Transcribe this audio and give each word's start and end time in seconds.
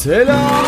Selamünaleyküm. 0.00 0.60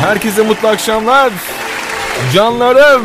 Herkese 0.00 0.42
mutlu 0.42 0.68
akşamlar. 0.68 1.32
Canlarım. 2.34 3.02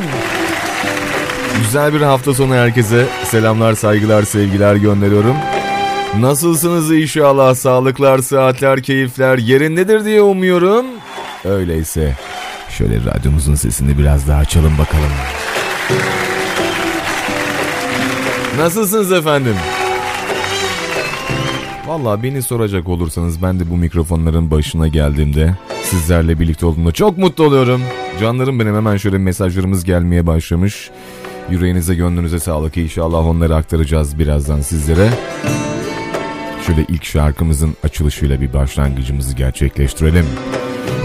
Güzel 1.58 1.94
bir 1.94 2.02
hafta 2.02 2.34
sonu 2.34 2.55
herkese 2.55 3.05
selamlar, 3.24 3.74
saygılar, 3.74 4.24
sevgiler 4.24 4.76
gönderiyorum. 4.76 5.36
Nasılsınız 6.20 6.91
inşallah? 6.91 7.55
Sağlıklar, 7.55 8.20
saatler, 8.20 8.83
keyifler 8.83 9.38
yerindedir 9.38 10.05
diye 10.05 10.21
umuyorum. 10.21 10.85
Öyleyse 11.45 12.17
şöyle 12.70 13.05
radyomuzun 13.05 13.55
sesini 13.55 13.97
biraz 13.97 14.27
daha 14.27 14.39
açalım 14.39 14.77
bakalım. 14.77 15.11
Nasılsınız 18.57 19.11
efendim? 19.11 19.55
Valla 21.88 22.23
beni 22.23 22.41
soracak 22.41 22.89
olursanız 22.89 23.41
ben 23.41 23.59
de 23.59 23.70
bu 23.70 23.77
mikrofonların 23.77 24.52
başına 24.52 24.88
geldiğimde 24.88 25.58
sizlerle 25.84 26.39
birlikte 26.39 26.66
olduğumda 26.66 26.91
çok 26.91 27.17
mutlu 27.17 27.44
oluyorum. 27.44 27.81
Canlarım 28.20 28.59
benim 28.59 28.75
hemen 28.75 28.98
şöyle 28.98 29.17
mesajlarımız 29.17 29.84
gelmeye 29.84 30.27
başlamış. 30.27 30.89
Yüreğinize 31.49 31.95
gönlünüze 31.95 32.39
sağlık 32.39 32.77
inşallah 32.77 33.27
onları 33.27 33.55
aktaracağız 33.55 34.20
birazdan 34.20 34.61
sizlere. 34.61 35.09
Şöyle 36.66 36.85
ilk 36.89 37.05
şarkımızın 37.05 37.75
açılışıyla 37.84 38.41
bir 38.41 38.53
başlangıcımızı 38.53 39.36
gerçekleştirelim. 39.36 40.25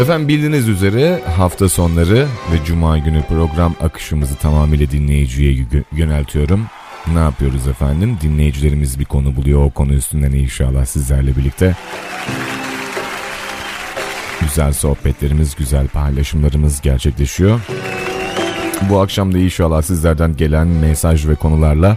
Efendim 0.01 0.29
bildiğiniz 0.29 0.69
üzere 0.69 1.23
hafta 1.37 1.69
sonları 1.69 2.27
ve 2.53 2.65
cuma 2.65 2.99
günü 2.99 3.23
program 3.23 3.75
akışımızı 3.83 4.35
tamamıyla 4.37 4.91
dinleyiciye 4.91 5.67
yöneltiyorum. 5.93 6.67
Ne 7.13 7.19
yapıyoruz 7.19 7.69
efendim? 7.69 8.19
Dinleyicilerimiz 8.23 8.99
bir 8.99 9.05
konu 9.05 9.37
buluyor. 9.37 9.65
O 9.65 9.71
konu 9.71 9.93
üstünden 9.93 10.33
inşallah 10.33 10.85
sizlerle 10.85 11.37
birlikte 11.37 11.77
güzel 14.41 14.73
sohbetlerimiz, 14.73 15.55
güzel 15.57 15.89
paylaşımlarımız 15.89 16.81
gerçekleşiyor. 16.81 17.61
Bu 18.91 19.01
akşam 19.01 19.35
da 19.35 19.39
inşallah 19.39 19.83
sizlerden 19.83 20.37
gelen 20.37 20.67
mesaj 20.67 21.29
ve 21.29 21.35
konularla 21.35 21.97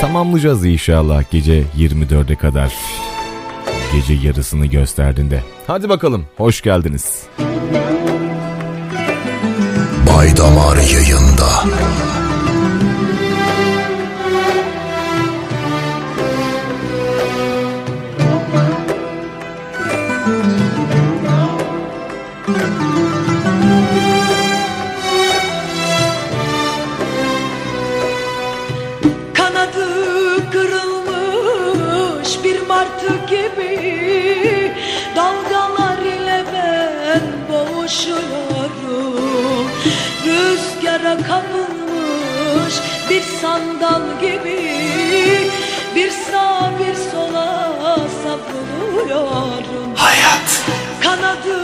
tamamlayacağız 0.00 0.64
inşallah 0.64 1.22
gece 1.30 1.64
24'e 1.78 2.36
kadar. 2.36 2.72
Gece 3.92 4.14
yarısını 4.14 4.66
gösterdiğinde. 4.66 5.42
Hadi 5.66 5.88
bakalım, 5.88 6.26
hoş 6.36 6.62
geldiniz. 6.62 7.22
Bay 10.06 10.36
Damar 10.36 10.76
yayında. 10.76 11.64
Kapılmış 41.22 42.74
bir 43.10 43.22
sandal 43.22 44.02
gibi. 44.20 44.76
Bir 45.94 46.10
sağ 46.10 46.70
bir 46.78 46.94
sola 47.10 47.72
savruluyorum 48.22 49.94
Hayat. 49.96 50.62
Kanadı 51.02 51.60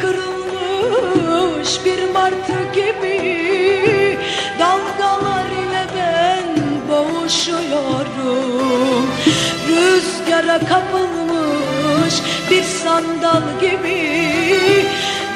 kırılmış 0.00 1.84
bir 1.84 2.10
martı 2.12 2.58
gibi. 2.74 4.18
Dalgalar 4.58 5.46
ile 5.46 5.86
ben 5.96 6.48
boğuşuyorum. 6.88 8.24
Rüzgara 9.68 10.58
kapılmış 10.58 12.14
bir 12.50 12.62
sandal 12.62 13.42
gibi. 13.60 14.00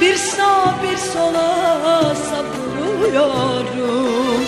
Bir 0.01 0.17
sağ 0.17 0.75
bir 0.83 0.97
sola 0.97 2.15
savruluyorum 2.15 2.58
savruluyorum 2.99 4.45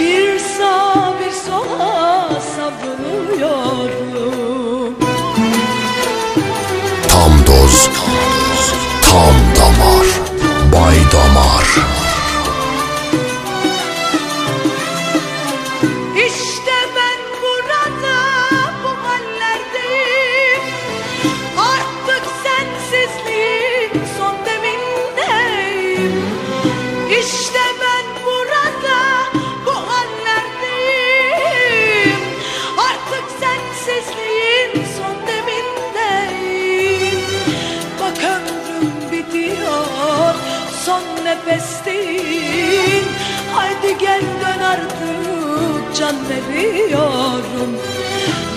Bir 0.00 0.38
sağ 0.38 1.14
bir 1.20 1.32
sola 1.32 2.28
savruluyorum 2.56 3.94
Tam 7.08 7.32
doz, 7.46 7.90
tam 9.02 9.34
damar, 9.56 10.06
bay 10.72 10.96
damar 11.12 11.95
can 45.98 46.16
veriyorum. 46.28 47.70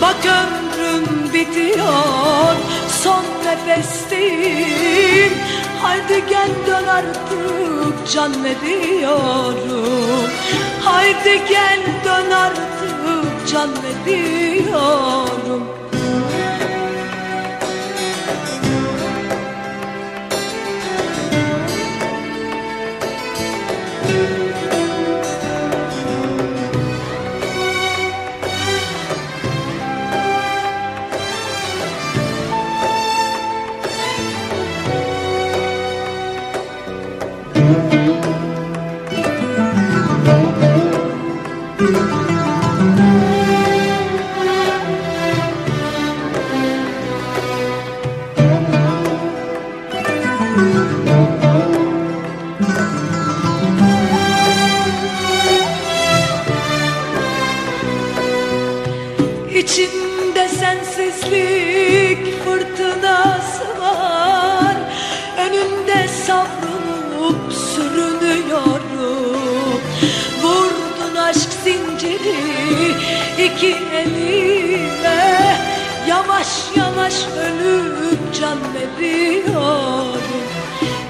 Bak 0.01 0.25
ömrüm 0.25 1.33
bitiyor 1.33 2.55
son 3.03 3.23
nefestin 3.45 5.33
Haydi 5.81 6.23
gel 6.29 6.49
dön 6.67 6.87
artık 6.87 8.11
can 8.13 8.43
veriyorum. 8.43 10.29
Haydi 10.83 11.41
gel 11.49 11.79
dön 12.05 12.31
artık 12.31 13.47
can 13.51 13.69
veriyorum 13.83 15.78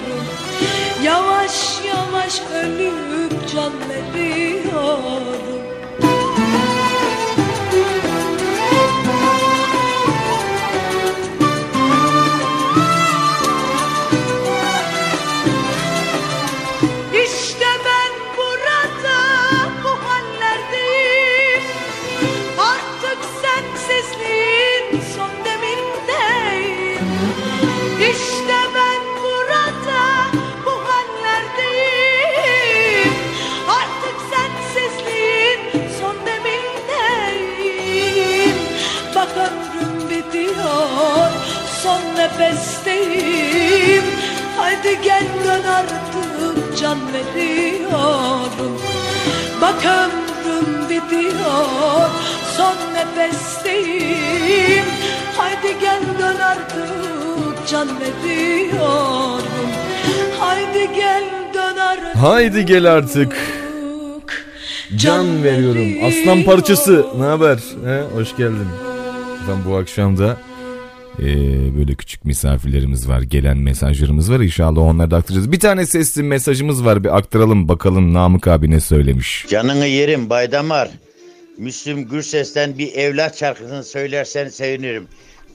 ölüp 2.41 3.49
can 3.53 3.73
veriyorum 3.89 5.74
gel 62.65 62.85
artık. 62.91 63.37
Can 64.95 65.43
veriyorum. 65.43 66.03
Aslan 66.03 66.43
parçası. 66.43 67.05
Ne 67.17 67.23
haber? 67.23 67.57
He, 67.85 68.01
hoş 68.15 68.35
geldin. 68.37 68.67
Ben 69.49 69.71
bu 69.71 69.75
akşam 69.77 70.17
da 70.17 70.37
eee, 71.19 71.25
böyle 71.77 71.95
küçük 71.95 72.25
misafirlerimiz 72.25 73.09
var. 73.09 73.21
Gelen 73.21 73.57
mesajlarımız 73.57 74.31
var. 74.31 74.39
İnşallah 74.39 74.81
onları 74.81 75.11
da 75.11 75.17
aktaracağız. 75.17 75.51
Bir 75.51 75.59
tane 75.59 75.85
sesli 75.85 76.23
mesajımız 76.23 76.85
var. 76.85 77.03
Bir 77.03 77.17
aktaralım 77.17 77.67
bakalım 77.67 78.13
Namık 78.13 78.47
abi 78.47 78.71
ne 78.71 78.79
söylemiş. 78.79 79.45
Canını 79.49 79.85
yerim 79.85 80.29
Baydamar. 80.29 80.89
Müslüm 81.57 82.09
Gürses'ten 82.09 82.77
bir 82.77 82.93
evlat 82.93 83.39
şarkısını 83.39 83.83
söylersen 83.83 84.47
sevinirim. 84.49 85.07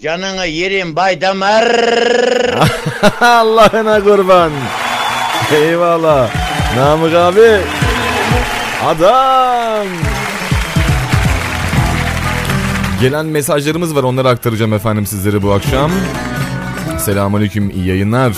Canını 0.03 0.47
yerim 0.47 0.97
Baydamar. 0.97 1.67
Allah'ına 3.21 4.05
kurban. 4.05 4.53
Eyvallah. 5.55 6.50
Namık 6.77 7.15
abi. 7.15 7.59
Adam. 8.87 9.87
Gelen 13.01 13.27
mesajlarımız 13.27 13.97
var 13.97 14.03
onları 14.03 14.29
aktaracağım 14.29 14.73
efendim 14.73 15.07
sizlere 15.07 15.43
bu 15.43 15.53
akşam. 15.53 15.91
Selamünaleyküm 16.99 17.71
iyi 17.71 17.87
yayınlar. 17.87 18.33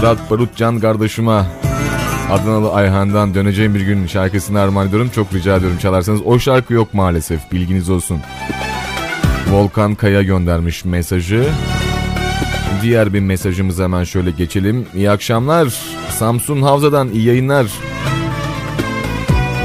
Fırat 0.00 0.30
Barut 0.30 0.56
Can 0.56 0.80
kardeşime 0.80 1.42
Adanalı 2.32 2.72
Ayhan'dan 2.72 3.34
döneceğim 3.34 3.74
bir 3.74 3.80
gün 3.80 4.06
şarkısını 4.06 4.60
armağan 4.60 4.88
ediyorum. 4.88 5.10
Çok 5.14 5.34
rica 5.34 5.56
ediyorum 5.56 5.78
çalarsanız. 5.78 6.20
O 6.24 6.38
şarkı 6.38 6.74
yok 6.74 6.94
maalesef 6.94 7.52
bilginiz 7.52 7.90
olsun. 7.90 8.20
Volkan 9.50 9.94
Kaya 9.94 10.22
göndermiş 10.22 10.84
mesajı. 10.84 11.48
Diğer 12.82 13.12
bir 13.14 13.20
mesajımıza 13.20 13.84
hemen 13.84 14.04
şöyle 14.04 14.30
geçelim. 14.30 14.86
İyi 14.94 15.10
akşamlar. 15.10 15.74
Samsun 16.10 16.62
Havza'dan 16.62 17.08
iyi 17.08 17.24
yayınlar. 17.24 17.66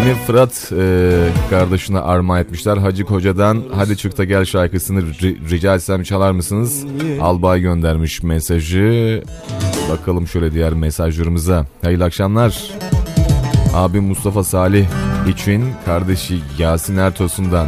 Yine 0.04 0.16
Fırat 0.16 0.72
e, 0.80 1.12
kardeşine 1.50 2.00
armağan 2.00 2.42
etmişler. 2.42 2.78
Hacı 2.78 3.06
Koca'dan 3.06 3.64
Hadi 3.76 3.98
Çık 3.98 4.18
da 4.18 4.24
Gel 4.24 4.46
şarkısını 4.46 5.00
ri- 5.00 5.50
rica 5.50 5.76
etsem 5.76 6.04
çalar 6.04 6.32
mısınız? 6.32 6.86
Albay 7.22 7.62
göndermiş 7.62 8.24
mesajı. 8.24 9.24
Bakalım 9.90 10.28
şöyle 10.28 10.52
diğer 10.54 10.74
mesajlarımıza. 10.74 11.66
Hayırlı 11.84 12.04
akşamlar. 12.04 12.72
Abim 13.74 14.04
Mustafa 14.04 14.44
Salih 14.44 14.86
için 15.30 15.64
kardeşi 15.86 16.40
Yasin 16.58 16.98
Ertosun'dan 16.98 17.68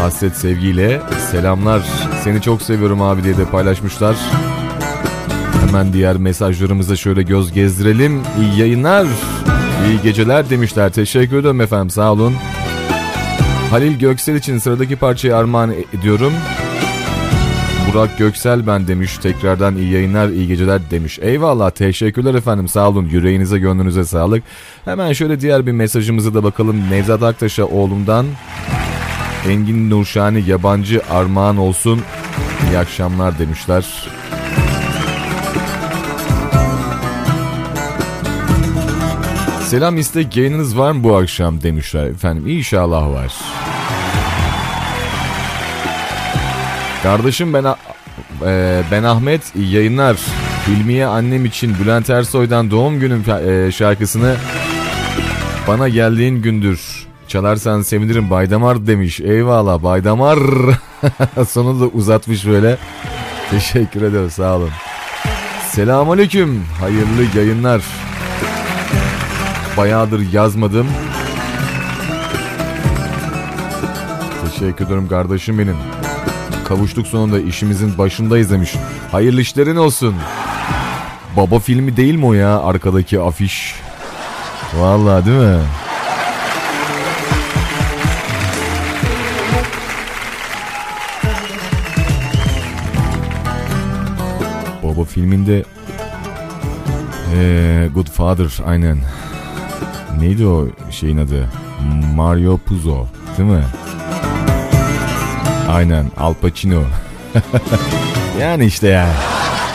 hasret 0.00 0.36
sevgiyle 0.36 1.00
selamlar. 1.30 1.82
Seni 2.24 2.42
çok 2.42 2.62
seviyorum 2.62 3.02
abi 3.02 3.24
diye 3.24 3.36
de 3.36 3.44
paylaşmışlar. 3.44 4.16
Hemen 5.66 5.92
diğer 5.92 6.16
mesajlarımıza 6.16 6.96
şöyle 6.96 7.22
göz 7.22 7.52
gezdirelim. 7.52 8.22
İyi 8.40 8.60
yayınlar, 8.60 9.06
iyi 9.88 10.02
geceler 10.02 10.50
demişler. 10.50 10.92
Teşekkür 10.92 11.36
ederim 11.36 11.60
efendim 11.60 11.90
sağ 11.90 12.12
olun. 12.12 12.34
Halil 13.70 13.98
Göksel 13.98 14.34
için 14.34 14.58
sıradaki 14.58 14.96
parçayı 14.96 15.36
armağan 15.36 15.74
ediyorum. 15.98 16.32
Burak 17.88 18.18
Göksel 18.18 18.66
ben 18.66 18.88
demiş. 18.88 19.18
Tekrardan 19.18 19.76
iyi 19.76 19.92
yayınlar, 19.92 20.28
iyi 20.28 20.48
geceler 20.48 20.80
demiş. 20.90 21.18
Eyvallah, 21.22 21.70
teşekkürler 21.70 22.34
efendim. 22.34 22.68
Sağ 22.68 22.88
olun. 22.88 23.06
Yüreğinize, 23.06 23.58
gönlünüze 23.58 24.04
sağlık. 24.04 24.42
Hemen 24.84 25.12
şöyle 25.12 25.40
diğer 25.40 25.66
bir 25.66 25.72
mesajımıza 25.72 26.34
da 26.34 26.44
bakalım. 26.44 26.90
Nevzat 26.90 27.22
Aktaş'a 27.22 27.64
oğlumdan 27.64 28.26
Engin 29.48 29.90
Nurşani 29.90 30.44
yabancı 30.46 31.02
armağan 31.10 31.56
olsun. 31.56 32.00
İyi 32.70 32.78
akşamlar 32.78 33.38
demişler. 33.38 34.08
Selam 39.66 39.98
istek 39.98 40.36
yayınınız 40.36 40.78
var 40.78 40.92
mı 40.92 41.04
bu 41.04 41.16
akşam 41.16 41.62
demişler 41.62 42.06
efendim. 42.06 42.46
İnşallah 42.46 43.10
var. 43.10 43.32
Kardeşim 47.02 47.54
ben 47.54 47.64
e, 48.46 48.82
ben 48.90 49.02
Ahmet 49.02 49.56
yayınlar. 49.56 50.16
Hilmiye 50.66 51.06
annem 51.06 51.44
için 51.44 51.76
Bülent 51.78 52.10
Ersoy'dan 52.10 52.70
doğum 52.70 53.00
günüm 53.00 53.24
e, 53.30 53.72
şarkısını 53.72 54.36
bana 55.68 55.88
geldiğin 55.88 56.42
gündür 56.42 57.06
çalarsan 57.28 57.82
sevinirim 57.82 58.30
Baydamar 58.30 58.86
demiş. 58.86 59.20
Eyvallah 59.20 59.82
Baydamar. 59.82 60.38
Sonunda 61.48 61.84
uzatmış 61.86 62.46
böyle. 62.46 62.78
Teşekkür 63.50 64.02
ederim 64.02 64.30
sağ 64.30 64.56
olun. 64.56 64.70
Selamünaleyküm. 65.70 66.64
Hayırlı 66.80 67.38
yayınlar. 67.38 67.82
Bayağıdır 69.76 70.32
yazmadım. 70.32 70.86
Teşekkür 74.44 74.86
ederim 74.86 75.08
kardeşim 75.08 75.58
benim. 75.58 75.76
Kavuştuk 76.64 77.06
sonunda 77.06 77.40
işimizin 77.40 77.98
başındayız 77.98 78.50
demiş. 78.50 78.74
Hayırlı 79.12 79.40
işlerin 79.40 79.76
olsun. 79.76 80.14
Baba 81.36 81.58
filmi 81.58 81.96
değil 81.96 82.14
mi 82.14 82.26
o 82.26 82.32
ya 82.32 82.60
arkadaki 82.60 83.20
afiş? 83.20 83.74
Vallahi 84.78 85.26
değil 85.26 85.38
mi? 85.38 85.62
Baba 94.82 95.04
filminde 95.04 95.64
ee, 97.34 97.88
Good 97.94 98.06
Father 98.06 98.50
aynen. 98.66 98.98
Neydi 100.20 100.46
o 100.46 100.66
şeyin 100.90 101.18
adı? 101.18 101.48
Mario 102.14 102.58
Puzo 102.58 103.06
değil 103.38 103.50
mi? 103.50 103.64
Aynen 105.70 106.10
Al 106.16 106.34
Pacino. 106.34 106.82
yani 108.40 108.64
işte 108.64 108.88
ya. 108.88 109.08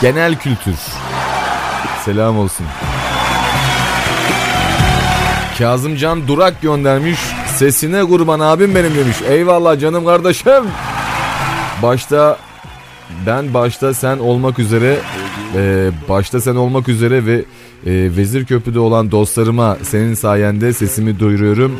Genel 0.00 0.34
kültür. 0.38 0.74
Selam 2.04 2.38
olsun. 2.38 2.66
Kazımcan 5.58 6.28
Durak 6.28 6.62
göndermiş. 6.62 7.18
Sesine 7.56 8.04
kurban 8.04 8.40
abim 8.40 8.74
benim 8.74 8.94
demiş. 8.94 9.16
Eyvallah 9.28 9.80
canım 9.80 10.04
kardeşim. 10.04 10.64
Başta 11.82 12.38
ben 13.26 13.54
başta 13.54 13.94
sen 13.94 14.18
olmak 14.18 14.58
üzere 14.58 14.98
e, 15.56 15.90
başta 16.08 16.40
sen 16.40 16.54
olmak 16.54 16.88
üzere 16.88 17.26
ve 17.26 17.44
e, 17.86 18.16
Vezir 18.16 18.44
Köprü'de 18.44 18.78
olan 18.78 19.10
dostlarıma 19.10 19.76
senin 19.82 20.14
sayende 20.14 20.72
sesimi 20.72 21.18
duyuruyorum. 21.18 21.72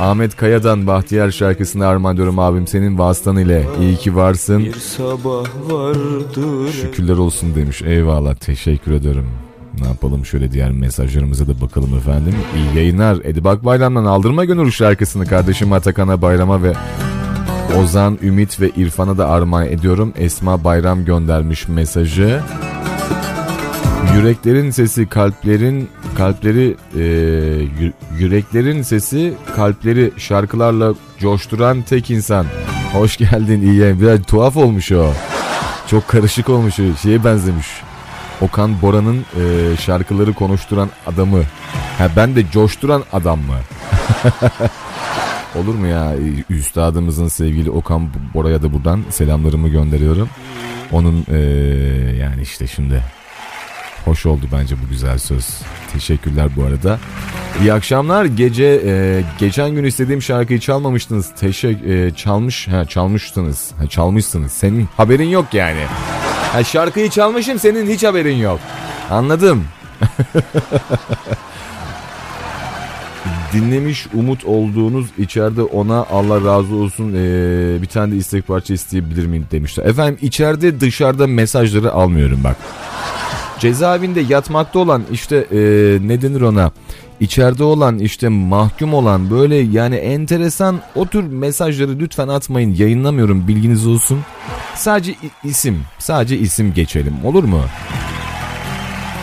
Ahmet 0.00 0.36
Kaya'dan 0.36 0.86
Bahtiyar 0.86 1.30
şarkısını 1.30 1.86
armağan 1.86 2.14
ediyorum 2.14 2.38
abim 2.38 2.66
senin 2.66 2.98
vasıtan 2.98 3.36
ile. 3.36 3.66
İyi 3.80 3.96
ki 3.96 4.16
varsın. 4.16 4.66
sabah 4.80 5.46
vardır 5.70 6.72
Şükürler 6.72 7.16
olsun 7.16 7.54
demiş. 7.54 7.82
Eyvallah 7.82 8.34
teşekkür 8.34 8.92
ederim. 8.92 9.26
Ne 9.80 9.86
yapalım 9.86 10.26
şöyle 10.26 10.52
diğer 10.52 10.70
mesajlarımıza 10.70 11.46
da 11.46 11.60
bakalım 11.60 11.98
efendim. 11.98 12.34
İyi 12.56 12.76
yayınlar. 12.76 13.18
Edibak 13.24 13.64
Bayram'dan 13.64 14.04
Aldırma 14.04 14.44
Gönül 14.44 14.70
şarkısını 14.70 15.26
kardeşim 15.26 15.72
Atakan'a 15.72 16.22
Bayram'a 16.22 16.62
ve 16.62 16.72
Ozan, 17.82 18.18
Ümit 18.22 18.60
ve 18.60 18.70
İrfan'a 18.76 19.18
da 19.18 19.28
armağan 19.28 19.66
ediyorum. 19.66 20.12
Esma 20.18 20.64
Bayram 20.64 21.04
göndermiş 21.04 21.68
mesajı. 21.68 22.40
Yüreklerin 24.16 24.70
sesi 24.70 25.08
kalplerin 25.08 25.88
kalpleri 26.16 26.76
e, 26.94 26.98
yü- 27.00 27.92
yüreklerin 28.18 28.82
sesi 28.82 29.34
kalpleri 29.56 30.12
şarkılarla 30.16 30.94
coşturan 31.18 31.82
tek 31.82 32.10
insan. 32.10 32.46
Hoş 32.92 33.16
geldin 33.16 33.62
iyi. 33.62 34.00
Biraz 34.00 34.22
tuhaf 34.22 34.56
olmuş 34.56 34.92
o. 34.92 35.12
Çok 35.86 36.08
karışık 36.08 36.48
olmuş. 36.48 36.74
Şeye 37.02 37.24
benzemiş. 37.24 37.66
Okan 38.40 38.82
Bora'nın 38.82 39.16
e, 39.16 39.76
şarkıları 39.76 40.32
konuşturan 40.32 40.90
adamı. 41.06 41.42
Ha 41.98 42.08
ben 42.16 42.36
de 42.36 42.50
coşturan 42.50 43.02
adam 43.12 43.38
mı? 43.38 43.54
Olur 45.54 45.74
mu 45.74 45.86
ya? 45.86 46.14
Üstadımızın 46.50 47.28
sevgili 47.28 47.70
Okan 47.70 48.08
Bora'ya 48.34 48.62
da 48.62 48.72
buradan 48.72 49.04
selamlarımı 49.10 49.68
gönderiyorum. 49.68 50.28
Onun 50.92 51.26
e, 51.32 51.38
yani 52.20 52.42
işte 52.42 52.66
şimdi 52.66 53.02
hoş 54.04 54.26
oldu 54.26 54.46
bence 54.52 54.74
bu 54.84 54.88
güzel 54.90 55.18
söz. 55.18 55.46
Teşekkürler 55.92 56.48
bu 56.56 56.64
arada. 56.64 56.98
İyi 57.60 57.72
akşamlar. 57.72 58.24
Gece 58.24 58.82
e, 58.84 59.22
geçen 59.38 59.70
gün 59.70 59.84
istediğim 59.84 60.22
şarkıyı 60.22 60.60
çalmamıştınız. 60.60 61.30
Teşekkür 61.40 61.88
e, 61.88 62.14
çalmış 62.14 62.68
ha 62.68 62.84
çalmıştınız. 62.84 63.72
Ha 63.78 63.86
çalmışsınız. 63.86 64.52
Senin 64.52 64.88
haberin 64.96 65.28
yok 65.28 65.46
yani. 65.52 65.84
Ha 66.52 66.64
şarkıyı 66.64 67.10
çalmışım 67.10 67.58
senin 67.58 67.90
hiç 67.90 68.04
haberin 68.04 68.36
yok. 68.36 68.60
Anladım. 69.10 69.64
Dinlemiş 73.54 74.06
umut 74.14 74.44
olduğunuz 74.44 75.06
içeride 75.18 75.62
ona 75.62 76.06
Allah 76.10 76.44
razı 76.44 76.74
olsun 76.74 77.12
ee, 77.16 77.82
bir 77.82 77.86
tane 77.86 78.12
de 78.12 78.16
istek 78.16 78.46
parça 78.46 78.74
isteyebilir 78.74 79.26
miyim 79.26 79.46
demişler. 79.50 79.86
Efendim 79.86 80.18
içeride 80.22 80.80
dışarıda 80.80 81.26
mesajları 81.26 81.92
almıyorum 81.92 82.40
bak. 82.44 82.56
Cezaevinde 83.58 84.20
yatmakta 84.20 84.78
olan 84.78 85.02
işte 85.12 85.46
ee, 85.52 85.58
ne 86.08 86.22
denir 86.22 86.40
ona 86.40 86.72
içeride 87.20 87.64
olan 87.64 87.98
işte 87.98 88.28
mahkum 88.28 88.94
olan 88.94 89.30
böyle 89.30 89.56
yani 89.56 89.96
enteresan 89.96 90.80
o 90.94 91.06
tür 91.06 91.24
mesajları 91.24 91.98
lütfen 91.98 92.28
atmayın 92.28 92.74
yayınlamıyorum 92.74 93.48
bilginiz 93.48 93.86
olsun. 93.86 94.20
Sadece 94.74 95.14
isim 95.44 95.82
sadece 95.98 96.38
isim 96.38 96.74
geçelim 96.74 97.14
olur 97.24 97.44
mu? 97.44 97.60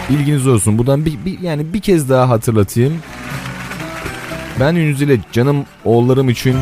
Bilginiz 0.10 0.48
olsun 0.48 0.78
buradan 0.78 1.06
bir, 1.06 1.26
bir 1.26 1.40
yani 1.40 1.74
bir 1.74 1.80
kez 1.80 2.10
daha 2.10 2.30
hatırlatayım. 2.30 2.94
Ben 4.62 4.76
Ünüz 4.76 5.02
ile 5.02 5.18
canım 5.32 5.66
oğullarım 5.86 6.30
için 6.30 6.56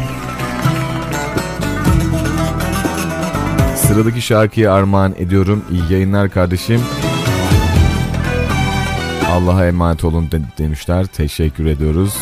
sıradaki 3.75 4.21
şarkıyı 4.21 4.71
armağan 4.71 5.13
ediyorum. 5.17 5.65
İyi 5.71 5.93
yayınlar 5.93 6.29
kardeşim. 6.29 6.81
Allah'a 9.31 9.65
emanet 9.67 10.03
olun 10.03 10.31
de- 10.31 10.41
demişler. 10.57 11.05
Teşekkür 11.05 11.65
ediyoruz. 11.65 12.13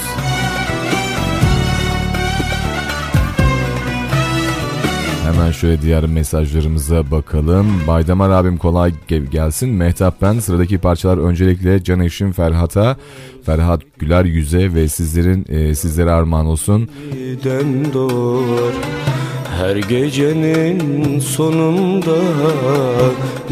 Hemen 5.34 5.52
şöyle 5.52 5.82
diğer 5.82 6.06
mesajlarımıza 6.06 7.12
bakalım. 7.12 7.68
Baydamar 7.88 8.30
abim 8.30 8.58
kolay 8.58 8.94
ge- 9.10 9.30
gelsin. 9.30 9.70
Mehtap 9.70 10.22
ben. 10.22 10.40
Sıradaki 10.40 10.78
parçalar 10.78 11.18
öncelikle 11.18 11.84
Can 11.84 12.00
Eşim 12.00 12.32
Ferhat'a, 12.32 12.98
Ferhat 13.46 13.82
Güler 14.00 14.26
Yüze 14.26 14.74
ve 14.74 14.88
sizlerin 14.88 15.46
e, 15.50 15.76
sizlere 15.76 16.12
armağan 16.12 16.46
olsun. 16.46 16.90
Her 19.58 19.76
gecenin 19.76 21.20
sonunda 21.20 22.16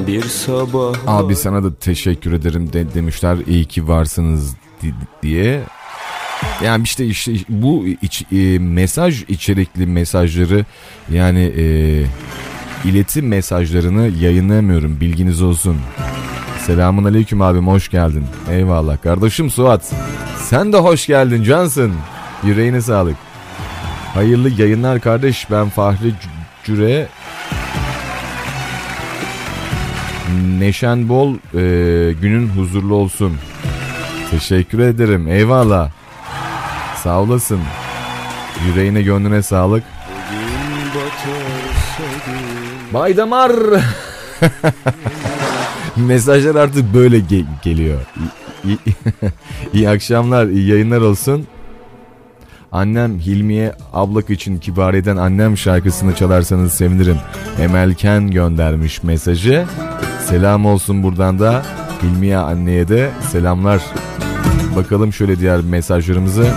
bir 0.08 0.22
sabah 0.24 0.94
Abi 1.08 1.36
sana 1.36 1.64
da 1.64 1.76
teşekkür 1.76 2.32
ederim 2.34 2.74
de, 2.74 2.94
demişler. 2.94 3.38
İyi 3.48 3.66
ki 3.66 3.88
varsınız 3.88 4.56
di- 4.82 4.94
diye. 5.24 5.62
Yani 6.64 6.84
işte 6.84 7.06
işte 7.06 7.32
bu 7.50 7.86
iç, 8.02 8.24
e, 8.32 8.60
mesaj 8.60 9.24
içerikli 9.28 9.86
mesajları 9.86 10.66
yani 11.12 11.54
e, 11.58 11.66
iletim 12.86 13.28
mesajlarını 13.28 14.08
yayınlayamıyorum 14.20 15.00
bilginiz 15.00 15.42
olsun. 15.42 15.78
Selamun 16.66 17.04
aleyküm 17.04 17.42
abim 17.42 17.68
hoş 17.68 17.90
geldin. 17.90 18.26
Eyvallah 18.52 19.02
kardeşim 19.02 19.50
Suat. 19.50 19.94
Sen 20.38 20.74
de 20.74 20.78
hoş 20.78 21.08
geldin 21.08 21.44
cansın. 21.44 21.94
Yüreğine 22.44 22.82
sağlık. 22.82 23.16
Hayırlı 24.14 24.62
yayınlar 24.62 25.00
kardeş 25.00 25.48
ben 25.52 25.70
Fahri 25.70 26.14
Cüre 26.64 27.08
Neşen 30.60 31.10
bol 31.10 31.34
e, 31.34 32.14
günün 32.22 32.48
huzurlu 32.48 32.96
olsun. 32.96 33.34
Teşekkür 34.32 34.80
ederim. 34.80 35.28
Eyvallah. 35.28 35.92
Sağ 37.06 37.22
olasın. 37.22 37.60
Yüreğine 38.68 39.02
gönlüne 39.02 39.42
sağlık. 39.42 39.84
Baydamar. 42.94 43.52
Mesajlar 45.96 46.56
artık 46.56 46.94
böyle 46.94 47.18
ge- 47.18 47.46
geliyor. 47.64 48.00
İyi, 48.64 48.78
iyi- 49.74 49.90
akşamlar, 49.90 50.46
iyi 50.46 50.68
yayınlar 50.68 51.02
olsun. 51.02 51.48
Annem 52.72 53.20
Hilmiye 53.20 53.74
ablak 53.94 54.30
için 54.30 54.58
kibar 54.58 54.94
eden 54.94 55.18
annem 55.18 55.58
şarkısını 55.58 56.16
çalarsanız 56.16 56.74
sevinirim. 56.74 57.18
Emelken 57.60 58.32
göndermiş 58.32 59.04
mesajı. 59.04 59.66
Selam 60.26 60.66
olsun 60.66 61.04
buradan 61.04 61.40
da 61.40 61.66
Hilmiye 62.04 62.38
anneye 62.38 62.88
de 62.88 63.10
selamlar. 63.32 63.82
Bakalım 64.76 65.14
şöyle 65.14 65.40
diğer 65.40 65.62
mesajlarımızı. 65.62 66.48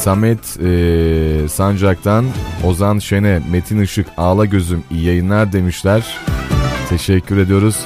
Samet 0.00 0.58
eee, 0.60 1.48
Sancak'tan 1.48 2.24
Ozan 2.64 2.98
Şen'e 2.98 3.42
Metin 3.50 3.80
Işık 3.82 4.06
ağla 4.16 4.44
gözüm 4.44 4.84
iyi 4.90 5.04
yayınlar 5.04 5.52
demişler. 5.52 6.18
Teşekkür 6.88 7.36
ediyoruz. 7.36 7.76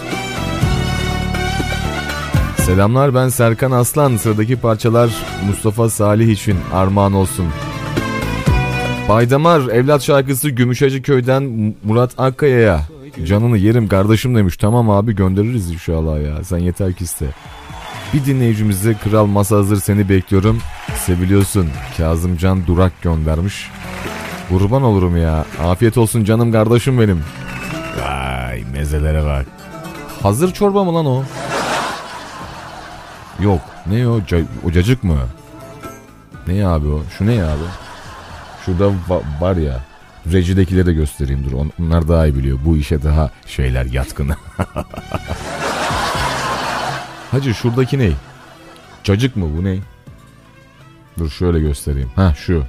Selamlar 2.56 3.14
ben 3.14 3.28
Serkan 3.28 3.70
Aslan. 3.70 4.16
Sıradaki 4.16 4.56
parçalar 4.56 5.10
Mustafa 5.46 5.90
Salih 5.90 6.28
için 6.28 6.56
armağan 6.72 7.12
olsun. 7.12 7.46
Baydamar 9.08 9.60
evlat 9.60 10.02
şarkısı 10.02 10.50
Gümüşhacı 10.50 11.02
köyden 11.02 11.74
Murat 11.84 12.10
Akkaya'ya. 12.18 12.80
Canını 13.24 13.58
yerim 13.58 13.88
kardeşim 13.88 14.34
demiş. 14.36 14.56
Tamam 14.56 14.90
abi 14.90 15.16
göndeririz 15.16 15.70
inşallah 15.70 16.22
ya. 16.22 16.44
Sen 16.44 16.58
yeter 16.58 16.92
ki 16.92 17.04
iste. 17.04 17.26
Bir 18.14 18.24
dinleyicimize 18.26 18.94
Kral 18.94 19.26
Masa 19.26 19.56
hazır 19.56 19.76
seni 19.76 20.08
bekliyorum. 20.08 20.60
Seviliyorsun. 20.96 21.68
Kazımcan 21.96 22.66
Durak 22.66 23.02
göndermiş. 23.02 23.70
Kurban 24.48 24.82
olurum 24.82 25.16
ya. 25.16 25.44
Afiyet 25.64 25.98
olsun 25.98 26.24
canım 26.24 26.52
kardeşim 26.52 27.00
benim. 27.00 27.24
Vay 28.02 28.64
mezelere 28.72 29.24
bak. 29.24 29.46
Hazır 30.22 30.52
çorba 30.52 30.84
mı 30.84 30.94
lan 30.94 31.06
o? 31.06 31.22
Yok. 33.40 33.60
Ne 33.86 34.08
o? 34.08 34.18
Ca- 34.20 34.46
o 34.64 34.70
cacık 34.72 35.04
mı? 35.04 35.18
Ne 36.46 36.66
abi 36.66 36.88
o? 36.88 37.02
Şu 37.18 37.26
ne 37.26 37.44
abi? 37.44 37.64
Şurada 38.66 38.84
va- 39.08 39.40
var 39.40 39.56
ya. 39.56 39.80
Rejidekileri 40.32 40.86
de 40.86 40.92
göstereyim 40.92 41.44
dur. 41.44 41.52
On- 41.52 41.72
Onlar 41.82 42.08
daha 42.08 42.26
iyi 42.26 42.36
biliyor. 42.36 42.58
Bu 42.64 42.76
işe 42.76 43.02
daha 43.02 43.30
şeyler 43.46 43.84
yatkın. 43.84 44.30
Hacı 47.34 47.54
şuradaki 47.54 47.98
ne? 47.98 48.10
Cacık 49.04 49.36
mı 49.36 49.46
bu 49.58 49.64
ne? 49.64 49.78
Dur 51.18 51.30
şöyle 51.30 51.60
göstereyim. 51.60 52.10
Ha 52.16 52.34
şu. 52.36 52.64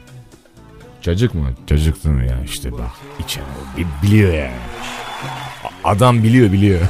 Cacık 1.02 1.34
mı? 1.34 1.50
Cacık 1.68 2.06
mı 2.06 2.26
ya 2.26 2.44
işte 2.46 2.72
bak. 2.72 2.92
İçen 3.20 3.44
biliyor 4.04 4.34
yani. 4.34 4.52
Adam 5.84 6.24
biliyor 6.24 6.52
biliyor. 6.52 6.82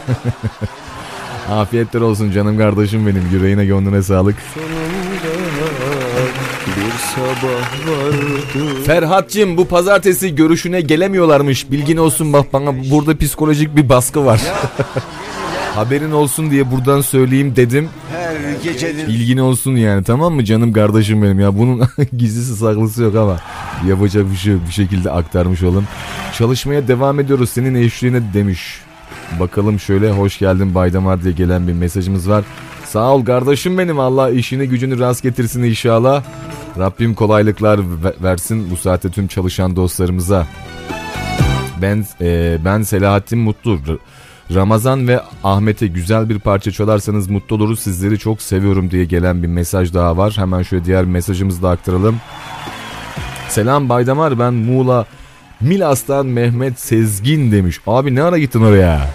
Afiyetler 1.52 2.02
olsun 2.02 2.32
canım 2.32 2.58
kardeşim 2.58 3.08
benim. 3.08 3.30
Yüreğine 3.32 3.66
gönlüne 3.66 4.02
sağlık. 4.02 4.36
bir 6.68 6.92
sabah 7.16 7.88
vardı 7.88 8.86
Ferhat'cığım 8.86 9.58
bu 9.58 9.68
pazartesi 9.68 10.36
görüşüne 10.36 10.82
gelemiyorlarmış. 10.82 11.72
Bilgin 11.72 11.98
olsun 11.98 12.34
bak 12.34 12.54
bana 12.54 12.90
burada 12.92 13.18
psikolojik 13.18 13.76
bir 13.76 13.90
baskı 13.90 14.26
var. 14.26 14.42
Haberin 15.76 16.12
olsun 16.12 16.52
diye 16.52 16.72
buradan 16.72 17.02
söyleyeyim 17.02 17.56
dedim. 17.56 17.90
Her 18.12 18.64
gecenin 18.64 19.10
İlgin 19.10 19.38
olsun 19.38 19.76
yani 19.76 20.04
tamam 20.04 20.34
mı 20.34 20.44
canım 20.44 20.74
kardeşim 20.74 21.24
benim 21.24 21.40
ya. 21.40 21.58
Bunun 21.58 21.82
gizlisi 22.18 22.56
saklısı 22.56 23.04
yok 23.04 23.16
ama 23.16 23.38
yapacak 23.88 24.32
bir 24.32 24.36
şey 24.36 24.54
yok. 24.54 24.62
Bir 24.68 24.74
şekilde 24.74 25.12
aktarmış 25.12 25.64
olalım. 25.64 25.88
Çalışmaya 26.34 26.88
devam 26.88 27.20
ediyoruz 27.20 27.50
senin 27.50 27.76
eşliğine 27.76 28.34
demiş. 28.34 28.80
Bakalım 29.40 29.80
şöyle 29.80 30.12
hoş 30.12 30.40
geldin 30.40 30.76
Baydamar 30.76 31.24
diye 31.24 31.34
gelen 31.34 31.68
bir 31.68 31.74
mesajımız 31.74 32.30
var. 32.30 32.44
Sağ 32.86 33.14
ol 33.14 33.26
kardeşim 33.26 33.78
benim 33.78 34.00
Allah 34.00 34.30
işini 34.30 34.68
gücünü 34.70 35.00
rast 35.00 35.24
getirsin 35.24 35.64
inşallah. 35.64 36.24
Rabbim 36.80 37.14
kolaylıklar 37.14 37.80
ve- 37.80 38.14
versin 38.24 38.68
bu 38.72 38.78
saatte 38.78 39.10
tüm 39.10 39.28
çalışan 39.28 39.76
dostlarımıza. 39.76 40.48
Ben 41.82 42.06
e, 42.22 42.58
ben 42.66 42.82
Selahattin 42.82 43.40
Mutlu. 43.40 43.80
Ramazan 44.54 45.08
ve 45.08 45.22
Ahmet'e 45.44 45.88
güzel 45.88 46.30
bir 46.30 46.40
parça 46.40 46.72
çalarsanız 46.72 47.30
mutlu 47.30 47.56
oluruz. 47.56 47.80
Sizleri 47.80 48.20
çok 48.20 48.42
seviyorum 48.42 48.92
diye 48.92 49.06
gelen 49.06 49.44
bir 49.44 49.48
mesaj 49.48 49.94
daha 49.94 50.18
var. 50.18 50.34
Hemen 50.38 50.62
şöyle 50.62 50.86
diğer 50.86 51.06
mesajımızı 51.06 51.64
da 51.64 51.70
aktaralım. 51.70 52.18
Selam 53.50 53.90
Baydamar 53.90 54.40
ben 54.40 54.54
Muğla 54.54 55.06
Milas'tan 55.62 56.26
Mehmet 56.26 56.80
Sezgin 56.80 57.52
demiş. 57.52 57.80
Abi 57.88 58.16
ne 58.16 58.24
ara 58.24 58.38
gittin 58.38 58.62
oraya? 58.62 59.10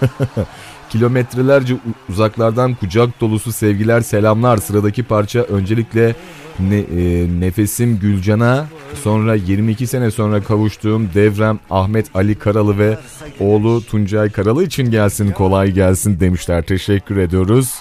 Kilometrelerce 0.90 1.76
uzaklardan 2.08 2.74
kucak 2.74 3.20
dolusu 3.20 3.52
sevgiler 3.52 4.00
selamlar. 4.00 4.56
Sıradaki 4.56 5.02
parça 5.02 5.40
öncelikle 5.40 6.14
ne, 6.60 6.78
e, 6.78 7.26
Nefesim 7.40 7.98
Gülcan'a 7.98 8.66
sonra 9.02 9.34
22 9.34 9.86
sene 9.86 10.10
sonra 10.10 10.42
kavuştuğum 10.42 11.08
Devrem 11.14 11.58
Ahmet 11.70 12.06
Ali 12.14 12.34
Karalı 12.34 12.78
ve 12.78 12.98
oğlu 13.40 13.82
Tuncay 13.82 14.30
Karalı 14.30 14.64
için 14.64 14.90
gelsin 14.90 15.30
kolay 15.30 15.70
gelsin 15.70 16.20
demişler. 16.20 16.62
Teşekkür 16.62 17.16
ediyoruz. 17.16 17.74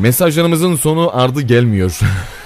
Mesajlarımızın 0.00 0.76
sonu 0.76 1.10
ardı 1.16 1.40
gelmiyor. 1.40 2.00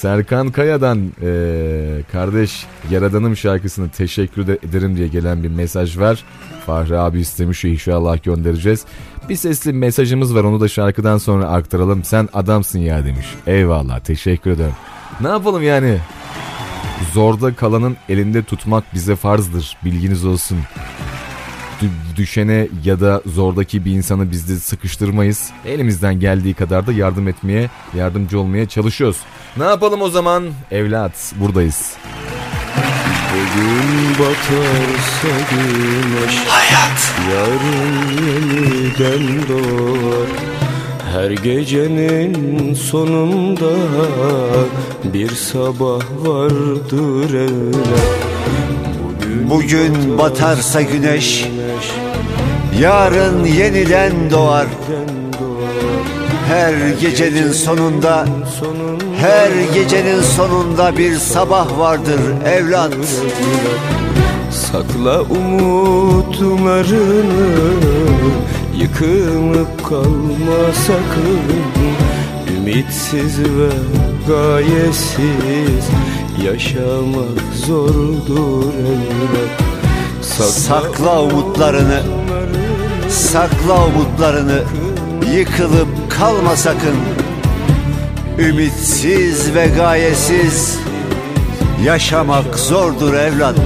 Serkan 0.00 0.50
Kaya'dan 0.50 1.12
e, 1.22 2.02
kardeş 2.12 2.66
Yaradanım 2.90 3.36
şarkısını 3.36 3.88
teşekkür 3.88 4.48
ederim 4.48 4.96
diye 4.96 5.08
gelen 5.08 5.42
bir 5.42 5.48
mesaj 5.48 5.98
var. 5.98 6.24
Fahri 6.66 6.98
abi 6.98 7.20
istemiş 7.20 7.64
inşallah 7.64 8.22
göndereceğiz. 8.22 8.84
Bir 9.28 9.36
sesli 9.36 9.72
mesajımız 9.72 10.34
var 10.34 10.44
onu 10.44 10.60
da 10.60 10.68
şarkıdan 10.68 11.18
sonra 11.18 11.48
aktaralım. 11.48 12.04
Sen 12.04 12.28
adamsın 12.32 12.78
ya 12.78 13.04
demiş. 13.04 13.26
Eyvallah 13.46 14.00
teşekkür 14.00 14.50
ederim. 14.50 14.74
Ne 15.20 15.28
yapalım 15.28 15.62
yani? 15.62 15.98
Zorda 17.12 17.54
kalanın 17.54 17.96
elinde 18.08 18.42
tutmak 18.42 18.94
bize 18.94 19.16
farzdır. 19.16 19.76
Bilginiz 19.84 20.24
olsun 20.24 20.58
düşene 22.16 22.68
ya 22.84 23.00
da 23.00 23.22
zordaki 23.26 23.84
bir 23.84 23.92
insanı 23.92 24.30
biz 24.30 24.48
de 24.48 24.56
sıkıştırmayız. 24.56 25.50
Elimizden 25.66 26.20
geldiği 26.20 26.54
kadar 26.54 26.86
da 26.86 26.92
yardım 26.92 27.28
etmeye, 27.28 27.70
yardımcı 27.96 28.40
olmaya 28.40 28.68
çalışıyoruz. 28.68 29.16
Ne 29.56 29.64
yapalım 29.64 30.02
o 30.02 30.08
zaman? 30.08 30.44
Evlat 30.70 31.32
buradayız. 31.40 31.96
Bugün 33.36 34.10
batarsa 34.18 35.28
güneş 35.50 36.36
Hayat 36.48 37.14
Yarın 37.32 38.08
yeniden 38.26 39.48
doğar 39.48 40.28
Her 41.12 41.30
gecenin 41.30 42.74
sonunda 42.74 43.70
Bir 45.04 45.28
sabah 45.28 46.02
vardır 46.24 47.34
evlat 47.34 48.26
Bugün, 49.50 50.18
batarsa 50.18 50.82
güneş 50.82 51.48
Yarın 52.80 53.44
yeniden 53.44 54.30
doğar. 54.30 54.66
Her 56.48 56.74
gecenin 57.00 57.52
sonunda 57.52 58.26
Her 59.20 59.50
gecenin 59.74 60.20
sonunda 60.20 60.96
bir 60.96 61.14
sabah 61.14 61.78
vardır 61.78 62.20
evlat. 62.46 62.94
Sakla 64.50 65.22
umutlarını 65.22 66.66
Yıkılıp 68.76 69.84
kalma 69.88 70.72
sakın. 70.86 71.40
Ümitsiz 72.56 73.40
ve 73.40 73.70
gayesiz 74.28 75.84
Yaşamak 76.44 77.54
zordur 77.66 78.74
evlat 78.74 79.66
Sakla, 80.22 80.52
Sakla 80.52 81.22
umutlarını 81.22 82.02
Sakla 83.10 83.86
umutlarını. 83.86 84.62
Yıkılıp 85.34 85.88
kalma 86.10 86.56
sakın. 86.56 86.96
Ümitsiz 88.38 89.54
ve 89.54 89.66
gayesiz. 89.66 90.78
Yaşamak 91.84 92.58
zordur 92.58 93.14
evlat. 93.14 93.56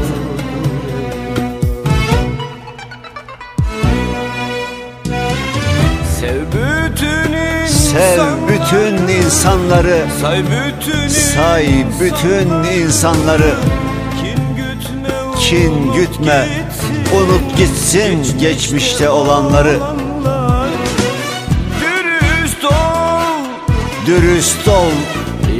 Sev 6.21 6.41
bütün 6.53 7.37
Sev 7.67 8.30
bütün 8.71 9.09
insanları 9.09 10.05
Say 10.21 10.43
bütün 10.43 11.09
Say 11.09 11.67
bütün 12.01 12.81
insanları. 12.81 13.55
Kin 15.41 15.93
gütme 15.93 16.49
Unut 17.15 17.57
gitsin. 17.59 18.39
Geçmişte 18.41 19.11
olanları. 19.11 19.79
Dürüst 21.81 22.65
ol. 22.65 23.45
Dürüst 24.07 24.69
ol. 24.69 24.91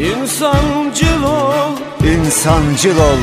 İnsancıl 0.01 1.23
ol. 1.23 1.73
İnsancıl 2.05 2.99
ol. 2.99 3.19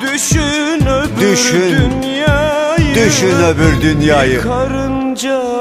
Düşün 0.00 0.86
öbür 0.86 1.32
Düşün. 1.32 1.92
dünyayı. 2.02 2.94
Düşün 2.94 3.36
öbür 3.36 3.80
dünyayı. 3.82 4.42
Karıncayı 4.42 5.55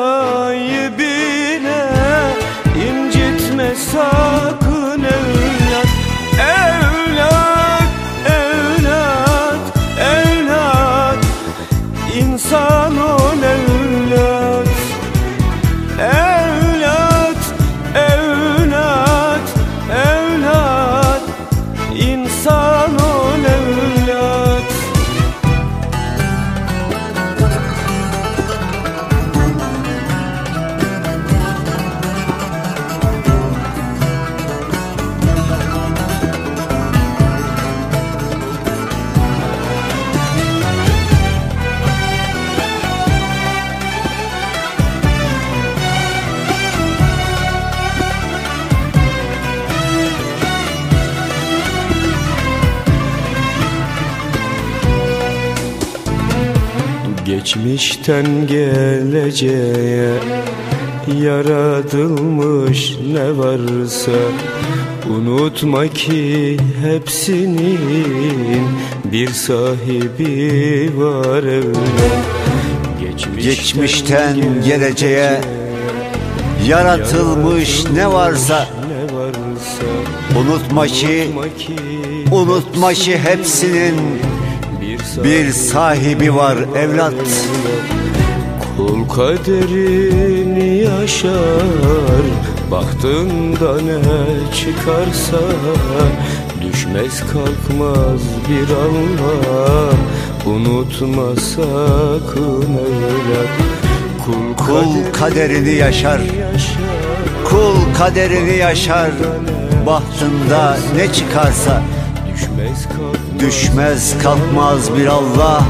Geçmişten 57.46 58.48
geleceğe 58.48 60.14
yaratılmış 61.22 62.98
ne 63.14 63.38
varsa 63.38 64.12
Unutma 65.10 65.88
ki 65.88 66.58
hepsinin 66.84 67.80
bir 69.06 69.28
sahibi 69.28 70.92
var 70.98 71.44
evlat 71.44 72.26
Geçmişten 73.42 74.64
geleceğe 74.66 75.42
Yaratılmış 76.68 77.86
ne 77.94 78.08
varsa 78.12 78.68
ne 78.88 79.18
varsa 79.18 79.86
Unutma 80.40 80.88
ki 80.88 81.30
Unutma 82.32 82.94
ki 82.94 83.18
hepsinin 83.18 84.25
bir 85.24 85.52
sahibi 85.52 86.36
var 86.36 86.58
evlat. 86.76 87.14
Kul 88.78 89.10
kaderini 89.16 90.78
yaşar. 90.78 92.26
Baktığında 92.72 93.82
ne 93.82 94.54
çıkarsa 94.56 95.38
Düşmez 96.62 97.20
kalkmaz 97.20 98.22
bir 98.50 98.70
Allah 98.76 99.94
Unutma 100.46 101.36
sakın 101.36 102.64
evlat. 102.64 103.50
Kul, 104.26 104.66
Kul 104.66 105.14
kaderini 105.14 105.74
yaşar. 105.74 106.22
Kul 107.46 107.94
kaderini 107.98 108.58
yaşar. 108.58 109.12
Bahtında 109.86 110.78
ne 110.96 111.14
çıkarsa 111.14 111.82
Düşmez 112.34 112.88
kalkmaz, 112.88 113.25
Düşmez 113.48 114.14
kalkmaz 114.24 114.98
bir 114.98 115.08
Allah. 115.08 115.64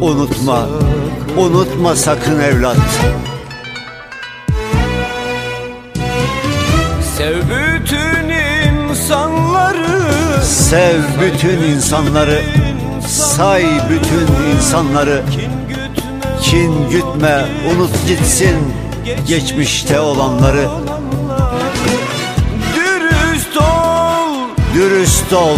Unutma, 0.00 0.66
Unutma 1.38 1.96
sakın. 1.96 2.40
Evlat. 2.40 2.76
Sev 7.16 7.36
bütün 7.36 8.28
insanları. 8.28 10.44
Sev 10.44 11.00
bütün 11.20 11.62
insanları. 11.62 12.42
Say 13.08 13.64
bütün 13.90 14.56
insanları. 14.56 15.22
Kin 16.42 16.90
gütme 16.90 17.44
unut 17.74 18.08
gitsin 18.08 18.56
geçmişte 19.28 20.00
olanları. 20.00 20.68
Dürüst 22.76 23.56
ol. 23.56 24.00
Dürüst 24.74 25.32
ol, 25.32 25.56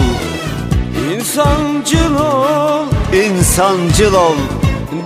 insancıl 1.32 2.14
ol. 2.14 2.86
İnsancıl 3.12 4.14
ol. 4.14 4.36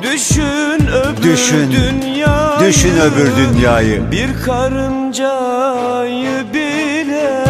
Düşün 0.02 0.86
öbür 0.86 1.22
Düşün, 1.22 1.72
dünyayı. 1.72 2.60
Düşün 2.60 2.96
öbür 3.00 3.36
dünyayı. 3.36 4.10
Bir 4.10 4.28
karıncayı 4.46 6.44
bile 6.54 7.44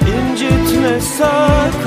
incitme 0.00 1.00
sakın 1.18 1.77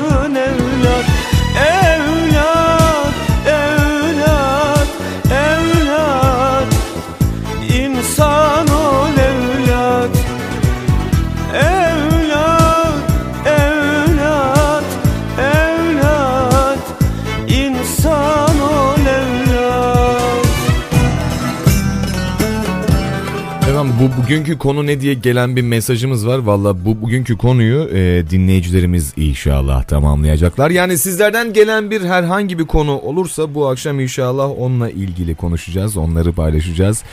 Efendim 23.82 24.10
bu 24.18 24.24
bugünkü 24.24 24.58
konu 24.58 24.86
ne 24.88 25.02
diye 25.02 25.14
gelen 25.14 25.56
bir 25.56 25.62
mesajımız 25.62 26.28
var. 26.28 26.38
Valla 26.38 26.86
bu 26.86 27.02
bugünkü 27.02 27.38
konuyu 27.38 27.90
e, 27.94 28.24
dinleyicilerimiz 28.30 29.14
inşallah 29.18 29.84
tamamlayacaklar. 29.84 30.70
Yani 30.70 30.98
sizlerden 30.98 31.54
gelen 31.54 31.92
bir 31.92 32.02
herhangi 32.02 32.60
bir 32.60 32.66
konu 32.66 33.00
olursa 33.00 33.54
bu 33.56 33.68
akşam 33.68 34.00
inşallah 34.00 34.60
onunla 34.60 34.90
ilgili 34.90 35.36
konuşacağız. 35.36 35.98
Onları 35.98 36.34
paylaşacağız. 36.34 37.04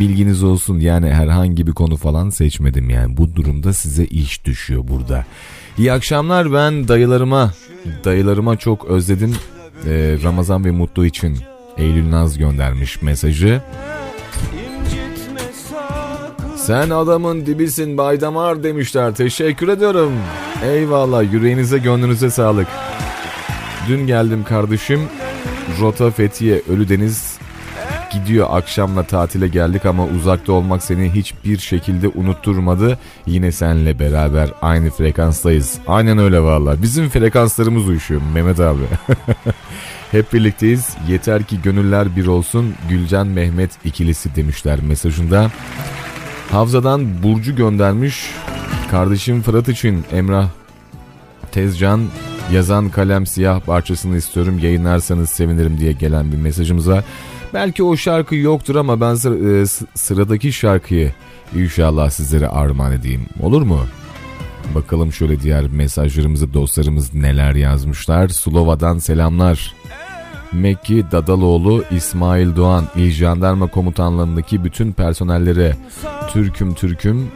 Bilginiz 0.00 0.42
olsun 0.42 0.80
yani 0.80 1.10
herhangi 1.10 1.66
bir 1.66 1.72
konu 1.72 1.96
falan 1.96 2.30
seçmedim 2.30 2.90
yani. 2.90 3.16
Bu 3.16 3.36
durumda 3.36 3.72
size 3.72 4.04
iş 4.04 4.44
düşüyor 4.44 4.88
burada. 4.88 5.24
İyi 5.78 5.92
akşamlar 5.92 6.52
ben 6.52 6.88
dayılarıma, 6.88 7.52
dayılarıma 8.04 8.56
çok 8.56 8.84
özledim. 8.84 9.34
E, 9.86 10.16
Ramazan 10.22 10.64
ve 10.64 10.70
Mutlu 10.70 11.06
için 11.06 11.38
Eylül 11.76 12.10
Naz 12.10 12.38
göndermiş 12.38 13.02
mesajı. 13.02 13.62
Sen 16.68 16.90
adamın 16.90 17.46
dibisin 17.46 17.98
Baydamar 17.98 18.62
demişler. 18.62 19.14
Teşekkür 19.14 19.68
ediyorum. 19.68 20.12
Eyvallah 20.64 21.32
yüreğinize 21.32 21.78
gönlünüze 21.78 22.30
sağlık. 22.30 22.66
Dün 23.88 24.06
geldim 24.06 24.44
kardeşim. 24.44 25.00
Rota 25.80 26.10
Fethiye 26.10 26.62
Ölüdeniz 26.68 27.38
gidiyor 28.12 28.46
akşamla 28.50 29.02
tatile 29.02 29.48
geldik 29.48 29.86
ama 29.86 30.06
uzakta 30.06 30.52
olmak 30.52 30.82
seni 30.82 31.10
hiçbir 31.10 31.58
şekilde 31.58 32.08
unutturmadı. 32.08 32.98
Yine 33.26 33.52
senle 33.52 33.98
beraber 33.98 34.50
aynı 34.62 34.90
frekanstayız. 34.90 35.78
Aynen 35.86 36.18
öyle 36.18 36.40
valla. 36.40 36.82
Bizim 36.82 37.08
frekanslarımız 37.08 37.88
uyuşuyor 37.88 38.20
Mehmet 38.34 38.60
abi. 38.60 38.82
Hep 40.10 40.32
birlikteyiz. 40.32 40.96
Yeter 41.08 41.42
ki 41.42 41.62
gönüller 41.62 42.16
bir 42.16 42.26
olsun. 42.26 42.74
Gülcan 42.88 43.26
Mehmet 43.26 43.70
ikilisi 43.84 44.36
demişler 44.36 44.80
mesajında. 44.82 45.50
Havzadan 46.50 47.22
Burcu 47.22 47.56
göndermiş. 47.56 48.30
Kardeşim 48.90 49.42
Fırat 49.42 49.68
için 49.68 50.04
Emrah 50.12 50.48
Tezcan 51.52 52.00
yazan 52.52 52.88
kalem 52.88 53.26
siyah 53.26 53.60
parçasını 53.60 54.16
istiyorum 54.16 54.58
yayınlarsanız 54.62 55.30
sevinirim 55.30 55.78
diye 55.78 55.92
gelen 55.92 56.32
bir 56.32 56.36
mesajımız 56.36 56.88
var. 56.88 57.04
Belki 57.54 57.82
o 57.82 57.96
şarkı 57.96 58.34
yoktur 58.34 58.76
ama 58.76 59.00
ben 59.00 59.14
sıra- 59.14 59.62
e, 59.62 59.66
sıradaki 59.94 60.52
şarkıyı 60.52 61.12
inşallah 61.56 62.10
sizlere 62.10 62.48
armağan 62.48 62.92
edeyim. 62.92 63.26
Olur 63.42 63.62
mu? 63.62 63.80
Bakalım 64.74 65.12
şöyle 65.12 65.40
diğer 65.40 65.66
mesajlarımızı 65.68 66.54
dostlarımız 66.54 67.14
neler 67.14 67.54
yazmışlar. 67.54 68.28
Sulova'dan 68.28 68.98
selamlar. 68.98 69.74
Mekki 70.52 71.04
Dadaloğlu 71.12 71.84
İsmail 71.90 72.56
Doğan 72.56 72.84
İl 72.96 73.10
Jandarma 73.10 73.66
Komutanlığındaki 73.66 74.64
bütün 74.64 74.92
personellere 74.92 75.76
Türküm 76.28 76.74
Türküm 76.74 77.28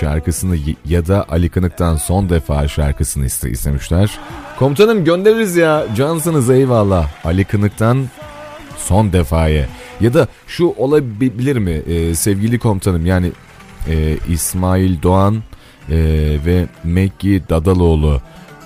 şarkısını 0.00 0.56
ya 0.84 1.06
da 1.06 1.26
Ali 1.28 1.48
Kınık'tan 1.48 1.96
son 1.96 2.28
defa 2.28 2.68
şarkısını 2.68 3.26
iste 3.26 3.50
istemişler. 3.50 4.18
Komutanım 4.58 5.04
göndeririz 5.04 5.56
ya 5.56 5.86
cansınız 5.96 6.50
eyvallah. 6.50 7.08
Ali 7.24 7.44
Kınık'tan 7.44 8.06
son 8.76 9.12
defaya 9.12 9.66
ya 10.00 10.14
da 10.14 10.28
şu 10.46 10.74
olabilir 10.76 11.56
mi 11.56 11.70
Ee, 11.70 12.14
sevgili 12.14 12.58
komutanım 12.58 13.06
yani 13.06 13.32
e, 13.88 14.16
İsmail 14.28 15.02
Doğan 15.02 15.42
e, 15.90 15.96
ve 16.46 16.66
Mekki 16.84 17.42
Dadaloğlu 17.50 18.20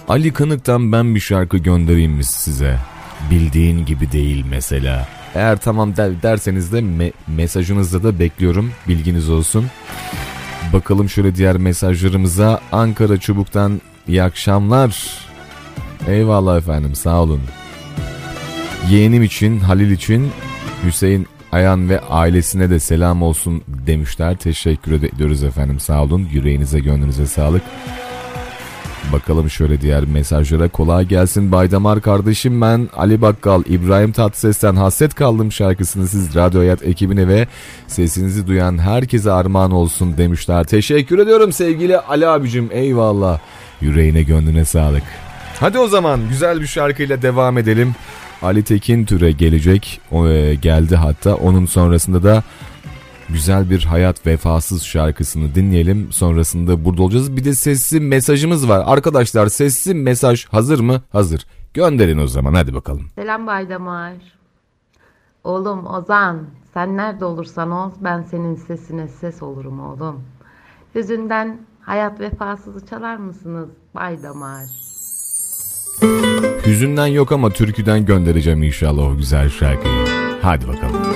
Ali 0.09 0.33
Kınık'tan 0.33 0.93
ben 0.93 1.15
bir 1.15 1.21
şarkı 1.21 1.59
göndereyim 1.59 2.13
mi 2.13 2.25
size? 2.25 2.79
Bildiğin 3.31 3.87
gibi 3.87 4.13
değil 4.13 4.45
mesela. 4.51 5.09
Eğer 5.35 5.57
tamam 5.57 5.97
der, 5.97 6.23
derseniz 6.23 6.73
de 6.73 6.79
me- 6.79 7.13
mesajınızda 7.27 8.03
da 8.03 8.19
bekliyorum. 8.19 8.73
Bilginiz 8.89 9.31
olsun. 9.31 9.67
Bakalım 10.73 11.09
şöyle 11.09 11.35
diğer 11.35 11.57
mesajlarımıza. 11.57 12.61
Ankara 12.73 13.17
Çubuk'tan 13.17 13.81
iyi 14.09 14.23
akşamlar. 14.23 15.19
Eyvallah 16.09 16.59
efendim 16.59 16.95
sağ 16.95 17.23
olun. 17.23 17.41
Yeğenim 18.91 19.23
için, 19.23 19.61
Halil 19.61 19.91
için, 19.91 20.31
Hüseyin 20.85 21.27
Ayan 21.53 21.89
ve 21.89 22.01
ailesine 22.01 22.71
de 22.71 22.81
selam 22.81 23.23
olsun 23.23 23.63
demişler. 23.69 24.37
Teşekkür 24.37 24.93
ediyoruz 24.93 25.43
efendim 25.43 25.81
sağ 25.81 26.03
olun. 26.03 26.29
Yüreğinize 26.33 26.81
gönlünüze 26.81 27.27
sağlık. 27.27 27.63
Bakalım 29.13 29.51
şöyle 29.51 29.81
diğer 29.81 30.05
mesajlara 30.05 30.69
kolay 30.69 31.05
gelsin 31.05 31.53
Baydamar 31.53 32.01
kardeşim 32.01 32.61
ben 32.61 32.89
Ali 32.97 33.23
Bakkal 33.23 33.63
İbrahim 33.67 34.13
Tatlıses'ten 34.13 34.77
hasret 34.77 35.15
kaldım 35.15 35.53
şarkısını 35.53 36.09
siz 36.09 36.35
Radyo 36.35 36.61
Hayat 36.61 36.83
ekibine 36.83 37.29
ve 37.29 37.47
sesinizi 37.87 38.47
duyan 38.47 38.79
herkese 38.79 39.33
armağan 39.33 39.71
olsun 39.71 40.17
demişler. 40.17 40.65
Teşekkür 40.65 41.19
ediyorum 41.19 41.53
sevgili 41.53 41.99
Ali 41.99 42.27
abicim 42.27 42.69
eyvallah 42.73 43.39
yüreğine 43.81 44.23
gönlüne 44.23 44.65
sağlık. 44.65 45.05
Hadi 45.61 45.79
o 45.79 45.87
zaman 45.87 46.21
güzel 46.29 46.61
bir 46.61 46.67
şarkıyla 46.67 47.23
devam 47.23 47.59
edelim. 47.59 47.95
Ali 48.43 48.63
Tekin 48.63 49.05
Türe 49.05 49.33
gelecek 49.33 50.01
o, 50.11 50.29
e, 50.29 50.55
geldi 50.55 50.97
hatta 50.97 51.35
onun 51.35 51.67
sonrasında 51.67 52.23
da 52.23 52.43
güzel 53.33 53.71
bir 53.71 53.85
hayat 53.85 54.27
vefasız 54.27 54.83
şarkısını 54.83 55.55
dinleyelim. 55.55 56.13
Sonrasında 56.13 56.85
burada 56.85 57.03
olacağız. 57.03 57.37
Bir 57.37 57.45
de 57.45 57.55
sesli 57.55 58.01
mesajımız 58.01 58.69
var. 58.69 58.83
Arkadaşlar 58.87 59.47
sesli 59.47 59.95
mesaj 59.95 60.47
hazır 60.47 60.81
mı? 60.81 61.03
Hazır. 61.13 61.47
Gönderin 61.75 62.19
o 62.19 62.27
zaman 62.27 62.55
hadi 62.55 62.75
bakalım. 62.75 63.07
Selam 63.15 63.47
Baydamar. 63.47 64.13
Oğlum 65.45 65.87
Ozan, 65.87 66.43
sen 66.75 66.97
nerede 66.97 67.25
olursan 67.25 67.71
ol, 67.71 67.91
ben 68.01 68.23
senin 68.23 68.55
sesine 68.55 69.09
ses 69.09 69.43
olurum 69.43 69.81
oğlum. 69.81 70.23
Hüzünden 70.95 71.59
hayat 71.81 72.21
vefasızı 72.21 72.87
çalar 72.87 73.17
mısınız 73.17 73.69
Baydamar? 73.95 74.65
Hüzünden 76.67 77.07
yok 77.07 77.33
ama 77.33 77.51
türküden 77.51 78.07
göndereceğim 78.07 78.63
inşallah 78.63 79.03
o 79.03 79.17
güzel 79.17 79.49
şarkıyı. 79.51 80.07
Hadi 80.43 80.69
bakalım. 80.69 81.12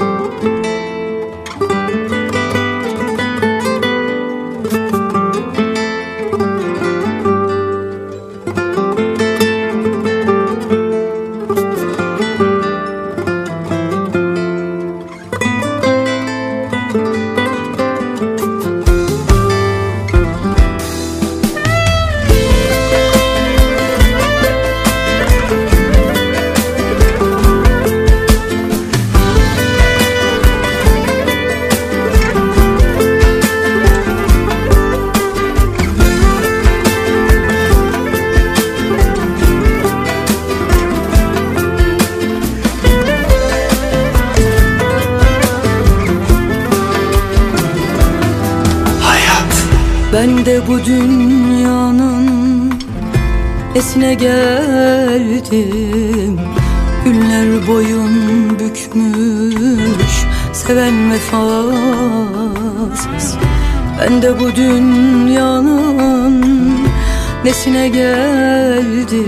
Nesine 67.67 67.89
geldim. 67.89 69.25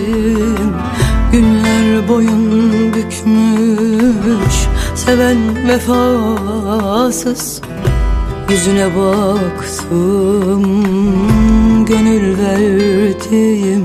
Günler 1.32 2.08
boyun 2.08 2.94
bükmüş 2.94 4.54
seven 4.94 5.68
vefasız. 5.68 7.60
Yüzüne 8.50 8.86
baktım 8.96 10.64
gönül 11.84 12.38
verdim. 12.38 13.84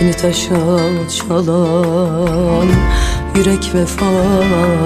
Beni 0.00 0.12
taşa 0.12 0.56
çalan 1.18 2.68
yürek 3.36 3.74
vefasız. 3.74 4.78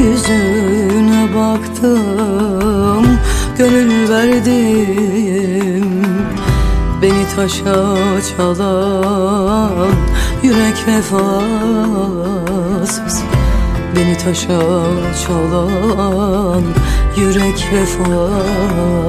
Yüzüne 0.00 1.28
baktım 1.36 3.06
gönül 3.58 4.08
verdim 4.08 6.01
Beni 7.02 7.28
taşa 7.36 7.96
çalan 8.36 9.92
yürek 10.42 10.88
vefasız. 10.88 12.02
Beni 13.96 14.18
taşa 14.18 14.60
çalan 15.26 16.64
yürek 17.16 17.68
vefasız 17.72 19.02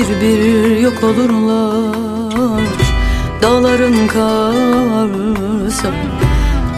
Bir 0.00 0.20
bir 0.20 0.80
yok 0.80 1.04
olurlar. 1.04 2.64
Dağların 3.42 4.06
karsa 4.06 5.88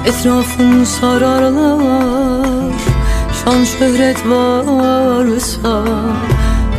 Etrafın 0.07 0.85
sararlar. 0.85 2.73
Şan 3.45 3.65
şöhret 3.65 4.27
varsa 4.27 5.85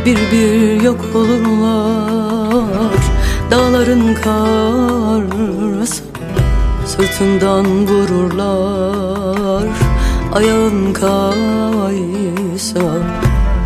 Bir 0.04 0.18
bir 0.32 0.82
yok 0.82 1.00
olurlar. 1.14 2.94
Dağların 3.50 4.14
karsa 4.14 6.04
Sırtından 6.86 7.86
vururlar. 7.86 9.68
Ayağın 10.34 10.92
kaysa 10.92 12.80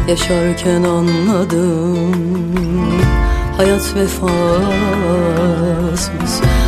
Yaşarken 0.09 0.83
anladım 0.83 2.28
Hayat 3.59 3.95
vefasız. 3.97 4.33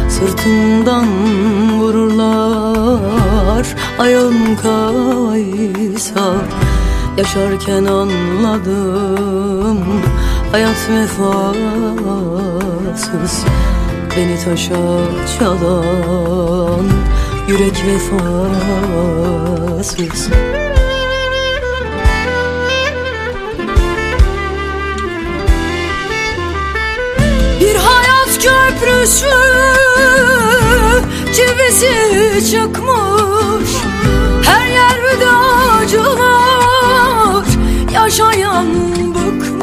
Sırtından 0.09 1.07
vururlar 1.81 3.67
Ayağın 3.99 4.57
kaysa. 4.57 6.35
Yaşarken 7.19 7.85
anladım 7.85 9.79
Hayat 10.53 10.91
vefasız. 10.91 12.25
Beni 14.17 14.39
taşa 14.45 14.75
çalan 15.39 16.87
Yürek 17.49 17.85
vefasız 17.87 19.11
köprüsü 29.01 29.27
çivisi 31.35 32.51
çıkmış 32.51 33.71
Her 34.45 34.67
yerde 34.67 35.29
acılar 35.83 37.45
yaşayan 37.93 38.67
bıkmış 39.15 39.60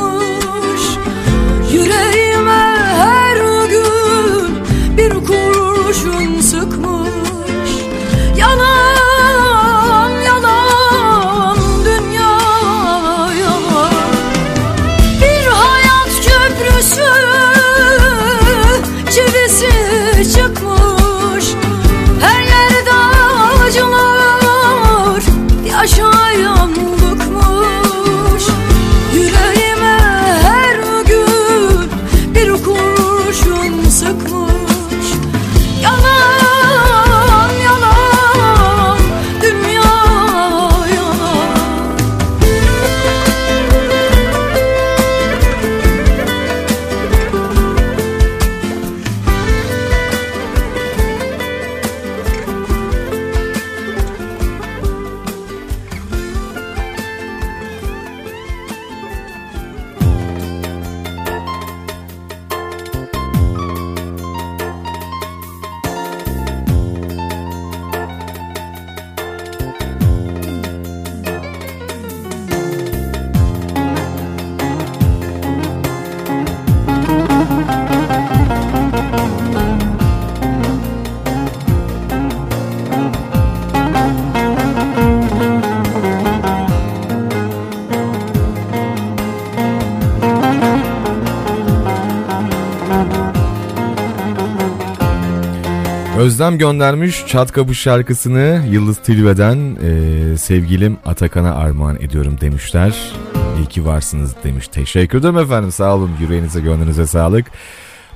Özlem 96.37 96.57
göndermiş 96.57 97.25
Çat 97.27 97.51
Kapı 97.51 97.75
şarkısını 97.75 98.65
Yıldız 98.71 98.97
Tilbe'den 98.97 99.77
e, 99.83 100.37
sevgilim 100.37 100.97
Atakan'a 101.05 101.55
armağan 101.55 101.95
ediyorum 101.95 102.37
demişler. 102.41 103.11
İyi 103.59 103.65
ki 103.65 103.85
varsınız 103.85 104.35
demiş. 104.43 104.67
Teşekkür 104.67 105.19
ederim 105.19 105.37
efendim 105.37 105.71
sağ 105.71 105.95
olun 105.95 106.11
yüreğinize 106.21 106.59
gönlünüze 106.61 107.07
sağlık. 107.07 107.51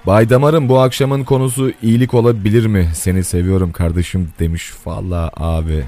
Bay 0.08 0.30
Damar'ım 0.30 0.70
bu 0.70 0.80
akşamın 0.80 1.24
konusu 1.24 1.72
iyilik 1.82 2.14
olabilir 2.14 2.66
mi? 2.66 2.90
Seni 2.94 3.24
seviyorum 3.24 3.72
kardeşim 3.72 4.30
demiş. 4.40 4.72
Valla 4.86 5.32
abi. 5.38 5.84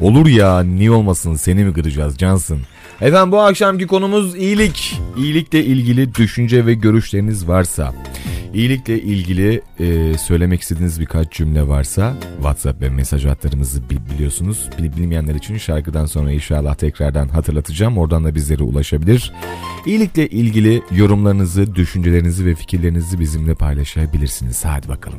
Olur 0.00 0.26
ya 0.26 0.60
niye 0.60 0.90
olmasın 0.90 1.34
seni 1.34 1.64
mi 1.64 1.72
kıracağız 1.72 2.18
cansın. 2.18 2.60
Efendim 3.00 3.32
bu 3.32 3.40
akşamki 3.40 3.86
konumuz 3.86 4.36
iyilik. 4.36 5.00
İyilikle 5.16 5.64
ilgili 5.64 6.14
düşünce 6.14 6.66
ve 6.66 6.74
görüşleriniz 6.74 7.48
varsa, 7.48 7.94
iyilikle 8.54 9.00
ilgili 9.00 9.62
e, 9.80 10.18
söylemek 10.18 10.60
istediğiniz 10.60 11.00
birkaç 11.00 11.32
cümle 11.32 11.68
varsa 11.68 12.14
WhatsApp 12.36 12.80
ve 12.82 12.88
mesaj 12.90 13.24
hatlarımızı 13.24 13.90
bi- 13.90 13.98
biliyorsunuz. 14.14 14.68
Bil- 14.78 14.96
Bilmeyenler 14.96 15.34
için 15.34 15.56
şarkıdan 15.58 16.06
sonra 16.06 16.32
inşallah 16.32 16.74
tekrardan 16.74 17.28
hatırlatacağım. 17.28 17.98
Oradan 17.98 18.24
da 18.24 18.34
bizlere 18.34 18.62
ulaşabilir. 18.62 19.32
İyilikle 19.86 20.28
ilgili 20.28 20.82
yorumlarınızı, 20.90 21.74
düşüncelerinizi 21.74 22.46
ve 22.46 22.54
fikirlerinizi 22.54 23.20
bizimle 23.20 23.54
paylaşabilirsiniz. 23.54 24.64
Hadi 24.64 24.88
bakalım. 24.88 25.18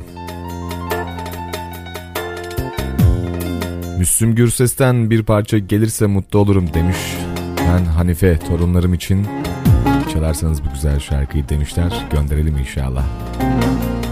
Müslüm 3.98 4.34
Gürses'ten 4.34 5.10
bir 5.10 5.22
parça 5.22 5.58
gelirse 5.58 6.06
mutlu 6.06 6.38
olurum 6.38 6.74
demiş. 6.74 6.96
Ben 7.58 7.84
Hanife 7.84 8.38
torunlarım 8.38 8.94
için 8.94 9.26
çalarsanız 10.14 10.64
bu 10.64 10.72
güzel 10.72 11.00
şarkıyı 11.00 11.48
demişler. 11.48 12.06
Gönderelim 12.10 12.58
inşallah. 12.58 13.04
Adım 13.40 14.03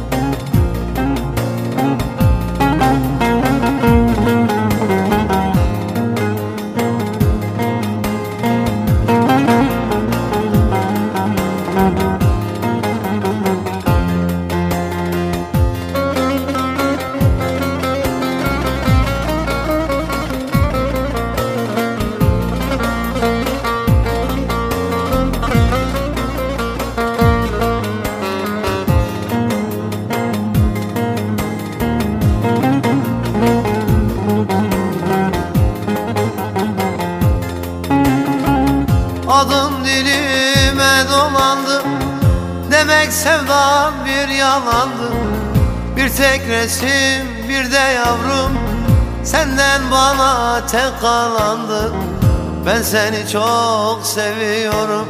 seni 52.93 53.29
çok 53.29 54.01
seviyorum. 54.03 55.09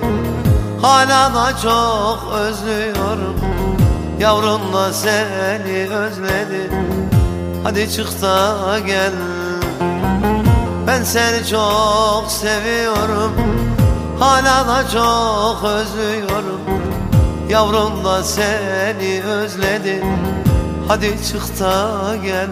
Hala 0.82 1.34
da 1.34 1.56
çok 1.62 2.32
özlüyorum. 2.34 3.36
Yavrum 4.20 4.72
da 4.72 4.92
seni 4.92 5.88
özledi. 5.90 6.70
Hadi 7.64 7.92
çık 7.92 8.22
da 8.22 8.78
gel. 8.86 9.12
Ben 10.86 11.02
seni 11.02 11.46
çok 11.46 12.24
seviyorum. 12.28 13.32
Hala 14.18 14.68
da 14.68 14.88
çok 14.88 15.64
özlüyorum. 15.64 16.60
Yavrum 17.48 18.04
da 18.04 18.22
seni 18.22 19.22
özledi. 19.24 20.04
Hadi 20.88 21.16
çık 21.30 21.60
da 21.60 22.16
gel 22.24 22.48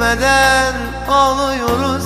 Gülemeden 0.00 0.74
ağlıyoruz. 1.08 2.04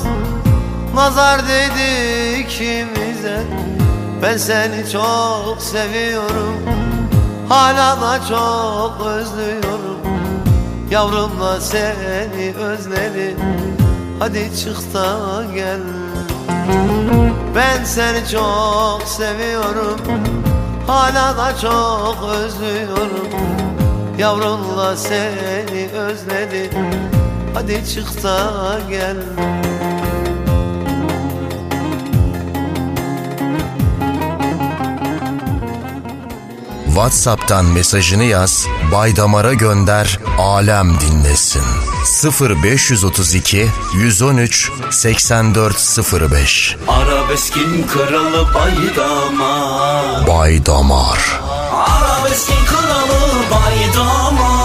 Nazar 0.94 1.40
değdi 1.48 2.38
ikimize. 2.40 3.42
Ben 4.22 4.36
seni 4.36 4.90
çok 4.92 5.56
seviyorum. 5.62 6.56
Hala 7.48 8.00
da 8.00 8.18
çok 8.28 9.06
özlüyorum. 9.06 9.98
Yavrum 10.90 11.40
da 11.40 11.60
seni 11.60 12.54
özledi. 12.56 13.36
Hadi 14.18 14.50
çık 14.64 14.94
da 14.94 15.44
gel. 15.54 15.80
Ben 17.56 17.84
seni 17.84 18.28
çok 18.28 19.02
seviyorum. 19.02 20.00
Hala 20.86 21.36
da 21.36 21.58
çok 21.60 22.28
özlüyorum. 22.30 23.28
Yavrunla 24.18 24.96
seni 24.96 25.88
özledi 25.92 26.70
Hadi 27.64 27.88
çık 27.94 28.22
da 28.22 28.80
gel. 28.90 29.16
WhatsApp'tan 36.86 37.64
mesajını 37.64 38.24
yaz, 38.24 38.66
Bay 38.92 39.16
Damar'a 39.16 39.54
gönder, 39.54 40.18
alem 40.38 41.00
dinlesin. 41.00 41.62
0532 42.40 43.68
113 43.94 44.70
8405 44.90 46.76
Arabeskin 46.88 47.86
kralı 47.86 48.54
baydamar. 48.54 50.26
Bay 50.26 50.66
Damar 50.66 51.40
Arabeskin 51.72 52.64
kralı 52.66 53.32
baydamar 53.50 54.63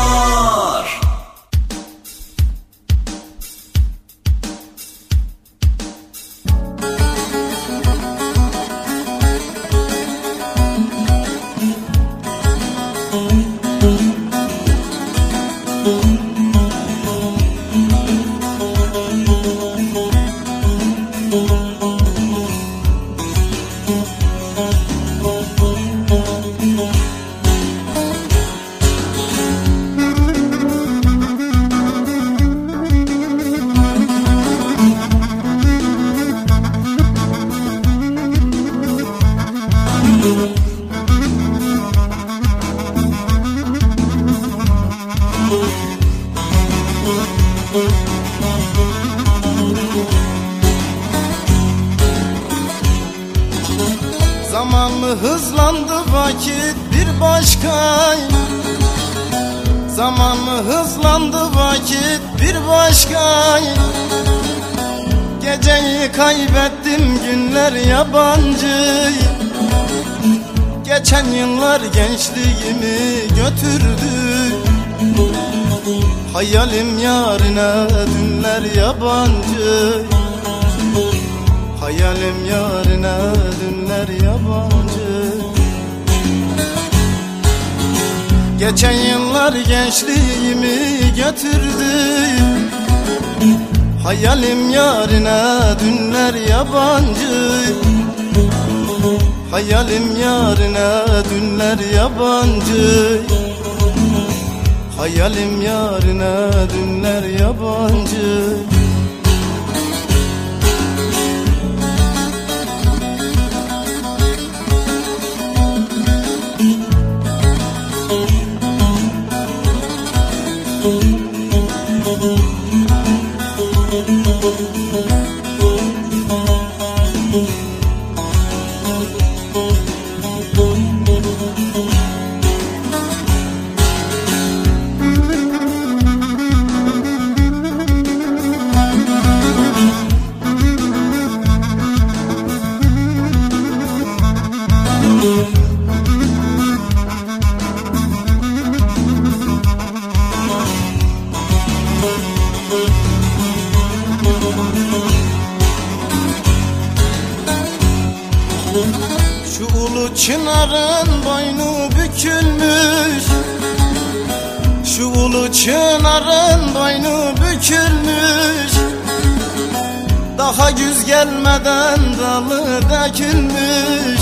Daha 170.49 170.71
güz 170.71 171.05
gelmeden 171.05 171.99
dalı 172.21 172.81
dökülmüş. 172.81 174.21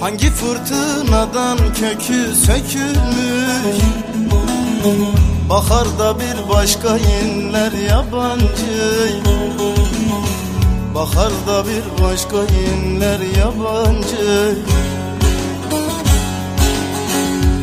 Hangi 0.00 0.30
fırtınadan 0.30 1.58
kökü 1.58 2.34
sökülmüş? 2.34 3.84
Baharda 5.50 6.20
bir 6.20 6.48
başka 6.54 6.98
inler 6.98 7.72
yabancı. 7.72 9.12
Baharda 10.94 11.64
bir 11.68 12.04
başka 12.04 12.36
inler 12.36 13.20
yabancı. 13.38 14.58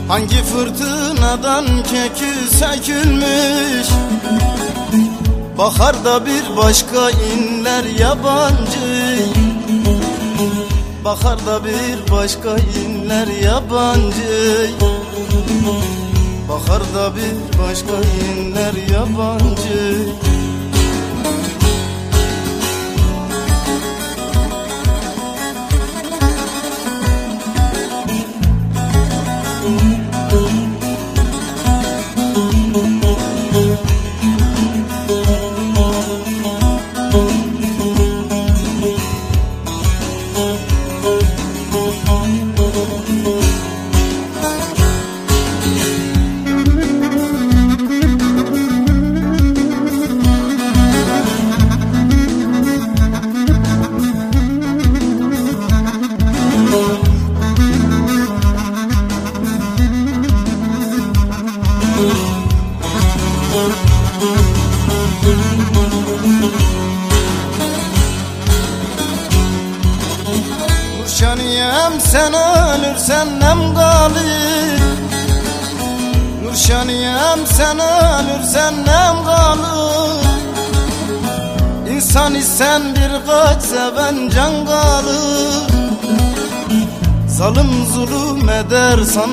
Hangi 0.07 0.43
fırtınadan 0.43 1.65
kökü 1.65 2.55
sökülmüş 2.57 3.87
Baharda 5.57 6.25
bir 6.25 6.57
başka 6.57 7.09
inler 7.09 7.83
yabancı. 7.99 9.19
Baharda 11.05 11.65
bir 11.65 12.11
başka 12.11 12.57
inler 12.57 13.27
yabancı. 13.27 14.69
Baharda 16.49 17.15
bir 17.15 17.59
başka 17.63 17.93
inler 17.93 18.73
yabancı 18.93 20.12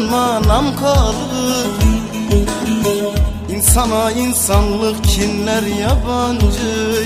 eder 0.01 0.09
sanma 0.11 0.43
nam 0.49 0.77
kalır 0.77 1.67
İnsana 3.61 4.11
insanlık 4.11 5.05
kinler 5.05 5.63
yabancı. 5.63 7.05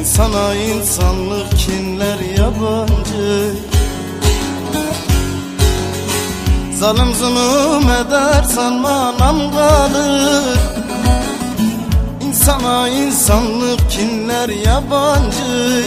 İnsana 0.00 0.54
insanlık 0.54 1.58
kinler 1.58 2.18
yabancı. 2.38 3.54
Zalim 6.74 7.14
zulüm 7.14 7.90
eder 7.90 8.42
sanma 8.42 9.18
nam 9.18 9.38
kalır. 9.52 10.58
İnsana 12.20 12.88
insanlık 12.88 13.90
kinler 13.90 14.48
yabancı 14.48 15.84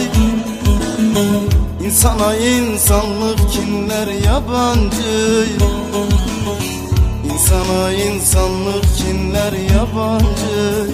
İnsana 1.86 2.36
insanlık 2.36 3.52
kinler 3.52 4.06
yabancı? 4.06 5.46
İnsana 7.32 7.92
insanlık 7.92 8.84
kinler 8.96 9.52
yabancı 9.52 10.86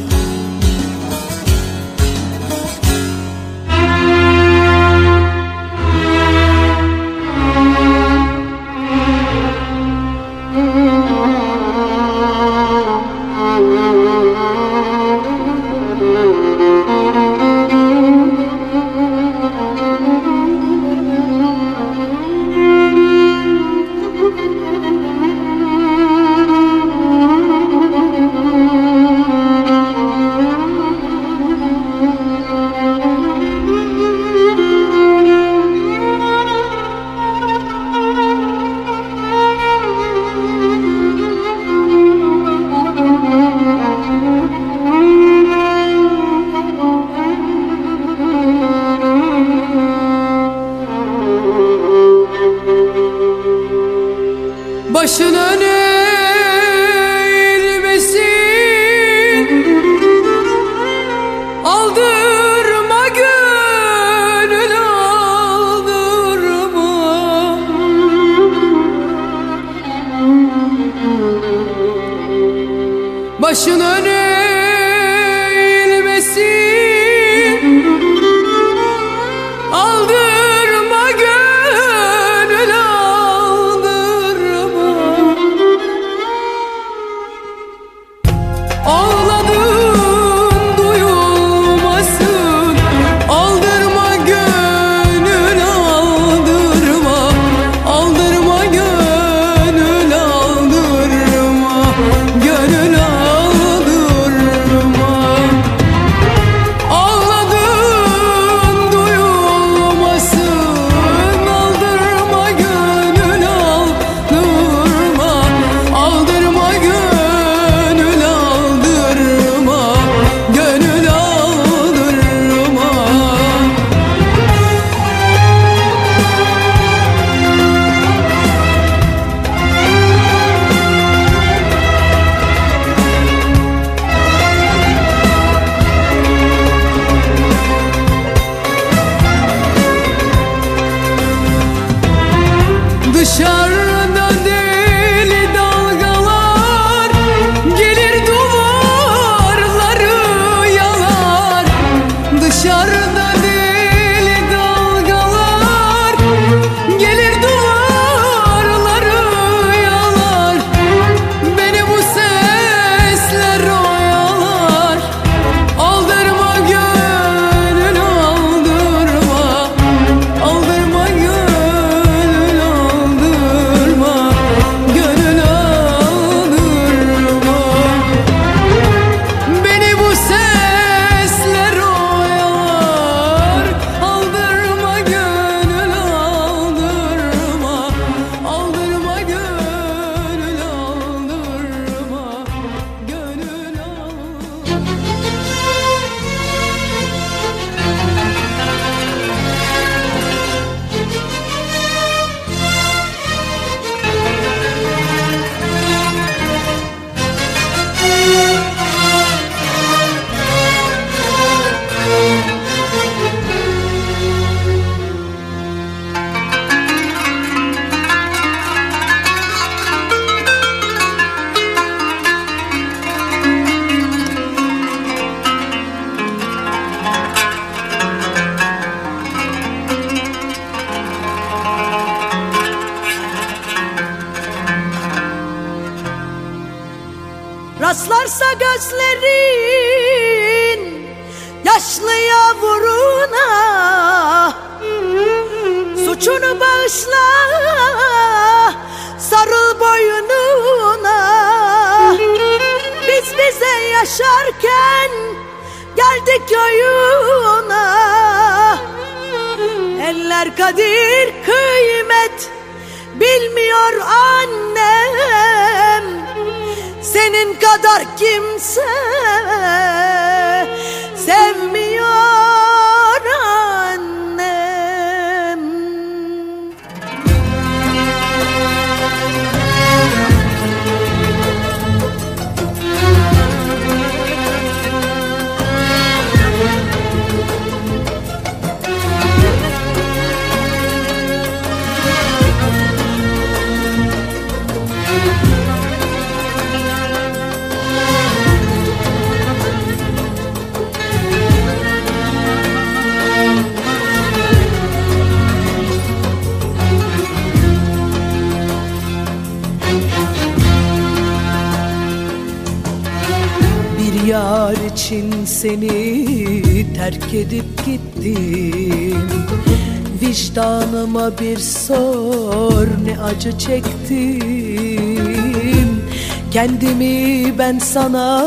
Kendimi 326.82 327.58
ben 327.58 327.78
sana 327.78 328.44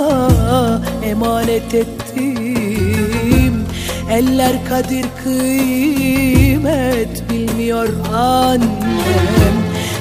emanet 1.06 1.74
ettim. 1.74 3.66
Eller 4.12 4.66
kadir 4.70 5.06
kıymet 5.24 7.24
bilmiyor 7.30 7.90
annem. 8.14 9.56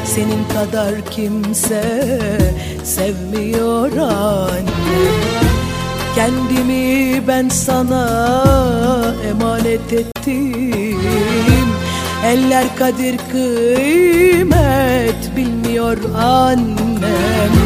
Senin 0.04 0.44
kadar 0.54 0.94
kimse 1.10 2.18
sevmiyor 2.84 3.96
annem. 3.96 5.54
Kendimi 6.14 7.22
ben 7.28 7.48
sana 7.48 8.44
emanet 9.30 9.92
ettim. 9.92 10.98
Eller 12.26 12.64
kadir 12.78 13.16
kıymet 13.32 15.36
bilmiyor 15.36 15.96
annem. 16.16 17.63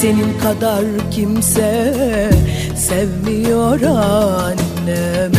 Senin 0.00 0.38
kadar 0.38 0.84
kimse 1.10 1.94
sevmiyor 2.76 3.82
annem. 3.82 5.32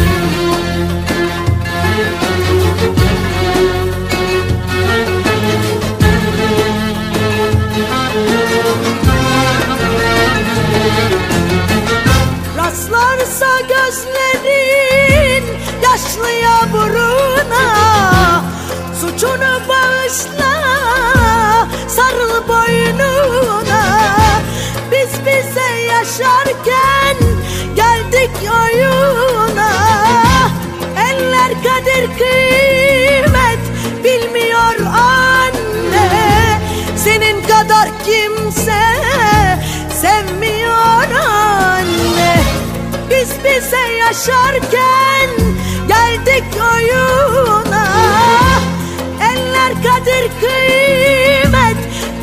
Rastlarsa 12.58 13.60
gözlerin 13.62 15.44
yaşlıya 15.84 16.74
buruna 16.74 17.66
Suçunu 19.02 19.60
bağışla 19.70 21.19
boynuna. 22.48 23.84
Biz 24.92 25.20
bize 25.26 25.70
yaşarken 25.88 27.18
geldik 27.76 28.32
oyuna. 28.42 29.72
Eller 30.98 31.50
kadir 31.64 32.08
kıymet 32.18 33.60
bilmiyor 34.04 34.76
anne. 34.94 36.60
Senin 36.96 37.42
kadar 37.42 37.90
kimse 38.06 38.82
sevmiyor 40.02 41.12
anne. 41.26 42.36
Biz 43.10 43.30
bize 43.44 43.94
yaşarken 44.00 45.30
geldik 45.88 46.62
oyuna. 46.76 47.88
Eller 49.22 49.74
kadir 49.84 50.30
kıymet 50.42 51.49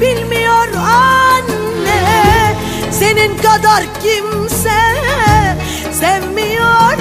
bilmiyor 0.00 0.68
anne 0.74 2.54
Senin 2.90 3.36
kadar 3.38 3.84
kimse 4.02 4.80
sevmiyor 5.92 6.95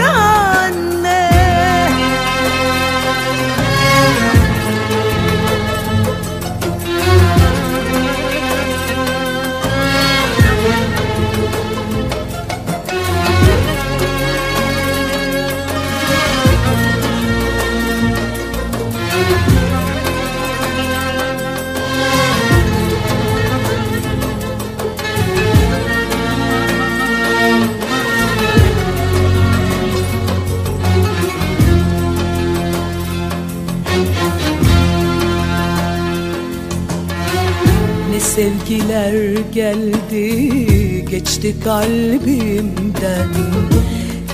sevgiler 38.46 39.36
geldi 39.54 41.06
geçti 41.10 41.56
kalbimden. 41.64 43.30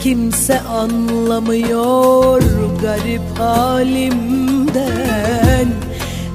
Kimse 0.04 0.62
anlamıyor 0.62 2.42
garip 2.82 3.40
halimden. 3.40 4.88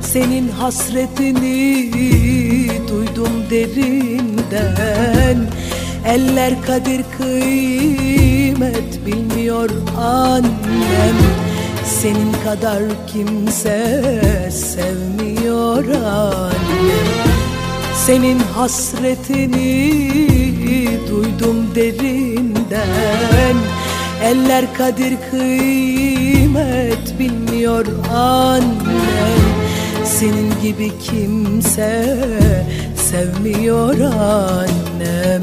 Senin 0.02 0.48
hasretini 0.48 1.90
duydum 2.88 3.44
derinden. 3.50 5.46
Eller 6.06 6.62
kadir 6.62 7.02
kıymet 7.18 9.06
bilmiyor 9.06 9.70
annem. 9.98 11.16
Senin 11.84 12.32
kadar 12.44 12.82
kimse 13.06 14.02
sevmiyor 14.50 15.84
annem 15.88 17.25
Senin 18.06 18.38
hasretini 18.38 20.00
duydum 21.10 21.74
derinden. 21.74 23.56
Eller 24.22 24.74
kadir 24.74 25.14
kıymet 25.30 27.18
bilmiyor 27.18 27.86
annem 28.14 29.40
Senin 30.04 30.52
gibi 30.62 30.92
kimse 30.98 32.18
sevmiyor 32.96 34.00
annem 34.00 35.42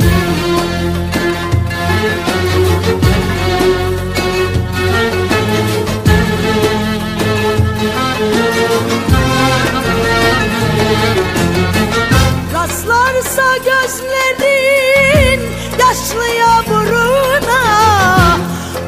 Rastlarsa 12.63 13.57
gözlerin 13.57 15.41
yaşlıya 15.79 16.63
buruna. 16.69 17.63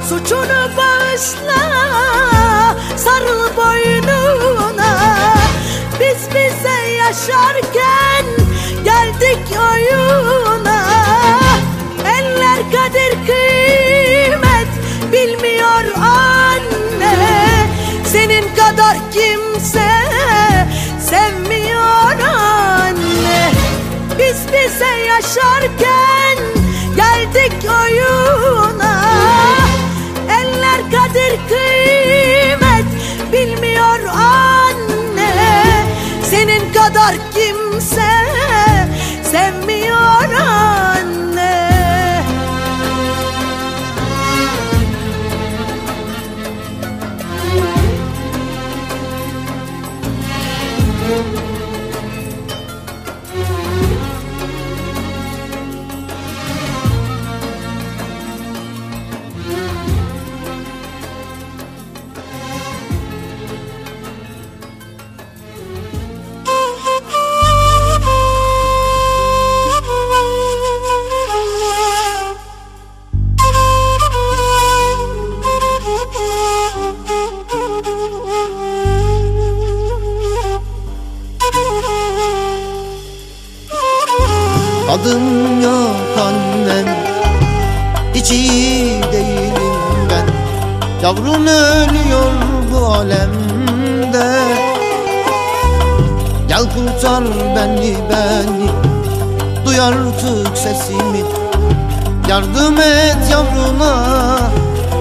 Suçunu 0.10 0.70
bağışla 0.78 1.62
sarıl 2.96 3.58
boynuna. 3.58 4.98
Biz 6.00 6.30
bize 6.30 6.92
yaşarken 6.98 8.26
geldik 8.84 9.58
oyuna. 9.72 10.86
Eller 12.06 12.60
kadir 12.72 13.26
kıymet 13.26 14.68
bilmiyor 15.12 15.86
anne. 15.98 17.18
Senin 18.06 18.56
kadar 18.56 18.98
kimse 19.14 19.90
sevmiyor 21.10 21.65
Bize 24.76 24.96
yaşarken 25.08 26.38
geldik 26.96 27.54
oyuna. 27.64 29.06
Eller 30.30 30.92
kadir 30.92 31.40
kıymet 31.50 32.86
bilmiyor 33.34 34.00
anne. 34.06 35.64
Senin 36.30 36.74
kadar 36.74 37.16
kimse 37.34 38.25
Yavrun 91.06 91.48
ölüyor 91.48 92.32
bu 92.72 92.86
alemde. 92.86 94.38
Gel 96.48 96.64
kurtar 96.64 97.24
beni 97.56 97.96
beni. 98.10 98.70
Duy 99.66 99.82
artık 99.82 100.58
sesimi. 100.58 101.24
Yardım 102.30 102.80
et 102.80 103.32
yavruna 103.32 103.94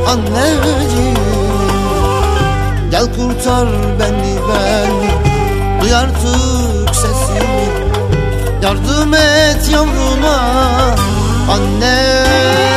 anneciğim. 0.09 1.15
Gel 2.91 3.05
kurtar 3.05 3.69
beni 4.01 4.37
beni. 4.49 5.11
Duy 5.83 5.95
artık 5.95 6.95
sesimi. 6.95 7.69
Yardım 8.63 9.15
et 9.15 9.69
yavruna 9.73 10.37
Anne 11.51 12.74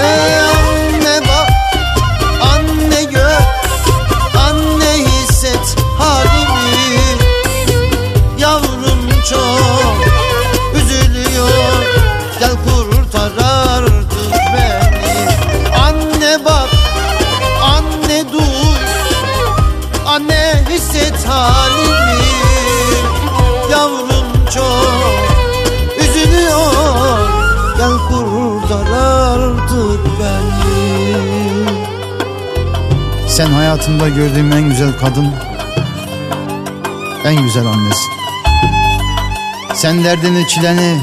hayatımda 33.68 34.10
gördüğüm 34.10 34.52
en 34.52 34.70
güzel 34.70 35.00
kadın 35.00 35.32
En 37.26 37.42
güzel 37.42 37.66
annesin 37.68 38.12
Sen 39.74 40.04
derdini 40.04 40.48
çileni 40.48 41.02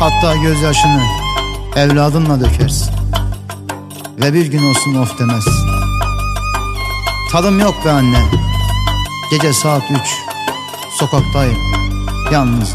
hatta 0.00 0.36
gözyaşını 0.36 1.02
evladınla 1.76 2.40
dökersin. 2.40 2.90
Ve 4.18 4.34
bir 4.34 4.46
gün 4.46 4.70
olsun 4.70 4.94
of 4.94 5.18
demez. 5.18 5.44
Tadım 7.32 7.60
yok 7.60 7.74
be 7.84 7.90
anne. 7.90 8.20
Gece 9.30 9.52
saat 9.52 9.82
üç. 9.90 10.14
Sokaktayım. 10.98 11.58
Yalnız. 12.32 12.74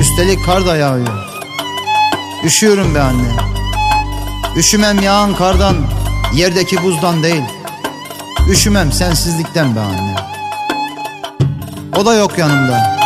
Üstelik 0.00 0.46
kar 0.46 0.66
da 0.66 0.76
yağıyor. 0.76 1.24
Üşüyorum 2.44 2.94
be 2.94 3.00
anne. 3.00 3.36
Üşümem 4.56 5.02
yağan 5.02 5.36
kardan, 5.36 5.76
yerdeki 6.32 6.82
buzdan 6.82 7.22
değil. 7.22 7.57
Üşümem 8.48 8.92
sensizlikten 8.92 9.76
be 9.76 9.80
anne. 9.80 10.14
O 11.96 12.06
da 12.06 12.14
yok 12.14 12.38
yanımda. 12.38 12.98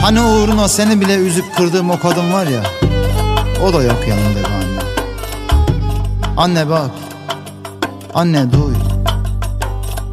Hani 0.00 0.20
uğruna 0.20 0.68
seni 0.68 1.00
bile 1.00 1.14
üzüp 1.14 1.56
kırdığım 1.56 1.90
o 1.90 1.98
kadın 1.98 2.32
var 2.32 2.46
ya. 2.46 2.62
O 3.64 3.72
da 3.72 3.82
yok 3.82 4.08
yanımda 4.08 4.38
be 4.38 4.54
anne. 4.54 4.80
Anne 6.36 6.68
bak. 6.68 6.90
Anne 8.14 8.52
duy. 8.52 8.74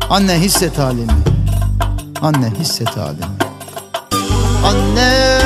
Anne 0.10 0.34
hisset 0.34 0.80
halimi. 0.80 1.12
Anne 2.22 2.52
hisset 2.60 2.98
halimi. 2.98 3.36
Anne, 4.66 5.40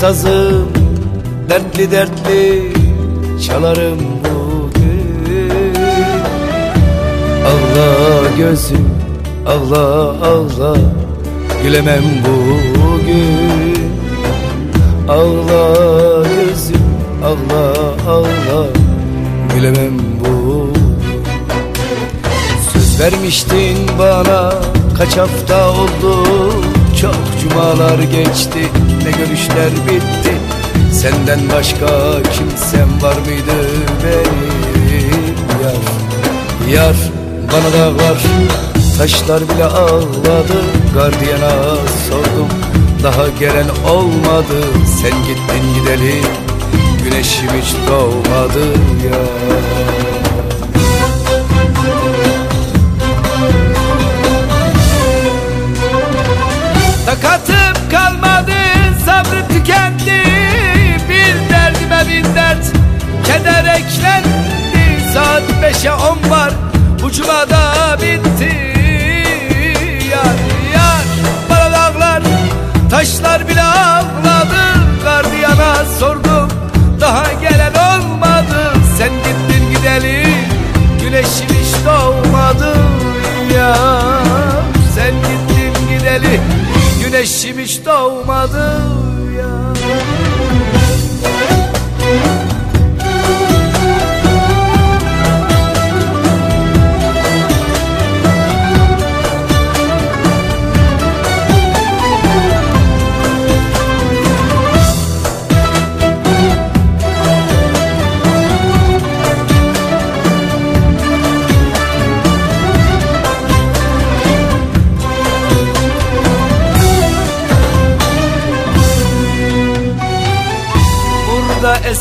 sazım 0.00 0.68
dertli 1.48 1.90
dertli 1.90 2.72
çalarım 3.46 3.98
bugün 4.24 5.74
Ağla 7.46 8.30
gözüm 8.38 8.90
ağla 9.46 9.84
ağla 10.26 10.76
gülemem 11.62 12.04
bugün 12.24 13.92
Ağla 15.08 16.22
gözüm 16.28 16.86
ağla 17.24 17.72
ağla 18.10 18.66
gülemem 19.54 19.98
bugün 20.20 20.96
Söz 22.72 23.00
vermiştin 23.00 23.76
bana 23.98 24.52
kaç 24.98 25.16
hafta 25.16 25.70
oldu? 25.70 26.24
Çok 27.00 27.16
cumalar 27.42 27.98
geçti 27.98 28.60
ne 29.06 29.12
görüşler 29.12 29.70
bitti. 29.86 30.32
Senden 30.92 31.40
başka 31.56 31.86
kimsem 32.32 33.02
var 33.02 33.16
mıydı 33.16 33.68
benim? 34.04 35.36
Yar 35.62 35.76
Yar 36.74 36.96
bana 37.52 37.72
dağlar 37.72 38.18
taşlar 38.98 39.48
bile 39.48 39.64
ağladı. 39.64 40.62
Gardiyana 40.94 41.76
sordum. 42.08 42.48
Daha 43.02 43.28
gelen 43.40 43.68
olmadı. 43.90 44.64
Sen 45.02 45.22
gittin 45.22 45.74
gideli 45.74 46.22
güneşim 47.04 47.50
hiç 47.62 47.74
doğmadı 47.88 48.66
ya. 49.10 49.20
Kalmadı 57.46 57.65
sabrı 59.16 59.48
tükendi 59.48 60.22
Bir 61.08 61.50
derdime 61.50 62.10
bin 62.10 62.34
dert. 62.34 62.64
Keder 63.24 63.74
eklendi 63.74 64.28
Saat 65.14 65.42
beşe 65.62 65.92
on 65.92 66.30
var. 66.30 66.50
Bu 67.02 67.12
cumada 67.12 67.72
bitti 68.02 68.56
Yar 70.10 70.36
yar. 70.74 71.04
Bana 71.50 71.72
dağlar 71.72 72.22
taşlar 72.90 73.48
bile 73.48 73.62
ağladı 73.62 74.62
Gardiyana 75.04 75.84
sordum 75.98 76.48
daha 77.00 77.32
gelen 77.32 77.72
olmadı. 77.72 78.72
Sen 78.98 79.10
gittin 79.10 79.70
gideli 79.70 80.26
güneşim 81.02 81.48
hiç 81.48 81.84
doğmadı. 81.86 82.74
Yar 83.54 84.62
sen 84.94 85.12
gittin 85.14 85.88
gideli 85.88 86.40
güneşim 87.04 87.58
hiç 87.58 87.84
doğmadı 87.86 89.05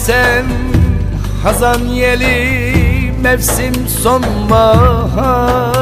desem 0.06 0.46
Hazan 1.44 1.80
yeli 1.80 3.14
mevsim 3.22 3.88
sonbahar. 4.04 5.76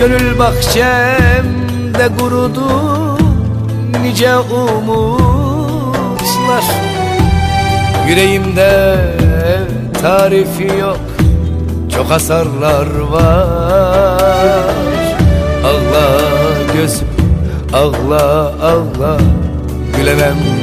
Gönül 0.00 0.38
bahçemde 0.38 2.08
kurudu 2.18 3.18
nice 4.02 4.36
umutlar. 4.38 5.44
Yüreğimde 8.08 8.96
tarifi 10.02 10.78
yok 10.78 11.00
çok 11.94 12.10
hasarlar 12.10 12.98
var. 12.98 14.74
Ağla 15.64 16.20
gözüm 16.74 17.08
ağla 17.72 18.52
ağla 18.62 19.18
gülemem 19.96 20.59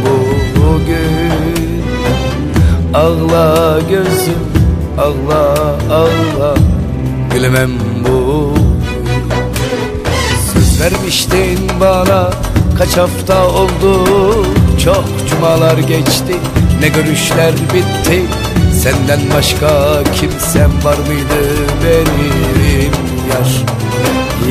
Ağla 2.98 3.80
gözüm 3.90 4.44
ağla 4.98 5.54
ağla. 5.92 6.56
Gülemem 7.34 7.72
bu. 8.08 8.54
Söz 10.54 10.82
vermiştin 10.82 11.60
bana 11.82 12.30
kaç 12.78 12.98
hafta 12.98 13.48
oldu? 13.48 14.06
Çok 14.84 15.06
cumalar 15.30 15.78
geçti 15.78 16.36
ne 16.82 16.88
görüşler 16.88 17.54
bitti? 17.54 18.22
Senden 18.74 19.20
başka 19.36 19.70
kimsem 20.14 20.72
var 20.84 20.98
mıydı 20.98 21.42
benim 21.84 22.94
yar? 23.30 23.66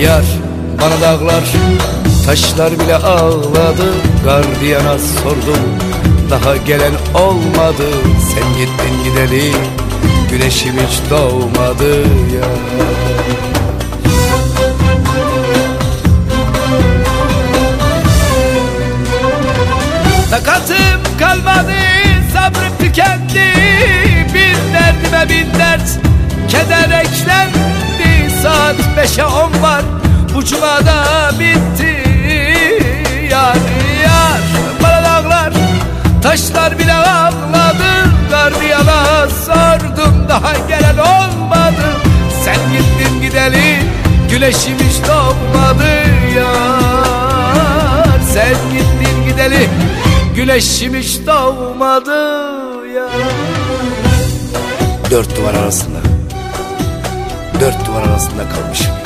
Yar 0.00 0.24
bana 0.82 1.00
dağlar 1.00 1.44
taşlar 2.26 2.72
bile 2.80 2.96
ağladı. 2.96 3.92
Gardiyana 4.24 4.98
sordum 4.98 5.85
daha 6.30 6.56
gelen 6.56 6.92
olmadı. 7.14 7.88
Sen 8.34 8.52
gittin 8.58 9.04
gideli 9.04 9.52
güneşim 10.30 10.72
hiç 10.72 11.10
doğmadı 11.10 11.98
ya. 12.34 12.48
Takatım 20.30 20.76
kalmadı 21.18 21.72
sabrım 22.32 22.78
tükendi. 22.78 23.52
Bir 24.34 24.72
derdime 24.72 25.28
bin 25.28 25.58
dert 25.58 25.88
keder 26.48 27.00
eklendi. 27.00 28.30
Saat 28.42 28.76
beşe 28.96 29.24
on 29.24 29.62
var 29.62 29.82
bu 30.34 30.44
cumada 30.44 31.30
bitti 31.40 31.95
taşlar 36.36 36.78
bile 36.78 36.94
ağladı 36.94 38.10
Gardiyana 38.30 39.28
sordum 39.28 40.28
daha 40.28 40.52
gelen 40.68 40.98
olmadı. 40.98 41.96
Sen 42.44 42.56
gittin 42.72 43.20
gideli 43.22 43.78
güneşim 44.30 44.78
hiç 44.78 45.08
doğmadı 45.08 45.88
yar 46.36 48.20
Sen 48.34 48.54
gittin 48.72 49.28
gideli 49.28 49.68
güneşim 50.36 50.94
hiç 50.94 51.26
doğmadı 51.26 52.20
ya. 52.94 53.08
Dört 55.10 55.36
duvar 55.36 55.54
arasında 55.54 55.98
Dört 57.60 57.86
duvar 57.86 58.02
arasında 58.02 58.42
kalmışım 58.48 59.05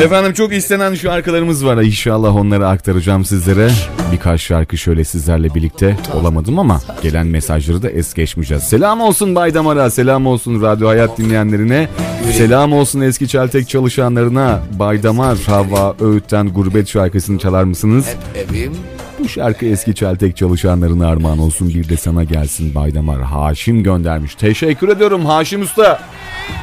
Efendim 0.04 0.32
çok 0.32 0.52
istenen 0.52 0.94
şarkılarımız 0.94 1.66
var. 1.66 1.82
İnşallah 1.82 2.36
onları 2.36 2.68
aktaracağım 2.68 3.24
sizlere. 3.24 3.70
Birkaç 4.12 4.40
şarkı 4.40 4.76
şöyle 4.76 5.04
sizlerle 5.04 5.54
birlikte 5.54 5.96
olamadım 6.14 6.58
ama 6.58 6.80
gelen 7.02 7.26
mesajları 7.26 7.82
da 7.82 7.90
es 7.90 8.14
geçmeyeceğiz. 8.14 8.62
Selam 8.62 9.00
olsun 9.00 9.34
Bay 9.34 9.54
Damar'a, 9.54 9.90
selam 9.90 10.26
olsun 10.26 10.62
Radyo 10.62 10.88
Hayat 10.88 11.18
dinleyenlerine, 11.18 11.88
selam 12.32 12.72
olsun 12.72 13.00
eski 13.00 13.28
Çeltek 13.28 13.68
çalışanlarına. 13.68 14.60
Bay 14.78 15.02
Damar, 15.02 15.38
Havva 15.38 15.94
Öğüt'ten 16.00 16.48
Gurbet 16.48 16.88
şarkısını 16.88 17.38
çalar 17.38 17.64
mısınız? 17.64 18.06
Hep 18.34 18.48
evim 18.50 18.72
Bu 19.18 19.28
şarkı 19.28 19.66
eski 19.66 19.94
Çeltek 19.94 20.36
çalışanlarına 20.36 21.08
armağan 21.08 21.38
olsun 21.38 21.68
bir 21.68 21.88
de 21.88 21.96
sana 21.96 22.24
gelsin 22.24 22.74
Bay 22.74 22.94
Damar. 22.94 23.22
Haşim 23.22 23.82
göndermiş. 23.82 24.34
Teşekkür 24.34 24.88
ediyorum 24.88 25.26
Haşim 25.26 25.62
Usta. 25.62 26.02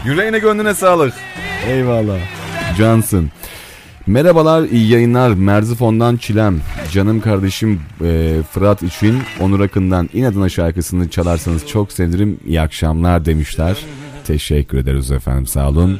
Yüreğine 0.05 0.39
gönlüne 0.39 0.73
sağlık. 0.73 1.13
Eyvallah. 1.67 2.46
Cansın. 2.77 3.31
Merhabalar, 4.07 4.63
iyi 4.63 4.89
yayınlar. 4.91 5.29
Merzifon'dan 5.29 6.17
Çilem. 6.17 6.61
Canım 6.91 7.21
kardeşim 7.21 7.81
e, 8.03 8.37
Fırat 8.51 8.83
için 8.83 9.19
Onur 9.39 9.59
Akın'dan 9.59 10.09
İnadına 10.13 10.49
şarkısını 10.49 11.09
çalarsanız 11.09 11.67
çok 11.67 11.91
sevinirim. 11.91 12.39
İyi 12.47 12.61
akşamlar 12.61 13.25
demişler. 13.25 13.77
Teşekkür 14.27 14.77
ederiz 14.77 15.11
efendim 15.11 15.47
sağ 15.47 15.69
olun. 15.69 15.99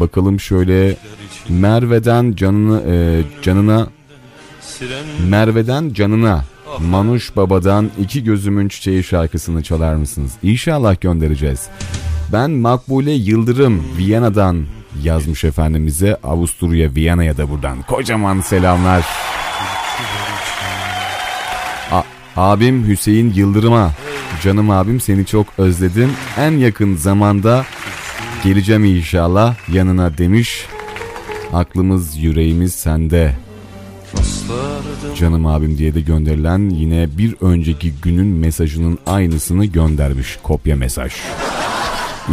Bakalım 0.00 0.40
şöyle 0.40 0.96
Merve'den 1.48 2.32
canını 2.32 2.82
e, 2.86 3.22
canına 3.42 3.86
Merve'den 5.28 5.92
canına 5.92 6.44
Manuş 6.78 7.36
Baba'dan 7.36 7.90
iki 8.00 8.24
gözümün 8.24 8.68
çiçeği 8.68 9.04
şarkısını 9.04 9.62
çalar 9.62 9.94
mısınız? 9.94 10.32
İnşallah 10.42 11.00
göndereceğiz. 11.00 11.68
Ben 12.32 12.50
Makbule 12.50 13.12
Yıldırım 13.12 13.82
Viyana'dan 13.98 14.64
yazmış 15.02 15.44
efendimize 15.44 16.16
Avusturya 16.22 16.94
Viyana'ya 16.94 17.36
da 17.36 17.50
buradan 17.50 17.82
kocaman 17.82 18.40
selamlar. 18.40 19.04
A- 21.92 22.02
abim 22.36 22.86
Hüseyin 22.88 23.32
Yıldırım'a 23.34 23.90
canım 24.42 24.70
abim 24.70 25.00
seni 25.00 25.26
çok 25.26 25.46
özledim. 25.58 26.12
En 26.38 26.50
yakın 26.50 26.96
zamanda 26.96 27.64
geleceğim 28.44 28.84
inşallah 28.84 29.54
yanına 29.72 30.18
demiş. 30.18 30.66
Aklımız 31.52 32.16
yüreğimiz 32.16 32.74
sende. 32.74 33.34
Canım 35.18 35.46
abim 35.46 35.78
diye 35.78 35.94
de 35.94 36.00
gönderilen 36.00 36.70
yine 36.70 37.08
bir 37.18 37.36
önceki 37.40 37.92
günün 38.02 38.26
mesajının 38.26 38.98
aynısını 39.06 39.64
göndermiş 39.64 40.38
kopya 40.42 40.76
mesaj. 40.76 41.12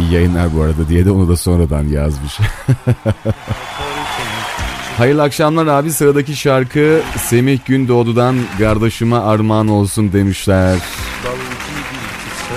İyi 0.00 0.12
yayınlar 0.12 0.56
bu 0.56 0.62
arada 0.62 0.88
diye 0.88 1.04
de 1.04 1.10
onu 1.10 1.28
da 1.28 1.36
sonradan 1.36 1.84
yazmış. 1.88 2.38
Hayırlı 4.98 5.22
akşamlar 5.22 5.66
abi 5.66 5.92
sıradaki 5.92 6.36
şarkı 6.36 7.00
Semih 7.18 7.58
Gündoğdu'dan 7.66 8.36
kardeşime 8.58 9.16
armağan 9.16 9.68
olsun 9.68 10.12
demişler. 10.12 10.78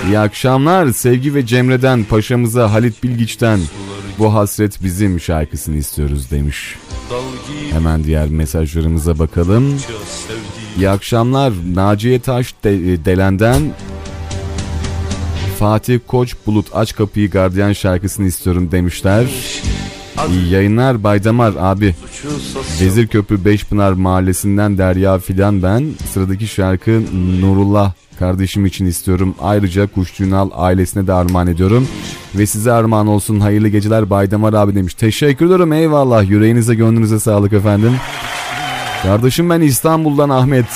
İyi 0.06 0.18
akşamlar 0.18 0.92
Sevgi 0.92 1.34
ve 1.34 1.46
Cemre'den 1.46 2.04
paşamıza 2.04 2.72
Halit 2.72 3.02
Bilgiç'ten 3.02 3.60
bu 4.18 4.34
hasret 4.34 4.82
bizim 4.82 5.20
şarkısını 5.20 5.76
istiyoruz 5.76 6.30
demiş. 6.30 6.76
Hemen 7.70 8.04
diğer 8.04 8.28
mesajlarımıza 8.28 9.18
bakalım. 9.18 9.80
İyi 10.76 10.90
akşamlar 10.90 11.52
Naciye 11.74 12.20
Taş 12.20 12.54
de- 12.64 13.04
Delen'den 13.04 13.62
Fatih 15.58 16.00
Koç 16.06 16.34
Bulut 16.46 16.66
aç 16.74 16.94
kapıyı 16.94 17.30
gardiyan 17.30 17.72
şarkısını 17.72 18.26
istiyorum 18.26 18.68
demişler. 18.72 19.26
İyi 20.30 20.50
yayınlar 20.50 21.04
Baydamar 21.04 21.54
abi. 21.60 21.94
Vezirköprü 22.80 23.44
Beşpınar 23.44 23.92
mahallesinden 23.92 24.78
Derya 24.78 25.18
Fidan 25.18 25.62
ben. 25.62 25.90
Sıradaki 26.12 26.46
şarkı 26.46 27.02
Nurullah 27.40 27.92
kardeşim 28.18 28.66
için 28.66 28.86
istiyorum. 28.86 29.34
Ayrıca 29.40 29.86
Kuşçu 29.86 30.24
Ünal 30.24 30.50
ailesine 30.54 31.06
de 31.06 31.12
armağan 31.12 31.46
ediyorum. 31.46 31.88
Ve 32.34 32.46
size 32.46 32.72
armağan 32.72 33.06
olsun 33.06 33.40
hayırlı 33.40 33.68
geceler 33.68 34.10
Baydamar 34.10 34.52
abi 34.52 34.74
demiş. 34.74 34.94
Teşekkür 34.94 35.46
ederim 35.46 35.72
eyvallah 35.72 36.30
yüreğinize 36.30 36.74
gönlünüze 36.74 37.20
sağlık 37.20 37.52
efendim. 37.52 37.92
Kardeşim 39.02 39.50
ben 39.50 39.60
İstanbul'dan 39.60 40.28
Ahmet. 40.30 40.66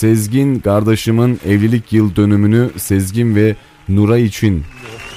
Sezgin 0.00 0.58
kardeşimin 0.58 1.40
evlilik 1.46 1.92
yıl 1.92 2.16
dönümünü 2.16 2.70
Sezgin 2.76 3.34
ve 3.34 3.56
Nura 3.88 4.18
için 4.18 4.64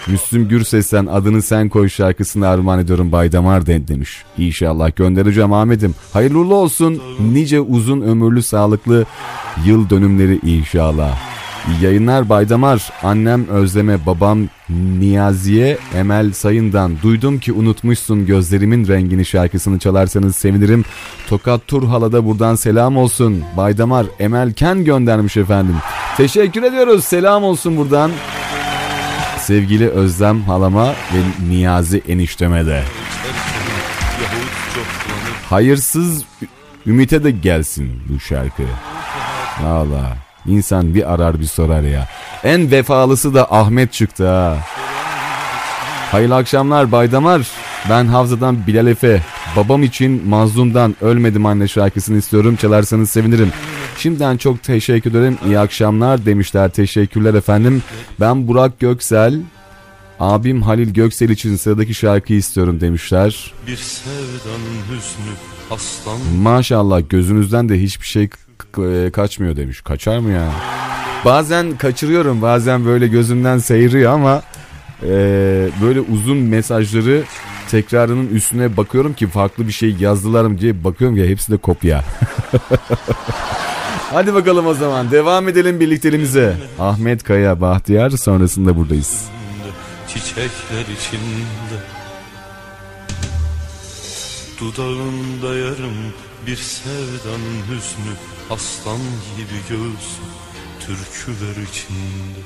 Müslüm 0.07 0.47
Gürses'ten 0.47 1.05
adını 1.05 1.41
sen 1.41 1.69
koy 1.69 1.89
şarkısını 1.89 2.47
armağan 2.47 2.79
ediyorum 2.79 3.11
Baydamar 3.11 3.65
de 3.65 3.87
demiş. 3.87 4.23
İnşallah 4.37 4.95
göndereceğim 4.95 5.53
Ahmet'im. 5.53 5.95
Hayırlı 6.13 6.55
olsun. 6.55 7.01
Nice 7.33 7.59
uzun 7.59 8.01
ömürlü 8.01 8.43
sağlıklı 8.43 9.05
yıl 9.65 9.89
dönümleri 9.89 10.39
inşallah. 10.43 11.19
Yayınlar 11.81 12.29
Baydamar. 12.29 12.91
Annem 13.03 13.47
Özleme, 13.47 14.05
babam 14.05 14.39
Niyazi'ye, 14.99 15.77
Emel 15.95 16.33
Sayın'dan 16.33 16.95
duydum 17.03 17.39
ki 17.39 17.53
unutmuşsun 17.53 18.25
gözlerimin 18.25 18.87
rengini 18.87 19.25
şarkısını 19.25 19.79
çalarsanız 19.79 20.35
sevinirim. 20.35 20.85
Tokat 21.27 21.67
Turhala'da 21.67 22.25
buradan 22.25 22.55
selam 22.55 22.97
olsun. 22.97 23.43
Baydamar 23.57 24.05
Emel 24.19 24.53
Ken 24.53 24.83
göndermiş 24.83 25.37
efendim. 25.37 25.75
Teşekkür 26.17 26.63
ediyoruz. 26.63 27.03
Selam 27.03 27.43
olsun 27.43 27.77
buradan. 27.77 28.11
Sevgili 29.37 29.89
Özlem 29.89 30.41
halama 30.41 30.87
ve 30.87 31.49
Niyazi 31.49 32.03
enişteme 32.07 32.65
de. 32.65 32.83
Hayırsız 35.49 36.23
Ümit'e 36.85 37.23
de 37.23 37.31
gelsin 37.31 38.01
bu 38.09 38.19
şarkı. 38.19 38.63
Valla. 39.63 40.32
İnsan 40.45 40.95
bir 40.95 41.13
arar 41.13 41.39
bir 41.39 41.45
sorar 41.45 41.81
ya. 41.81 42.07
En 42.43 42.71
vefalısı 42.71 43.33
da 43.33 43.51
Ahmet 43.51 43.93
çıktı 43.93 44.27
ha. 44.27 44.57
Hayırlı 46.11 46.35
akşamlar 46.35 46.91
Baydamar. 46.91 47.47
Ben 47.89 48.05
Havza'dan 48.05 48.67
Bilal 48.67 48.87
Efe. 48.87 49.21
Babam 49.55 49.83
için 49.83 50.27
Mazlum'dan 50.27 50.95
Ölmedim 51.01 51.45
Anne 51.45 51.67
şarkısını 51.67 52.17
istiyorum. 52.17 52.55
Çalarsanız 52.55 53.09
sevinirim. 53.09 53.51
Şimdiden 53.97 54.37
çok 54.37 54.63
teşekkür 54.63 55.11
ederim. 55.11 55.37
İyi 55.45 55.59
akşamlar 55.59 56.25
demişler. 56.25 56.69
Teşekkürler 56.69 57.33
efendim. 57.33 57.83
Ben 58.19 58.47
Burak 58.47 58.79
Göksel. 58.79 59.41
Abim 60.19 60.61
Halil 60.61 60.93
Göksel 60.93 61.29
için 61.29 61.55
sıradaki 61.55 61.93
şarkıyı 61.93 62.39
istiyorum 62.39 62.81
demişler. 62.81 63.53
Bir 63.67 63.77
sevdanın 63.77 64.77
hüznü 64.89 65.33
aslan 65.71 66.19
Maşallah 66.41 67.01
gözünüzden 67.09 67.69
de 67.69 67.81
hiçbir 67.81 68.05
şey 68.05 68.29
kaçmıyor 69.11 69.55
demiş. 69.55 69.81
Kaçar 69.81 70.17
mı 70.17 70.31
ya? 70.31 70.51
Bazen 71.25 71.77
kaçırıyorum 71.77 72.41
bazen 72.41 72.85
böyle 72.85 73.07
gözümden 73.07 73.57
seyiriyor 73.57 74.13
ama 74.13 74.41
e, 75.03 75.09
böyle 75.81 75.99
uzun 75.99 76.37
mesajları 76.37 77.23
tekrarının 77.71 78.27
üstüne 78.27 78.77
bakıyorum 78.77 79.13
ki 79.13 79.27
farklı 79.27 79.67
bir 79.67 79.71
şey 79.71 79.95
yazdılar 79.99 80.45
mı 80.45 80.59
diye 80.59 80.83
bakıyorum 80.83 81.17
ya 81.17 81.25
hepsi 81.25 81.51
de 81.51 81.57
kopya. 81.57 82.03
Hadi 84.13 84.33
bakalım 84.33 84.67
o 84.67 84.73
zaman 84.73 85.11
devam 85.11 85.49
edelim 85.49 85.79
birlikteliğimize. 85.79 86.57
Ahmet 86.79 87.23
Kaya 87.23 87.61
Bahtiyar 87.61 88.09
sonrasında 88.09 88.77
buradayız. 88.77 89.25
çiçekler 90.07 90.81
içinde 90.81 91.79
Dudağında 94.59 95.55
yarım 95.55 96.13
bir 96.47 96.55
sevdanın 96.55 97.61
hüznü 97.69 98.13
Aslan 98.49 98.99
gibi 99.37 99.59
göğsü 99.69 100.23
türküler 100.79 101.67
içinde 101.69 102.39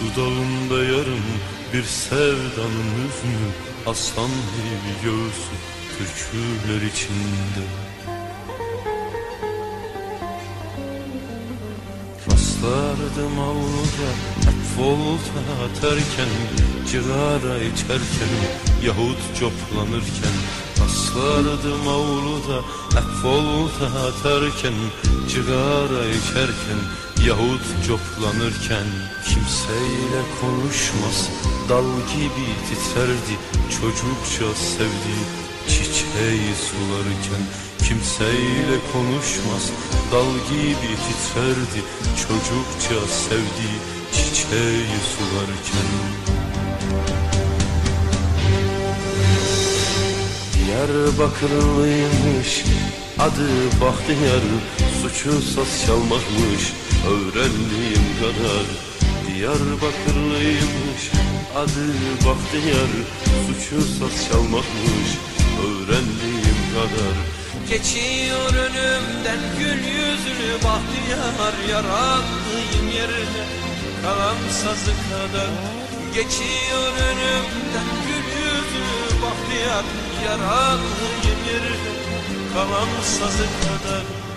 Dudağında 0.00 0.84
yarım 0.84 1.24
bir 1.72 1.82
sevdanın 1.84 2.88
hüznü. 2.94 3.50
Aslan 3.86 4.30
gibi 4.30 4.92
göğsü 5.04 5.54
türküler 5.98 6.82
içinde 6.86 7.64
Rastlardım 12.32 13.38
avluda 13.40 14.10
volta 14.78 15.40
atarken 15.64 16.32
Cigara 16.90 17.58
içerken 17.58 18.32
yahut 18.84 19.18
coplanırken. 19.40 20.36
Rastlardım 20.80 21.88
avluda 21.88 22.60
volta 23.24 23.86
atarken 23.86 24.74
Cigara 25.28 26.04
içerken 26.08 26.80
yahut 27.26 27.62
coplanırken. 27.86 28.86
Kimseyle 29.24 30.22
konuşmaz 30.40 31.30
dal 31.68 31.84
gibi 31.84 32.48
titrerdi 32.68 33.36
Çocukça 33.70 34.54
sevdi 34.54 35.18
çiçeği 35.68 36.54
sularken 36.66 37.42
Kimseyle 37.88 38.76
konuşmaz. 38.92 39.64
Dal 40.12 40.32
gibi 40.50 40.90
titrerdi 41.04 41.80
Çocukça 42.16 43.00
sevdi 43.06 43.70
çiçeği 44.12 44.98
sularken. 45.12 45.90
Diyarbakırlıymış 50.54 52.50
adı 53.18 53.50
Bahtiyar 53.80 54.44
Suçu 55.02 55.42
saz 55.42 55.72
çalmakmış 55.86 56.64
öğrendiğim 57.06 58.06
kadar. 58.20 58.66
Diyarbakırlıymış 59.26 61.02
adı 61.56 61.86
Bahtiyar 62.26 62.92
Suçu 63.46 63.78
saz 63.82 64.14
çalmakmış 64.28 65.10
öğrendiğim 65.66 66.60
kadar 66.74 67.37
Geçiyor 67.68 68.54
önümden 68.54 69.38
gül 69.58 69.84
yüzlü 69.84 70.54
bahtiyar 70.64 71.54
Yaralıyım 71.70 72.88
yerde 72.96 73.44
kalan 74.02 74.36
sazı 74.50 74.90
kadar 74.90 75.50
Geçiyor 76.14 76.92
önümden 77.08 77.88
gül 78.06 78.26
yüzlü 78.40 79.22
bahtiyar 79.22 79.84
Yaralıyım 80.24 81.40
yerde 81.48 81.92
kalan 82.54 82.88
sazı 83.02 83.46
kadar 83.60 84.27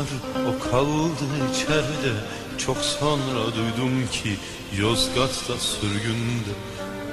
saldılar 0.00 0.46
o 0.48 0.70
kaldı 0.70 1.24
içeride. 1.52 2.14
Çok 2.58 2.76
sonra 2.76 3.54
duydum 3.56 4.08
ki 4.12 4.36
Yozgat'ta 4.78 5.58
sürgünde 5.58 6.54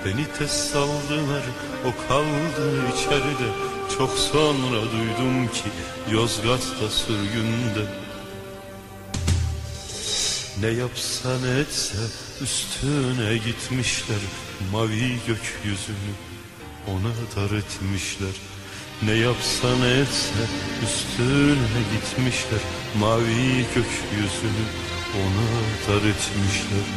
Beni 0.05 0.25
tez 0.37 0.51
saldılar 0.51 1.43
o 1.85 2.07
kaldı 2.07 2.83
içeride. 2.95 3.49
Çok 3.97 4.09
sonra 4.09 4.81
duydum 4.81 5.47
ki 5.47 5.69
Yozgat'ta 6.11 6.89
sürgünde 6.89 7.85
Ne 10.61 10.67
yapsa 10.67 11.29
ne 11.39 11.59
etse 11.59 11.97
üstüne 12.41 13.37
gitmişler 13.37 14.19
Mavi 14.71 15.17
gökyüzünü 15.27 16.13
ona 16.87 17.13
dar 17.35 17.57
etmişler 17.57 18.33
Ne 19.03 19.11
yapsa 19.13 19.67
ne 19.81 19.89
etse 19.89 20.43
üstüne 20.83 21.81
gitmişler. 21.93 22.59
Mavi 22.99 23.65
gökyüzünü 23.75 24.65
ona 25.15 25.49
dar 25.87 26.01
etmişler. 26.09 26.87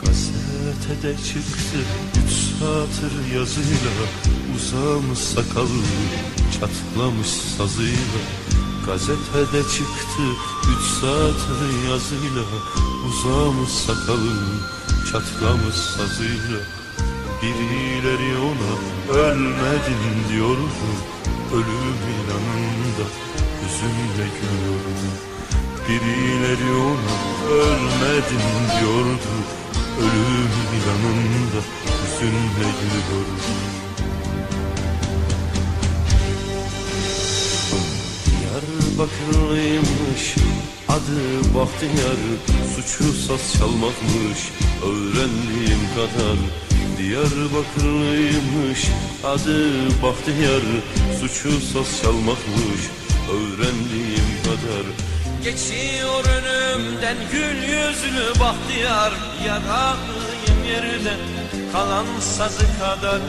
Gazetede 0.00 1.16
çıktı 1.24 1.78
üç 2.24 2.32
satır 2.32 3.34
yazıyla 3.34 3.92
Uzamış 4.56 5.18
sakalı 5.18 5.82
çatlamış 6.52 7.28
sazıyla. 7.28 8.20
Gazetede 8.86 9.62
çıktı 9.62 10.22
üç 10.72 10.86
satır 11.00 11.88
yazıyla 11.90 12.44
Uzamış 13.08 13.70
sakalı 13.70 14.36
çatlamış 15.12 15.74
sazıyla 15.74 16.81
Birileri 17.42 18.38
ona 18.38 18.72
ölmedin 19.18 20.28
diyordu 20.32 20.88
Ölüm 21.52 22.00
ilanında 22.12 23.06
hüzünle 23.62 24.26
gülüyordu. 24.36 25.08
Birileri 25.88 26.70
ona 26.72 27.16
ölmedin 27.54 28.48
diyordu 28.80 29.32
Ölüm 29.98 30.52
ilanında 30.76 31.60
hüzünle 32.02 32.68
gülüyordu. 32.80 33.54
Diyarbakırlıymış 38.26 40.24
adı 40.88 41.20
Bahtiyar 41.54 42.20
Suçu 42.74 43.12
saz 43.12 43.52
çalmakmış 43.58 44.40
öğrendiğim 44.82 45.82
kadar 45.94 46.38
Diyarbakırlıymış 47.02 48.80
adı 49.24 49.88
Bahtiyar. 50.02 50.62
Suçu 51.20 51.60
saz 51.60 52.02
çalmakmış 52.02 52.82
öğrendiğim 53.30 54.30
kadar. 54.44 54.84
Geçiyor 55.44 56.24
önümden 56.24 57.16
gül 57.32 57.56
yüzlü 57.56 58.40
bahtiyar. 58.40 59.12
Yaralıyım 59.46 60.64
yerde 60.68 61.16
kalan 61.72 62.06
sazı 62.20 62.66
kadar. 62.78 63.20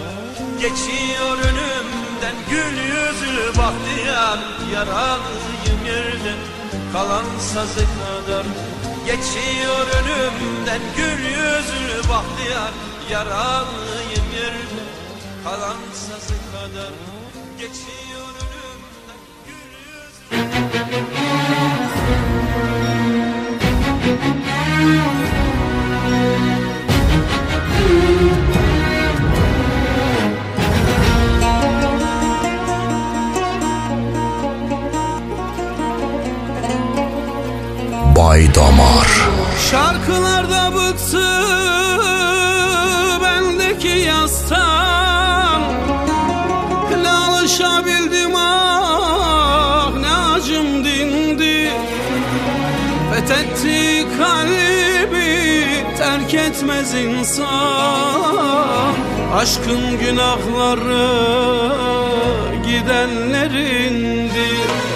Geçiyor 0.61 1.37
önümden 1.37 2.35
gül 2.49 2.77
yüzlü 2.77 3.47
bahtiyar. 3.57 4.39
Yaralıyım 4.73 5.85
yerde 5.85 6.33
kalan 6.93 7.25
sazı 7.53 7.85
kadar. 7.99 8.45
Geçiyor 9.05 9.87
önümden 9.99 10.81
gül 10.97 11.25
yüzlü 11.25 12.09
bahtiyar 12.09 12.92
Yaralıyım 13.11 14.31
yerde 14.35 14.83
kalan 15.43 15.77
sazı 15.93 16.33
kadar. 16.51 16.93
Geçiyor 17.59 18.29
önümden 18.41 19.21
gül 19.45 19.73
Bay 38.15 38.55
Damar. 38.55 39.07
Şarkılarda 39.71 40.75
bıktım 40.75 42.12
terk 56.33 56.51
etmez 56.51 56.93
insan 56.93 58.93
Aşkın 59.33 59.99
günahları 59.99 61.09
gidenlerindir 62.65 64.92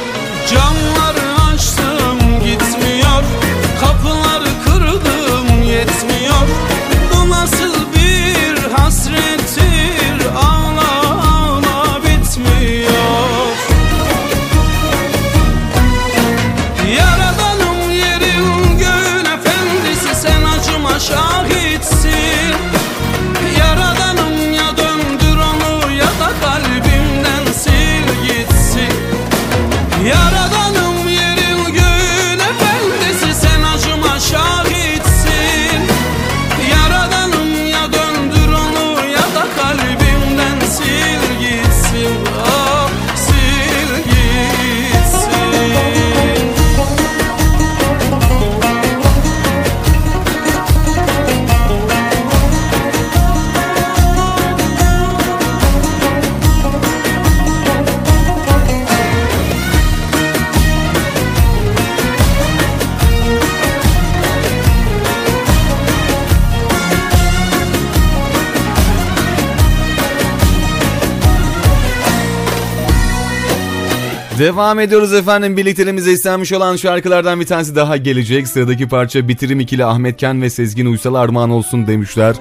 Devam 74.37 74.79
ediyoruz 74.79 75.13
efendim. 75.13 75.57
Birlikteliğimize 75.57 76.11
istenmiş 76.11 76.53
olan 76.53 76.75
şarkılardan 76.75 77.39
bir 77.39 77.45
tanesi 77.45 77.75
daha 77.75 77.97
gelecek. 77.97 78.47
Sıradaki 78.47 78.87
parça 78.87 79.27
Bitirim 79.27 79.59
ikili 79.59 79.85
Ahmet 79.85 80.17
Ken 80.17 80.41
ve 80.41 80.49
Sezgin 80.49 80.85
Uysal 80.85 81.15
armağan 81.15 81.49
olsun 81.49 81.87
demişler. 81.87 82.35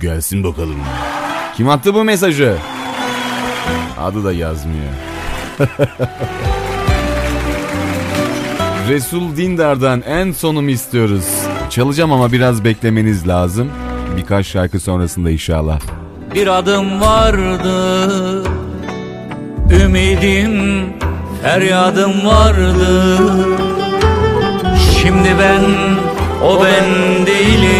Gelsin 0.00 0.44
bakalım. 0.44 0.76
Kim 1.56 1.68
attı 1.68 1.94
bu 1.94 2.04
mesajı? 2.04 2.56
Adı 4.00 4.24
da 4.24 4.32
yazmıyor. 4.32 4.92
Resul 8.88 9.36
Dindar'dan 9.36 10.02
en 10.02 10.32
sonumu 10.32 10.70
istiyoruz. 10.70 11.24
Çalacağım 11.70 12.12
ama 12.12 12.32
biraz 12.32 12.64
beklemeniz 12.64 13.28
lazım. 13.28 13.70
Birkaç 14.16 14.46
şarkı 14.46 14.80
sonrasında 14.80 15.30
inşallah. 15.30 15.80
Bir 16.34 16.46
adım 16.46 17.00
vardı 17.00 18.44
Ümidim 19.82 20.84
feryadım 21.42 22.26
vardı 22.26 23.18
Şimdi 25.02 25.28
ben 25.38 25.62
o 26.44 26.64
ben 26.64 26.86
değilim. 27.26 27.70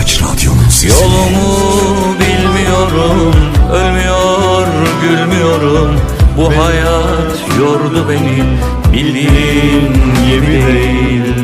Aç 0.00 0.22
radyonun 0.22 0.68
sesini. 0.68 1.02
Yolumu 1.02 2.14
bilmiyorum 2.20 3.34
Ölmüyor 3.72 4.66
gülmüyorum. 5.02 6.00
Bu 6.36 6.48
hayat 6.62 7.58
yordu 7.58 8.08
beni 8.08 8.44
Bildiğin 8.92 9.92
gibi 10.26 10.66
değil. 10.66 11.34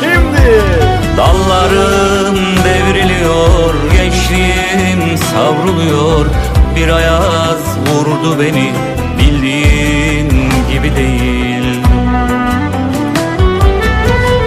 Şimdi 0.00 0.62
Dallarım 1.16 2.36
devriliyor 2.64 3.74
Gençliğim 3.92 5.18
savruluyor 5.18 6.26
Bir 6.76 6.88
ayaz 6.88 7.78
vurdu 7.88 8.38
beni 8.40 8.72
Bildiğin 9.18 10.28
gibi 10.72 10.96
değil. 10.96 11.80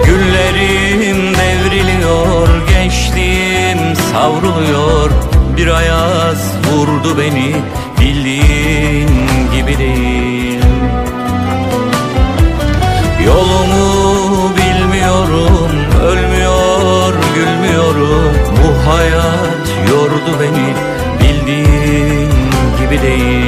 Güllerim 0.04 1.34
devriliyor 1.34 2.48
Gençliğim 2.68 3.96
savruluyor. 4.12 5.10
Bir 5.56 5.66
ayaz 5.66 6.54
vurdu 6.72 7.18
beni 7.18 7.56
Bildiğin 8.00 9.08
gibi 9.56 9.78
değil. 9.78 10.60
Yolumu 13.26 14.50
bilmiyorum 14.56 15.70
Ölmüyor 16.02 17.14
gülmüyorum. 17.34 18.34
Bu 18.50 18.90
hayat 18.90 19.90
yordu 19.90 20.40
beni 20.40 20.74
Bildiğin 21.20 22.17
gibi 22.90 23.47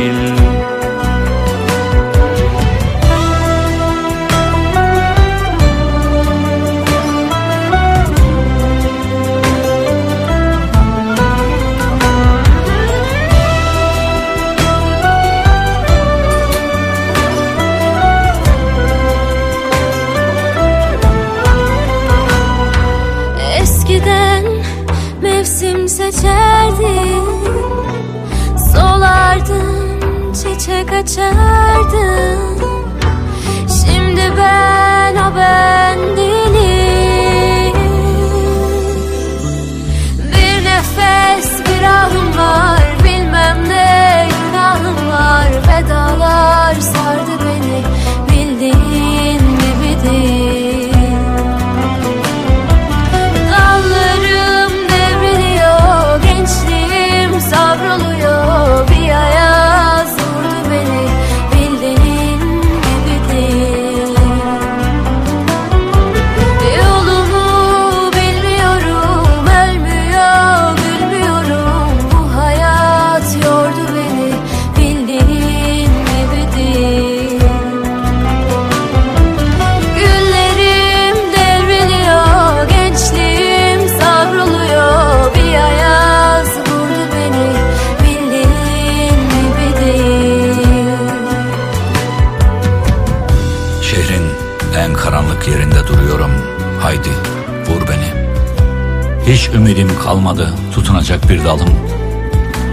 Ümidim 99.80 99.98
kalmadı 100.02 100.54
tutunacak 100.74 101.28
bir 101.28 101.44
dalım 101.44 101.68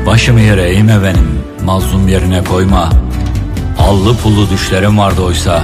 Başımı 0.06 0.42
yere 0.42 0.70
eğme 0.70 1.04
benim 1.04 1.40
Mazlum 1.66 2.08
yerine 2.08 2.44
koyma 2.44 2.90
Allı 3.80 4.18
pullu 4.18 4.50
düşlerim 4.50 4.98
vardı 4.98 5.22
oysa 5.22 5.64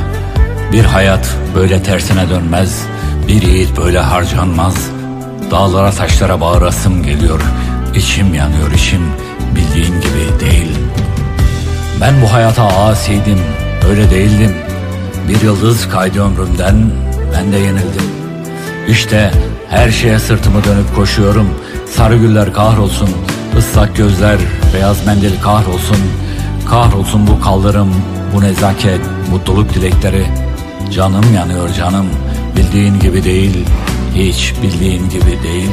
Bir 0.72 0.86
hayat 0.86 1.38
böyle 1.56 1.84
tersine 1.84 2.30
dönmez, 2.30 2.84
bir 3.28 3.42
yiğit 3.42 3.78
böyle 3.78 4.00
harcanmaz. 4.00 4.76
Dağlara 5.52 5.92
taşlara 5.92 6.42
bağırasım 6.42 7.04
geliyor, 7.04 7.42
içim 7.96 8.34
yanıyor 8.34 8.72
içim, 8.72 9.02
bildiğin 9.56 10.02
gibi 10.02 10.40
değil. 10.40 10.78
Ben 12.02 12.22
bu 12.22 12.34
hayata 12.34 12.64
asiydim, 12.64 13.40
öyle 13.90 14.10
değildim. 14.10 14.56
Bir 15.30 15.42
yıldız 15.42 15.90
kaydı 15.90 16.24
ömrümden, 16.24 16.92
ben 17.34 17.52
de 17.54 17.58
yenildim. 17.58 18.04
İşte 18.88 19.32
her 19.74 19.92
şeye 19.92 20.20
sırtımı 20.20 20.64
dönüp 20.64 20.96
koşuyorum. 20.96 21.50
Sarı 21.90 22.18
güller 22.18 22.54
kahrolsun, 22.54 23.10
ıslak 23.58 23.96
gözler, 23.96 24.38
beyaz 24.74 25.06
mendil 25.06 25.42
kahrolsun. 25.42 25.98
Kahrolsun 26.70 27.28
bu 27.28 27.42
kaldırım, 27.42 27.94
bu 28.34 28.42
nezaket, 28.42 29.02
mutluluk 29.32 29.74
dilekleri. 29.74 30.26
Canım 30.92 31.34
yanıyor 31.36 31.70
canım, 31.70 32.06
bildiğin 32.58 33.00
gibi 33.00 33.24
değil, 33.24 33.66
hiç 34.16 34.54
bildiğin 34.64 35.10
gibi 35.10 35.44
değil. 35.44 35.72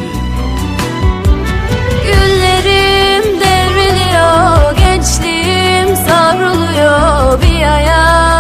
Güllerim 2.05 3.24
devriliyor, 3.40 4.77
gençliğim 4.77 5.97
savruluyor 5.97 7.43
Bir 7.43 7.62
ayaz 7.62 8.40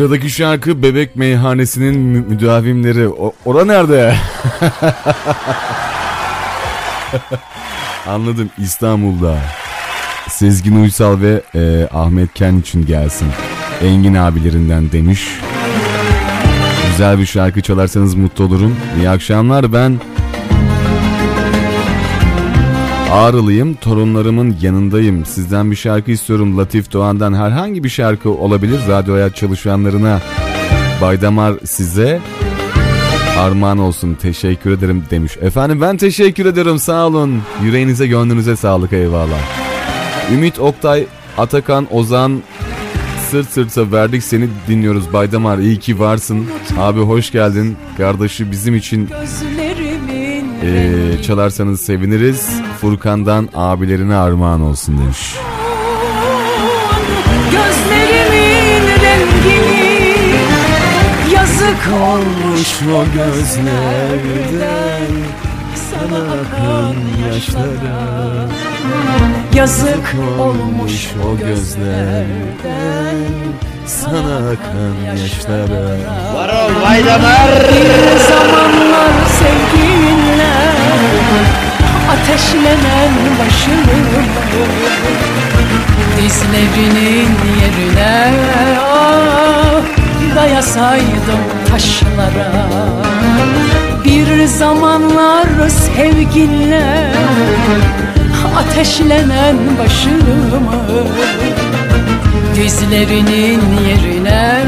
Sıradaki 0.00 0.30
şarkı 0.30 0.82
Bebek 0.82 1.16
Meyhanesi'nin 1.16 1.98
mü- 1.98 2.24
müdavimleri. 2.28 3.08
O, 3.08 3.32
ora 3.44 3.64
nerede? 3.64 4.14
Anladım 8.06 8.50
İstanbul'da. 8.58 9.38
Sezgin 10.28 10.82
Uysal 10.82 11.20
ve 11.20 11.42
e, 11.54 11.88
Ahmet 11.92 12.34
Ken 12.34 12.56
için 12.56 12.86
gelsin. 12.86 13.28
Engin 13.84 14.14
abilerinden 14.14 14.92
demiş. 14.92 15.28
Güzel 16.90 17.18
bir 17.18 17.26
şarkı 17.26 17.60
çalarsanız 17.60 18.14
mutlu 18.14 18.44
olurum. 18.44 18.76
İyi 18.98 19.08
akşamlar 19.10 19.72
ben 19.72 20.00
Ağrılıyım, 23.12 23.74
torunlarımın 23.74 24.56
yanındayım. 24.62 25.24
Sizden 25.24 25.70
bir 25.70 25.76
şarkı 25.76 26.10
istiyorum 26.10 26.58
Latif 26.58 26.92
Doğan'dan. 26.92 27.34
Herhangi 27.34 27.84
bir 27.84 27.88
şarkı 27.88 28.30
olabilir. 28.30 28.80
Radyo 28.88 29.14
Hayat 29.14 29.36
çalışanlarına 29.36 30.20
Baydamar 31.02 31.54
size 31.64 32.20
armağan 33.38 33.78
olsun. 33.78 34.14
Teşekkür 34.14 34.70
ederim 34.70 35.04
demiş. 35.10 35.36
Efendim 35.40 35.80
ben 35.80 35.96
teşekkür 35.96 36.46
ederim 36.46 36.78
sağ 36.78 37.06
olun. 37.06 37.42
Yüreğinize 37.62 38.06
gönlünüze 38.06 38.56
sağlık 38.56 38.92
eyvallah. 38.92 39.40
Ümit 40.32 40.58
Oktay, 40.58 41.06
Atakan, 41.38 41.94
Ozan 41.94 42.42
sırt 43.30 43.50
sırta 43.50 43.92
verdik 43.92 44.22
seni 44.22 44.48
dinliyoruz 44.68 45.12
Baydamar 45.12 45.58
iyi 45.58 45.78
ki 45.78 45.98
varsın. 45.98 46.46
Abi 46.78 47.00
hoş 47.00 47.32
geldin. 47.32 47.76
Kardeşi 47.96 48.50
bizim 48.50 48.74
için 48.74 49.08
ee, 50.62 51.22
çalarsanız 51.22 51.80
seviniriz. 51.80 52.48
Furkan'dan 52.80 53.48
abilerine 53.54 54.16
armağan 54.16 54.60
olsun 54.60 54.98
demiş. 54.98 55.36
Gözlerimin 57.50 58.86
rengini 59.02 59.90
Yazık 61.34 61.88
olmuş 62.02 62.68
o 62.82 63.04
gözlerden 63.16 65.10
Sana 65.90 66.18
akan 66.18 66.94
yaşlara 67.26 68.48
Yazık 69.54 70.14
olmuş 70.40 71.08
o 71.26 71.38
gözlerden 71.38 73.16
Sana 73.86 74.36
akan 74.36 74.94
yaşlara 75.06 75.96
Var 76.34 76.48
ol 76.48 76.82
Baydamar. 76.84 77.50
Bir 77.68 78.18
zamanlar 78.18 79.12
sevginle 79.38 80.19
Ateşlenen 82.12 83.12
başımı 83.38 84.00
Dizlerinin 86.16 87.28
yerine 87.60 88.32
ah, 88.80 89.82
Dayasaydım 90.36 91.40
taşlara. 91.70 92.66
Bir 94.04 94.46
zamanlar 94.46 95.68
sevginle 95.68 97.12
Ateşlenen 98.58 99.56
başımı 99.78 101.06
Dizlerinin 102.54 103.62
yerine 103.88 104.62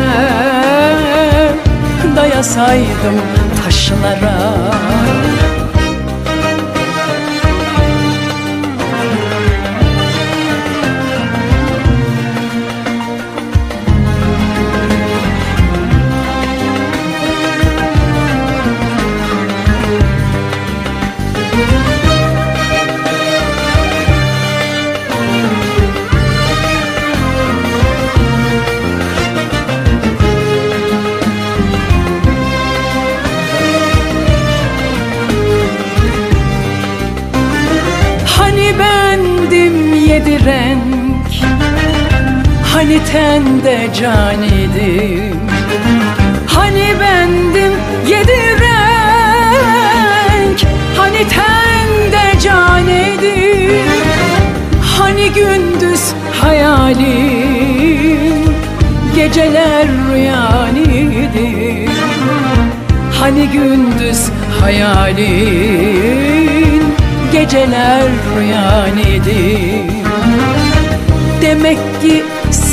Dayasaydım 2.17 3.21
taşlara 3.65 4.53
Hani 42.93 43.05
tende 43.13 43.89
can 44.01 44.43
idim 44.43 45.41
Hani 46.47 46.89
bendim 47.01 47.73
yedi 48.09 48.41
renk 48.61 49.81
Hani 50.97 51.29
tende 51.29 52.41
can 52.43 52.89
idim 52.89 53.87
Hani 54.99 55.33
gündüz 55.33 56.13
hayalim 56.41 57.75
Geceler 59.17 59.87
rüyan 60.13 60.77
idim 60.77 61.91
Hani 63.21 63.49
gündüz 63.49 64.31
hayalin 64.61 66.03
Geceler 67.33 68.05
rüyan 68.37 68.99
idim 68.99 69.93
Demek 71.43 71.79
ki 72.03 72.23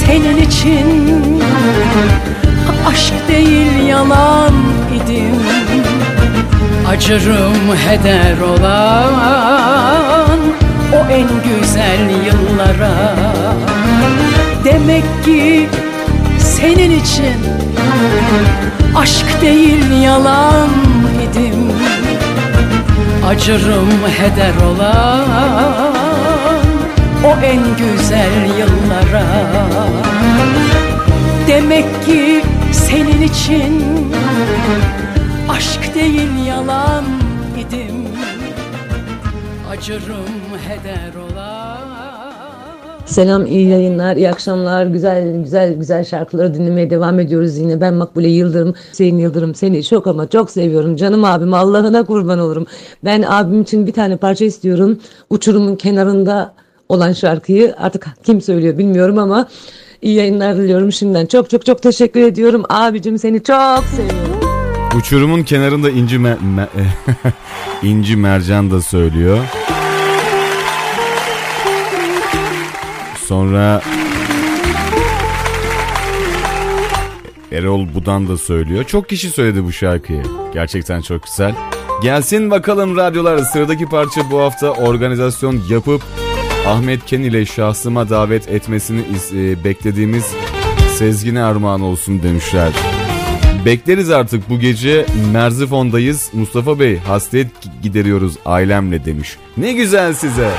senin 0.10 0.38
için 0.38 0.88
Aşk 2.88 3.14
değil 3.28 3.88
yalan 3.88 4.54
idim. 4.96 5.36
Acırım 6.90 7.76
heder 7.88 8.42
olan 8.42 10.40
O 10.94 11.12
en 11.12 11.28
güzel 11.28 12.10
yıllara. 12.26 13.16
Demek 14.64 15.04
ki 15.26 15.70
senin 16.40 17.00
için 17.00 17.36
Aşk 18.96 19.42
değil 19.42 20.02
yalan 20.04 20.70
idim. 21.30 21.72
Acırım 23.28 23.90
heder 24.18 24.66
olan 24.66 25.89
O 27.26 27.46
en 27.46 27.62
güzel 27.78 28.60
yıllara 28.60 29.26
Demek 31.48 32.06
ki 32.06 32.44
senin 32.72 33.22
için 33.22 33.84
Aşk 35.50 35.96
değil 35.96 36.46
yalan 36.48 37.04
idim 37.58 38.08
Acırım 39.72 40.58
heder 40.68 41.16
olan 41.16 41.80
Selam, 43.06 43.46
iyi 43.46 43.68
yayınlar, 43.68 44.16
iyi 44.16 44.30
akşamlar. 44.30 44.86
Güzel 44.86 45.44
güzel 45.44 45.74
güzel 45.74 46.04
şarkıları 46.04 46.54
dinlemeye 46.54 46.90
devam 46.90 47.20
ediyoruz 47.20 47.58
yine. 47.58 47.82
Ben 47.82 47.94
Makbule 47.94 48.30
Yıldırım, 48.30 48.74
Hüseyin 48.92 49.18
Yıldırım. 49.18 49.56
Seni 49.56 49.84
çok 49.84 50.08
ama 50.08 50.30
çok 50.30 50.52
seviyorum. 50.52 50.96
Canım 50.96 51.24
abim, 51.24 51.54
Allah'ına 51.54 52.06
kurban 52.06 52.40
olurum. 52.40 52.66
Ben 53.06 53.22
abim 53.22 53.62
için 53.62 53.88
bir 53.88 53.94
tane 53.94 54.18
parça 54.18 54.46
istiyorum. 54.46 55.00
Uçurumun 55.30 55.76
kenarında 55.76 56.54
olan 56.90 57.14
şarkıyı 57.14 57.76
artık 57.78 58.08
kim 58.24 58.42
söylüyor 58.42 58.78
bilmiyorum 58.78 59.18
ama 59.18 59.48
İyi 60.02 60.16
yayınlar 60.16 60.58
diliyorum 60.58 60.92
şimdiden. 60.92 61.26
Çok 61.26 61.50
çok 61.50 61.66
çok 61.66 61.82
teşekkür 61.82 62.22
ediyorum. 62.22 62.64
Abicim 62.70 63.18
seni 63.20 63.44
çok 63.44 63.84
seviyorum. 63.86 64.40
Uçurumun 64.98 65.44
kenarında 65.44 65.90
inci 65.90 66.16
me- 66.16 66.38
me- 66.56 66.68
inci 67.84 68.16
mercan 68.16 68.72
da 68.72 68.82
söylüyor. 68.82 69.38
Sonra 73.26 73.82
Erol 77.52 77.94
Budan 77.94 78.28
da 78.28 78.38
söylüyor. 78.38 78.84
Çok 78.84 79.10
kişi 79.10 79.30
söyledi 79.30 79.64
bu 79.64 79.72
şarkıyı. 79.72 80.24
Gerçekten 80.54 81.02
çok 81.02 81.24
güzel. 81.24 81.56
Gelsin 82.04 82.52
bakalım 82.52 82.98
radyolar. 82.98 83.38
Sıradaki 83.38 83.86
parça 83.86 84.22
bu 84.32 84.40
hafta 84.40 84.72
organizasyon 84.72 85.62
yapıp 85.70 86.02
Ahmet 86.70 87.06
Ken 87.06 87.22
ile 87.22 87.46
şahsıma 87.46 88.10
davet 88.10 88.50
etmesini 88.50 89.02
e, 89.34 89.64
beklediğimiz 89.64 90.26
Sezgin'e 90.98 91.44
armağan 91.44 91.82
olsun 91.82 92.24
demişler. 92.24 92.72
Bekleriz 93.66 94.10
artık 94.10 94.50
bu 94.50 94.60
gece 94.60 95.06
Merzifon'dayız. 95.34 96.30
Mustafa 96.34 96.80
Bey 96.80 96.98
hasret 96.98 97.48
gideriyoruz 97.84 98.36
ailemle 98.46 99.06
demiş. 99.06 99.38
Ne 99.58 99.74
güzel 99.74 100.14
size. 100.14 100.50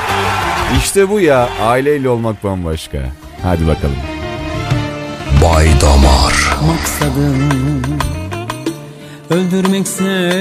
İşte 0.78 1.10
bu 1.10 1.20
ya 1.20 1.48
aileyle 1.60 2.08
olmak 2.08 2.44
bambaşka. 2.44 2.98
Hadi 3.42 3.66
bakalım. 3.66 3.96
Bay 5.44 5.68
Damar 5.80 6.56
Maksadım 6.66 7.82
öldürmekse 9.30 10.32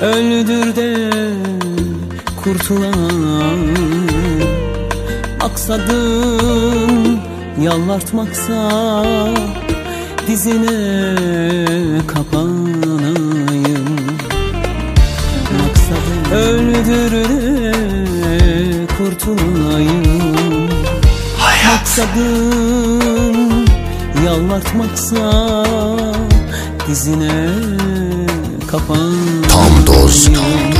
öldür 0.00 0.76
de 0.76 1.10
kurtulan 2.44 3.58
Maksadım 5.40 7.20
yalvartmaksa 7.62 8.70
dizine 10.26 11.16
kapanayım. 12.06 13.88
Maksadım 15.58 16.32
öldür 16.32 17.12
de 17.12 18.86
kurtulayım 18.98 20.68
Maksadım 21.66 23.36
yalvartmaksa 24.26 25.64
dizine 26.88 27.48
kapan 28.70 29.12
Tam 29.48 29.86
doz 29.86 30.28
Tam 30.28 30.73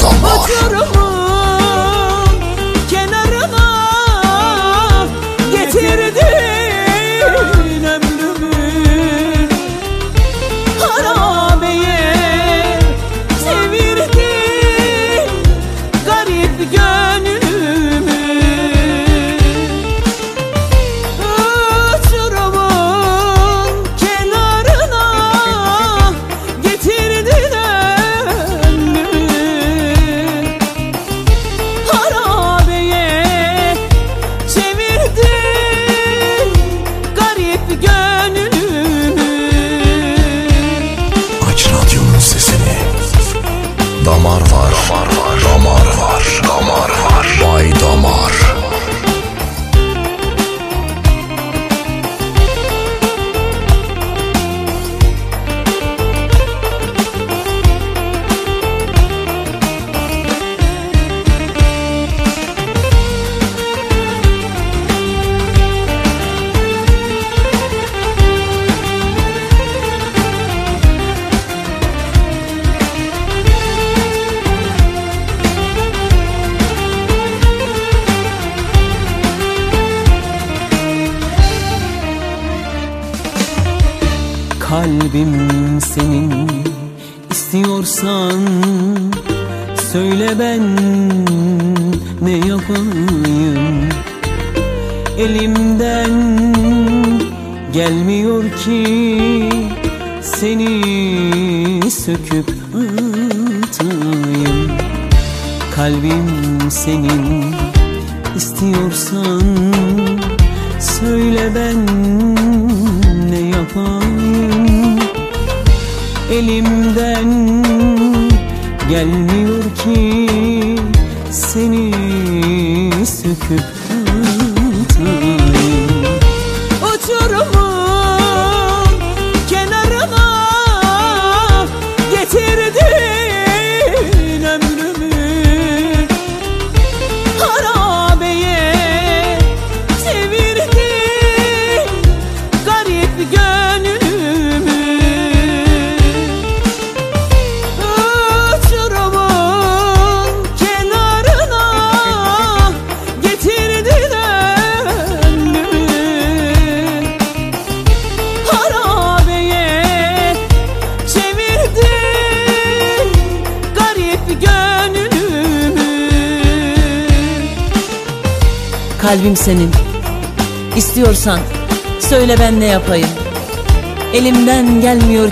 damar. 0.00 0.34
Oturumun 0.34 0.97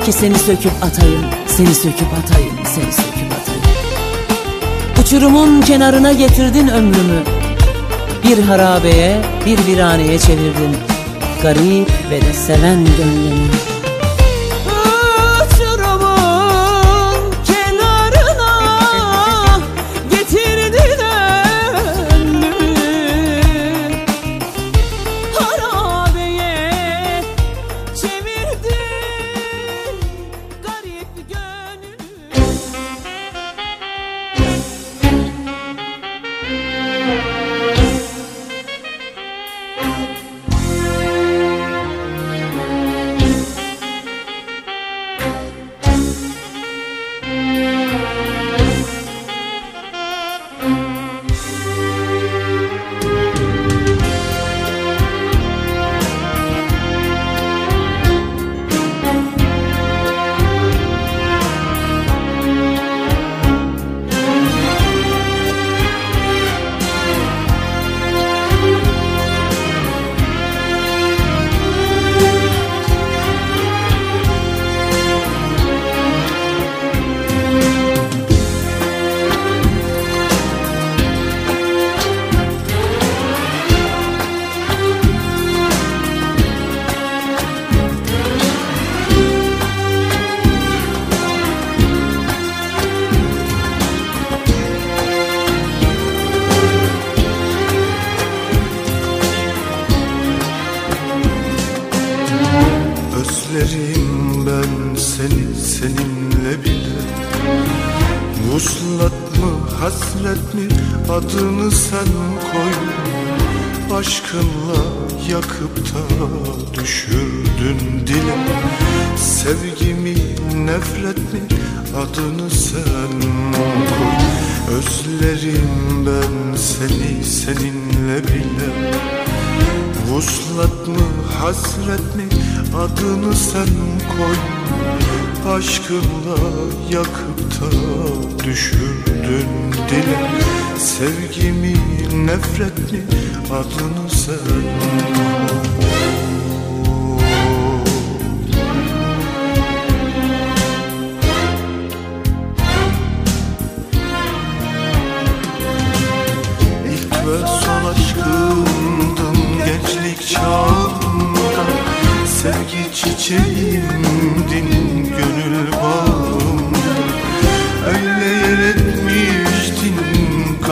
ki 0.07 0.13
seni 0.13 0.39
söküp 0.39 0.73
atayım. 0.83 1.25
Seni 1.47 1.75
söküp 1.75 2.09
atayım, 2.13 2.55
seni 2.65 2.93
söküp 2.93 3.33
atayım. 3.41 3.63
Uçurumun 5.01 5.61
kenarına 5.61 6.13
getirdin 6.13 6.69
ömrümü. 6.69 7.23
Bir 8.25 8.43
harabeye, 8.43 9.21
bir 9.47 9.67
viraneye 9.67 10.19
çevirdin. 10.19 10.77
Garip 11.43 11.91
ve 12.11 12.23
de 12.23 12.33
seven 12.33 12.85
gönlümü. 12.85 13.76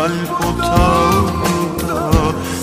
kalp 0.05 0.41
otağında 0.41 2.11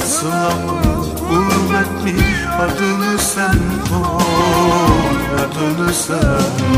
Sılamı 0.05 0.81
gurbet 1.29 2.03
mi 2.03 2.23
adını 2.59 3.17
sen 3.17 3.59
koy 3.89 5.21
Adını 5.45 5.93
sen 5.93 6.70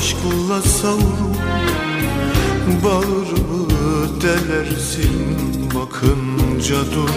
aşkla 0.00 0.62
savurup 0.62 1.36
Bağrımı 2.84 4.22
delersin 4.22 5.70
bakınca 5.74 6.76
dur. 6.94 7.10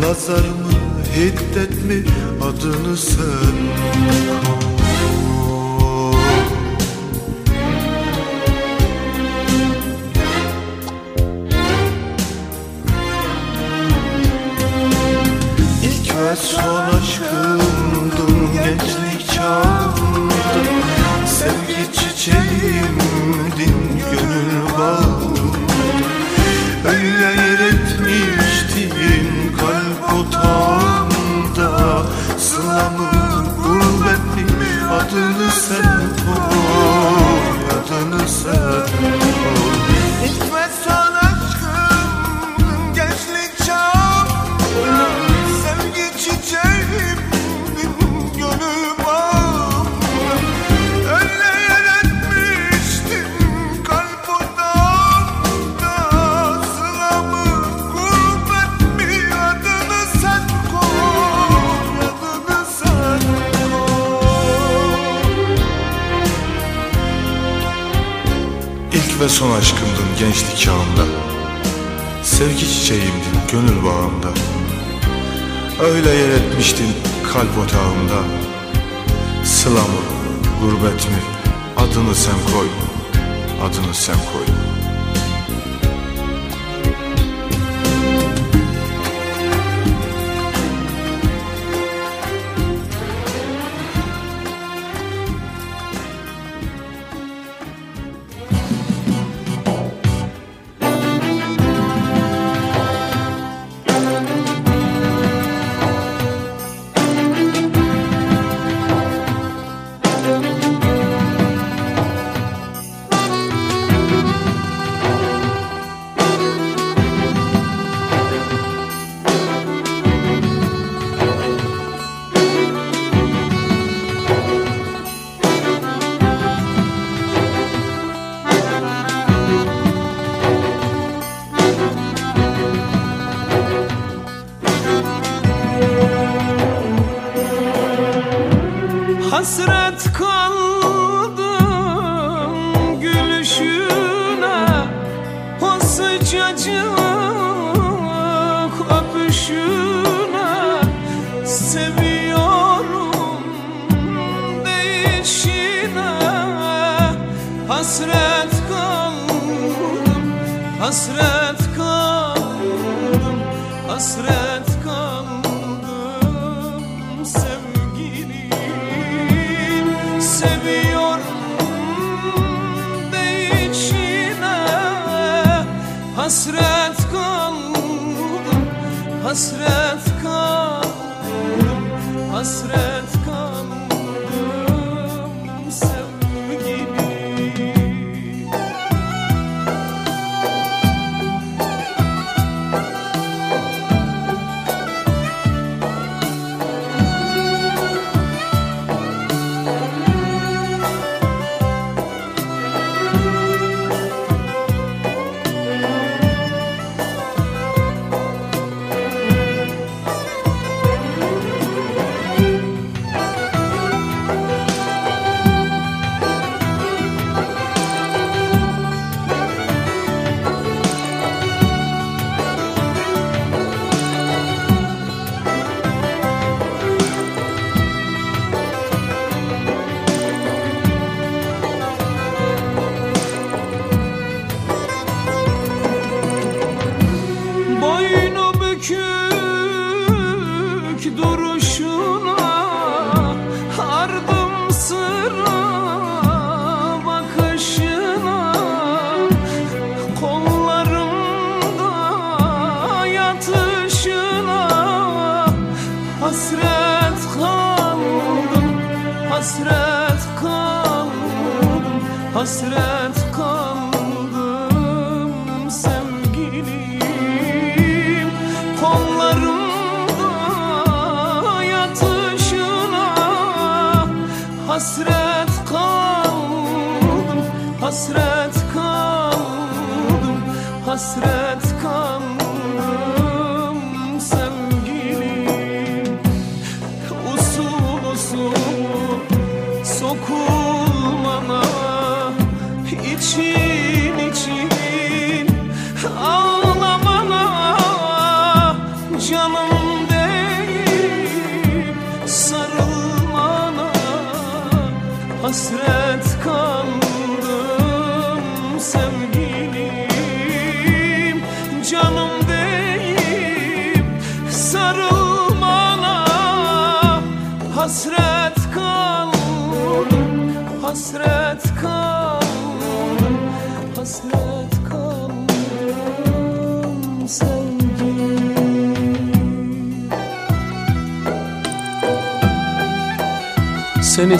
Nazar 0.00 0.38
mı 0.38 0.72
hiddet 1.16 1.84
mi 1.84 2.04
adını 2.42 2.96
sen. 2.96 3.56
koy 4.46 4.71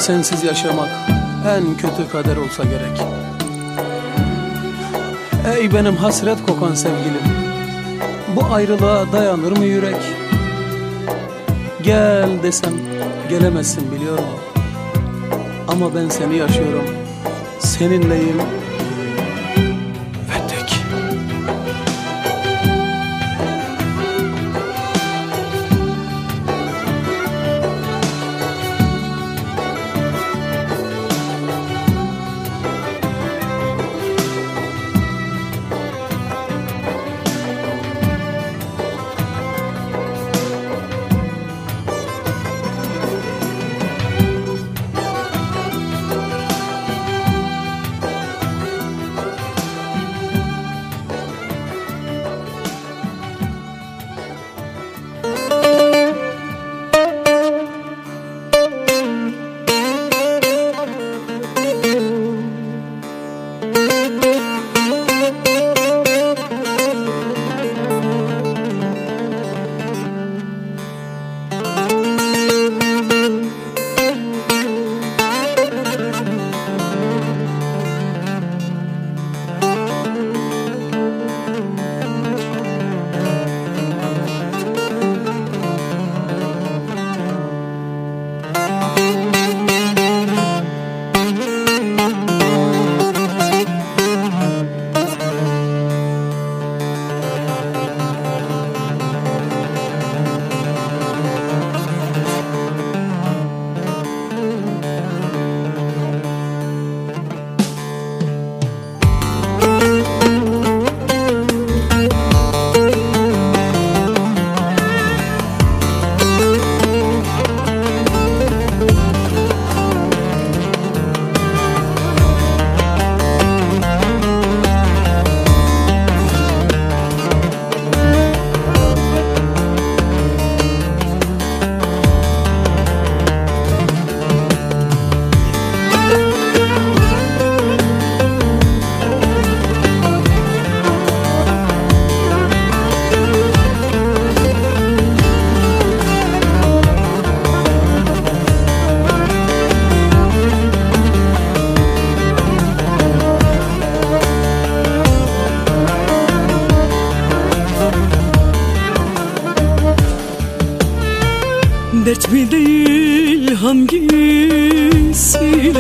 sensiz 0.03 0.45
yaşamak 0.45 0.89
en 1.49 1.77
kötü 1.77 2.09
kader 2.13 2.37
olsa 2.37 2.65
gerek. 2.65 3.03
Ey 5.57 5.75
benim 5.75 5.97
hasret 5.97 6.47
kokan 6.47 6.75
sevgilim 6.75 7.23
Bu 8.37 8.55
ayrılığa 8.55 9.13
dayanır 9.13 9.57
mı 9.59 9.65
yürek? 9.65 9.97
Gel 11.83 12.43
desem 12.43 12.73
gelemezsin 13.29 13.93
biliyorum. 13.93 14.25
Ama 15.69 15.95
ben 15.95 16.09
seni 16.09 16.37
yaşıyorum 16.37 16.85
Seninleyim. 17.59 18.43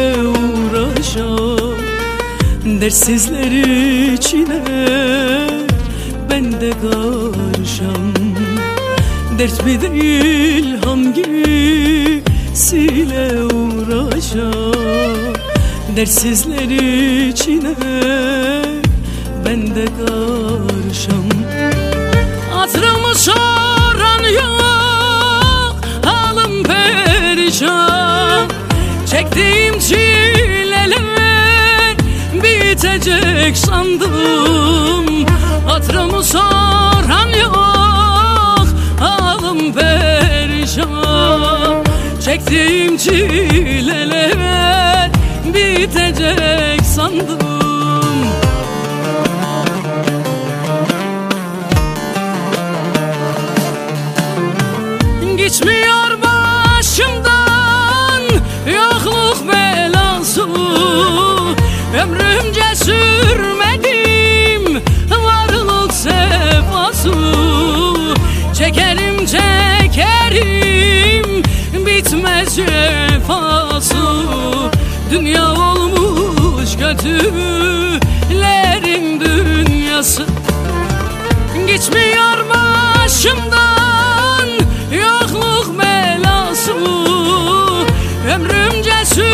Hangisiyle 0.03 0.29
uğraşam 0.29 1.77
Dersizler 2.81 3.53
içine 4.13 4.63
ben 6.31 6.53
de 6.53 6.71
karışam 6.83 8.13
Dert 9.39 9.65
mi 9.65 9.81
değil 9.81 10.77
hangisiyle 10.85 12.25
uğraşam 13.45 15.33
Dersizler 15.97 16.71
içine 17.29 17.75
ben 19.45 19.75
de 19.75 19.85
karışam 19.85 21.29
Hatırımı 22.55 23.15
soran 23.15 24.25
yok 24.35 24.62
Çektiğim 29.13 29.79
çileler 29.79 30.93
Bitecek 32.35 33.57
sandım. 33.57 35.27
Hatırımı 35.67 36.25
soran 36.25 37.29
yok 37.41 38.67
Halim 39.01 39.73
perişan. 39.73 40.89
Çektiğim 42.25 42.97
çileler 42.97 44.31
Bitecek 45.55 46.81
sandım 46.87 47.42
Dünya 75.13 75.53
olmuş 75.53 76.77
kötülerin 76.79 77.21
dünyası. 79.21 80.27
Geçmiyor 81.67 82.45
başımdan 82.51 84.49
yokluk 84.93 85.79
belası 85.79 86.73
Ömrümce 88.35 89.05
sürmedim 89.05 89.32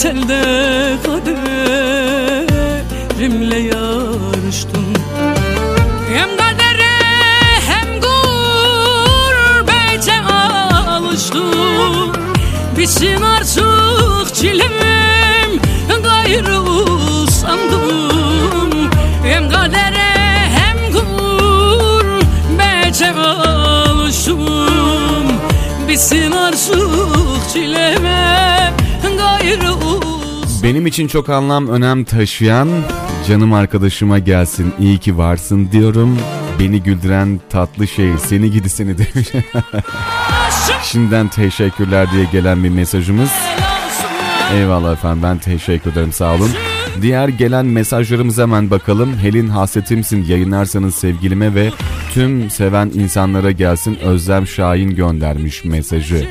Gurbet 0.00 0.37
Benim 30.68 30.86
için 30.86 31.08
çok 31.08 31.28
anlam 31.28 31.68
önem 31.68 32.04
taşıyan 32.04 32.68
canım 33.28 33.52
arkadaşıma 33.52 34.18
gelsin 34.18 34.72
iyi 34.78 34.98
ki 34.98 35.18
varsın 35.18 35.68
diyorum. 35.72 36.18
Beni 36.60 36.82
güldüren 36.82 37.40
tatlı 37.50 37.88
şey 37.88 38.18
seni 38.18 38.50
gidi 38.50 38.68
seni 38.68 38.98
demiş. 38.98 39.28
Şimdiden 40.82 41.28
teşekkürler 41.28 42.12
diye 42.12 42.24
gelen 42.32 42.64
bir 42.64 42.68
mesajımız. 42.68 43.30
Eyvallah 44.54 44.92
efendim 44.92 45.22
ben 45.22 45.38
teşekkür 45.38 45.92
ederim 45.92 46.12
sağ 46.12 46.34
olun. 46.34 46.50
Diğer 47.02 47.28
gelen 47.28 47.66
mesajlarımıza 47.66 48.42
hemen 48.42 48.70
bakalım. 48.70 49.16
Helin 49.18 49.48
hasretimsin 49.48 50.24
yayınlarsanız 50.24 50.94
sevgilime 50.94 51.54
ve 51.54 51.70
tüm 52.14 52.50
seven 52.50 52.90
insanlara 52.94 53.50
gelsin 53.50 53.94
Özlem 53.94 54.46
Şahin 54.46 54.90
göndermiş 54.90 55.64
mesajı. 55.64 56.28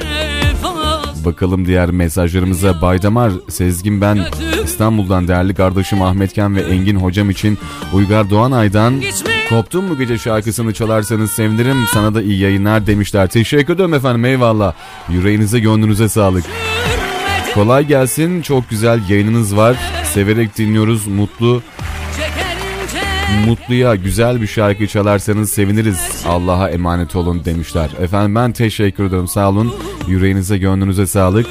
Bakalım 1.28 1.66
diğer 1.66 1.92
mesajlarımıza 1.92 2.82
Baydamar, 2.82 3.32
Sezgin 3.50 4.02
ben 4.02 4.20
İstanbul'dan 4.64 5.28
değerli 5.28 5.56
kardeşim 5.56 6.02
Ahmetken 6.02 6.56
ve 6.56 6.62
Engin 6.62 6.96
hocam 6.96 7.30
için 7.30 7.58
Uygar 7.94 8.30
Doğanay'dan 8.30 9.02
Koptum 9.50 9.86
mu 9.86 9.98
gece 9.98 10.18
şarkısını 10.18 10.74
çalarsanız 10.74 11.32
sevinirim 11.32 11.78
sana 11.94 12.16
da 12.16 12.22
iyi 12.22 12.40
yayınlar 12.40 12.88
demişler. 12.88 13.28
Teşekkür 13.28 13.74
ederim 13.74 13.94
efendim 13.94 14.26
eyvallah. 14.26 14.74
Yüreğinize 15.10 15.60
gönlünüze 15.60 16.10
sağlık. 16.10 16.44
Kolay 17.54 17.88
gelsin 17.88 18.42
çok 18.42 18.70
güzel 18.70 19.10
yayınınız 19.10 19.58
var. 19.58 19.78
Severek 20.14 20.58
dinliyoruz 20.58 21.08
mutlu 21.08 21.62
Mutluya 23.46 23.96
güzel 23.96 24.42
bir 24.42 24.48
şarkı 24.48 24.88
çalarsanız 24.88 25.50
seviniriz. 25.52 26.24
Allah'a 26.28 26.70
emanet 26.70 27.16
olun 27.16 27.46
demişler. 27.46 27.90
Efendim 28.02 28.36
ben 28.36 28.52
teşekkür 28.52 29.04
ederim 29.04 29.28
sağ 29.28 29.50
olun. 29.50 29.76
Yüreğinize 30.08 30.58
gönlünüze 30.58 31.08
sağlık. 31.08 31.48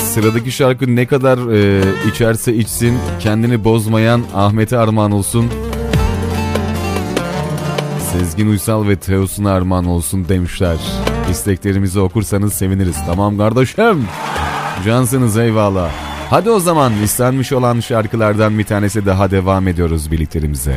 Sıradaki 0.00 0.52
şarkı 0.52 0.96
ne 0.96 1.06
kadar 1.06 1.52
e, 1.52 1.82
içerse 2.10 2.54
içsin 2.54 2.98
kendini 3.20 3.64
bozmayan 3.64 4.22
Ahmet'e 4.34 4.78
armağan 4.78 5.12
olsun. 5.12 5.46
Sezgin 8.12 8.50
Uysal 8.50 8.88
ve 8.88 8.96
Teosun 8.96 9.44
armağan 9.44 9.84
olsun 9.84 10.28
demişler. 10.28 10.76
İsteklerimizi 11.30 12.00
okursanız 12.00 12.52
seviniriz. 12.52 12.96
Tamam 13.06 13.38
kardeşim. 13.38 14.06
Cansınız 14.84 15.38
eyvallah. 15.38 15.90
Hadi 16.30 16.50
o 16.50 16.60
zaman 16.60 16.92
istenmiş 17.02 17.52
olan 17.52 17.80
şarkılardan 17.80 18.58
bir 18.58 18.64
tanesi 18.64 19.06
daha 19.06 19.30
devam 19.30 19.68
ediyoruz 19.68 20.10
birliklerimize. 20.10 20.76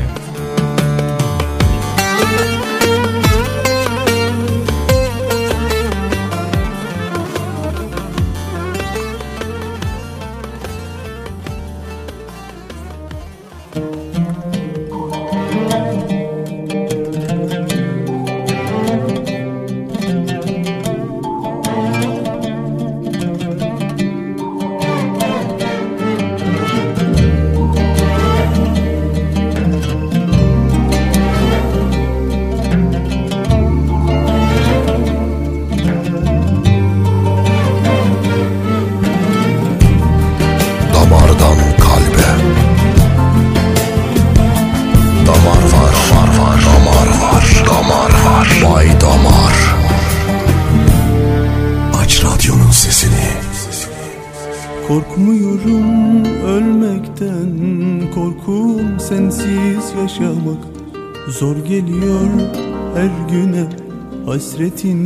hasretin 64.53 65.02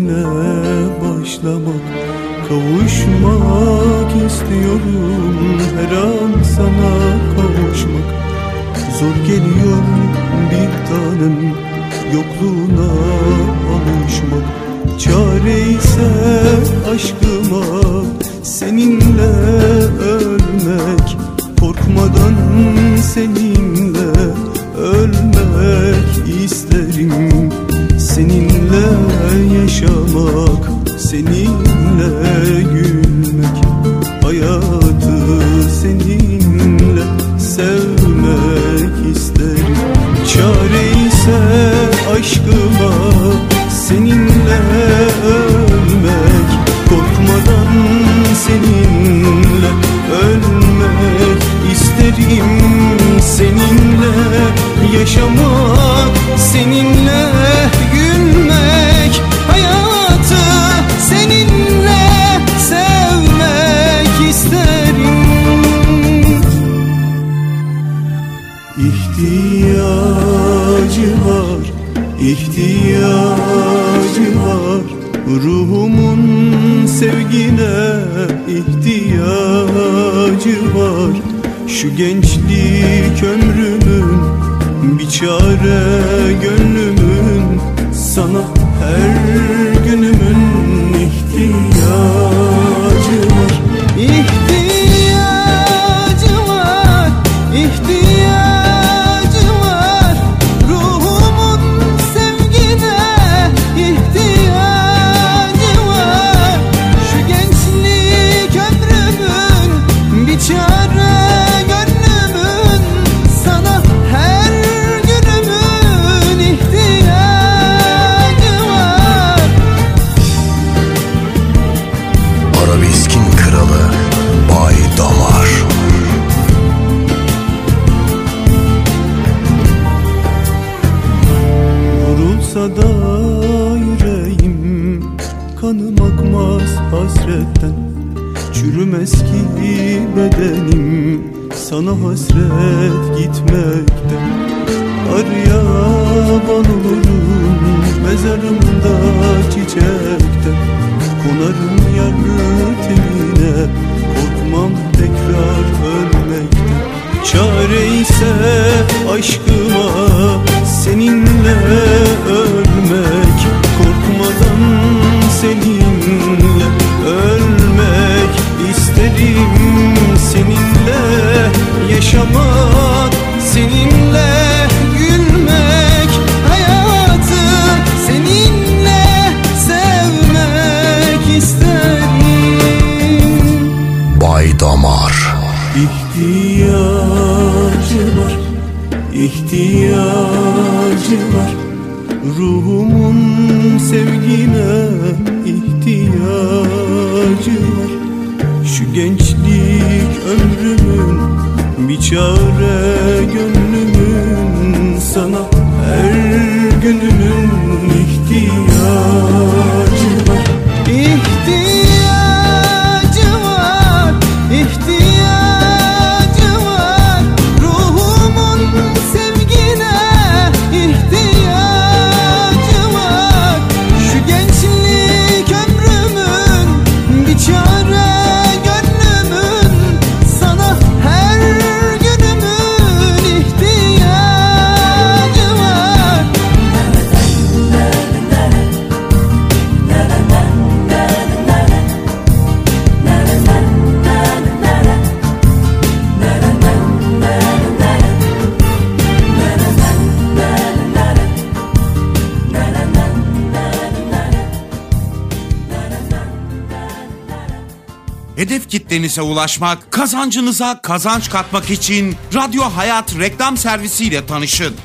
kitlenize 259.18 259.22
ulaşmak, 259.22 259.92
kazancınıza 259.92 260.82
kazanç 260.82 261.30
katmak 261.30 261.70
için 261.70 262.16
Radyo 262.34 262.64
Hayat 262.64 263.20
reklam 263.20 263.58
servisiyle 263.58 264.26
tanışın. 264.26 264.76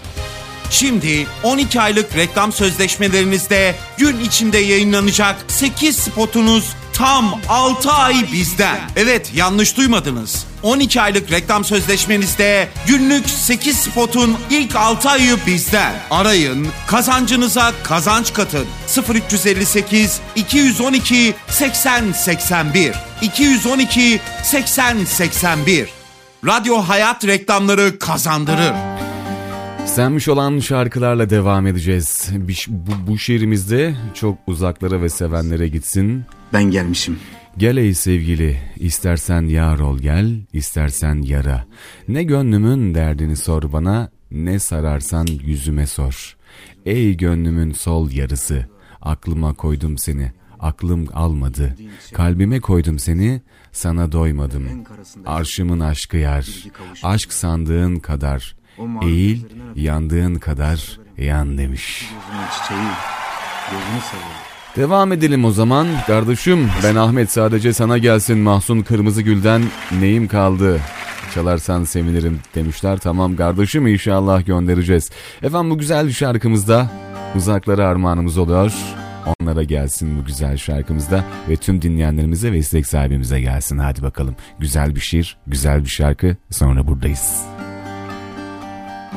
Şimdi 0.71 1.27
12 1.43 1.81
aylık 1.81 2.17
reklam 2.17 2.53
sözleşmelerinizde 2.53 3.75
gün 3.99 4.21
içinde 4.21 4.59
yayınlanacak 4.59 5.37
8 5.49 5.97
spotunuz 5.97 6.65
tam 6.93 7.41
6 7.49 7.93
ay 7.93 8.33
bizden. 8.33 8.81
Evet 8.97 9.31
yanlış 9.35 9.77
duymadınız. 9.77 10.52
12 10.63 11.01
aylık 11.01 11.31
reklam 11.31 11.65
sözleşmenizde 11.65 12.69
günlük 12.87 13.31
8 13.31 13.77
spotun 13.77 14.37
ilk 14.51 14.77
6 14.77 15.11
ayı 15.11 15.37
bizden. 15.47 15.95
Arayın, 16.11 16.67
kazancınıza 16.87 17.73
kazanç 17.83 18.33
katın. 18.33 18.67
0358 19.15 20.21
212 20.37 21.35
80 21.49 22.13
81 22.13 22.93
212 23.23 24.21
80 24.43 25.05
81 25.05 25.89
Radyo 26.47 26.77
Hayat 26.77 27.27
reklamları 27.27 27.99
kazandırır. 27.99 28.73
Senmiş 29.87 30.29
olan 30.29 30.59
şarkılarla 30.59 31.31
devam 31.31 31.67
edeceğiz. 31.67 32.29
Bu, 32.69 32.93
bu 33.07 33.19
şiirimizde 33.19 33.95
çok 34.15 34.39
uzaklara 34.47 35.03
ve 35.03 35.09
sevenlere 35.09 35.69
gitsin. 35.69 36.25
Ben 36.53 36.65
gelmişim. 36.65 37.19
Gel 37.59 37.77
ey 37.77 37.95
sevgili, 37.95 38.59
istersen 38.77 39.43
yar 39.43 39.79
ol 39.79 39.99
gel, 39.99 40.41
istersen 40.53 41.23
yara. 41.23 41.65
Ne 42.09 42.23
gönlümün 42.23 42.95
derdini 42.95 43.37
sor 43.37 43.73
bana, 43.73 44.11
ne 44.31 44.59
sararsan 44.59 45.27
yüzüme 45.27 45.87
sor. 45.87 46.37
Ey 46.87 47.17
gönlümün 47.17 47.73
sol 47.73 48.11
yarısı, 48.11 48.67
aklıma 49.01 49.55
koydum 49.55 49.99
seni, 49.99 50.33
aklım 50.61 51.07
almadı. 51.13 51.77
Kalbime 52.15 52.61
koydum 52.61 52.99
seni, 52.99 53.43
sana 53.73 54.13
doymadım. 54.13 54.85
Arşımın 55.27 55.81
aşkı 55.81 56.17
yar, 56.17 56.49
aşk 57.03 57.33
sandığın 57.33 57.97
kadar. 57.97 58.57
Eğil, 59.03 59.45
yandığın 59.75 60.35
kadar 60.35 61.01
yan 61.19 61.59
demiş. 61.59 62.09
Gözünü 63.71 64.01
seveyim. 64.01 64.52
Devam 64.77 65.13
edelim 65.13 65.45
o 65.45 65.51
zaman. 65.51 65.87
Kardeşim 66.07 66.71
ben 66.85 66.97
Ahmet 66.97 67.31
sadece 67.31 67.73
sana 67.73 67.99
gelsin 67.99 68.39
Mahsun 68.39 68.81
Kırmızıgül'den 68.81 69.63
neyim 70.01 70.29
kaldı? 70.29 70.81
Çalarsan 71.35 71.85
sevinirim 71.85 72.41
demişler. 72.55 72.99
Tamam 72.99 73.37
kardeşim 73.37 73.87
inşallah 73.87 74.47
göndereceğiz. 74.47 75.11
Efendim 75.43 75.71
bu 75.71 75.79
güzel 75.79 76.11
şarkımızda 76.11 76.91
uzaklara 77.37 77.89
armağanımız 77.89 78.39
oluyor. 78.39 78.73
Onlara 79.41 79.63
gelsin 79.63 80.19
bu 80.21 80.25
güzel 80.25 80.57
şarkımızda 80.57 81.25
ve 81.49 81.57
tüm 81.57 81.83
dinleyenlerimize 81.83 82.53
ve 82.53 82.59
istek 82.59 82.87
sahibimize 82.87 83.41
gelsin. 83.41 83.79
Hadi 83.79 84.03
bakalım. 84.03 84.37
Güzel 84.59 84.95
bir 84.95 85.01
şiir, 85.01 85.37
güzel 85.47 85.85
bir 85.85 85.89
şarkı. 85.89 86.37
Sonra 86.51 86.87
buradayız. 86.87 87.45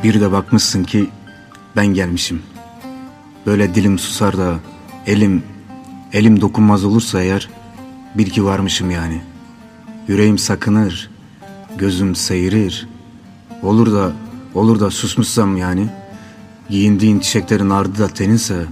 Bir 0.03 0.21
de 0.21 0.31
bakmışsın 0.31 0.83
ki 0.83 1.09
ben 1.75 1.87
gelmişim. 1.87 2.41
Böyle 3.45 3.75
dilim 3.75 3.99
susar 3.99 4.37
da 4.37 4.55
elim, 5.07 5.43
elim 6.13 6.41
dokunmaz 6.41 6.85
olursa 6.85 7.21
eğer 7.21 7.49
bil 8.15 8.29
ki 8.29 8.45
varmışım 8.45 8.91
yani. 8.91 9.21
Yüreğim 10.07 10.37
sakınır, 10.37 11.09
gözüm 11.77 12.15
seyirir. 12.15 12.87
Olur 13.63 13.93
da, 13.93 14.11
olur 14.53 14.79
da 14.79 14.91
susmuşsam 14.91 15.57
yani. 15.57 15.87
Giyindiğin 16.69 17.19
çiçeklerin 17.19 17.69
ardı 17.69 17.99
da 17.99 18.07
teninse 18.07 18.65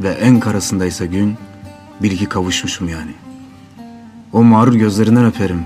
ve 0.00 0.08
en 0.08 0.40
karasındaysa 0.40 1.04
gün 1.04 1.36
bil 2.02 2.18
ki 2.18 2.26
kavuşmuşum 2.26 2.88
yani. 2.88 3.12
O 4.32 4.44
mağrur 4.44 4.74
gözlerinden 4.74 5.24
öperim, 5.24 5.62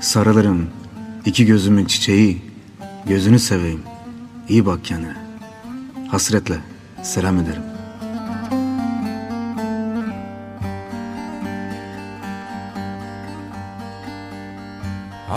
sarılırım. 0.00 0.66
iki 1.24 1.46
gözümün 1.46 1.84
çiçeği, 1.84 2.42
gözünü 3.06 3.38
seveyim. 3.38 3.82
İyi 4.48 4.66
bak 4.66 4.84
kendine. 4.84 5.16
Hasretle 6.08 6.58
selam 7.02 7.38
ederim. 7.38 7.69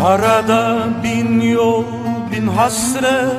Arada 0.04 0.88
bin 1.04 1.42
yol 1.42 1.86
bin 2.32 2.48
hasret. 2.48 3.36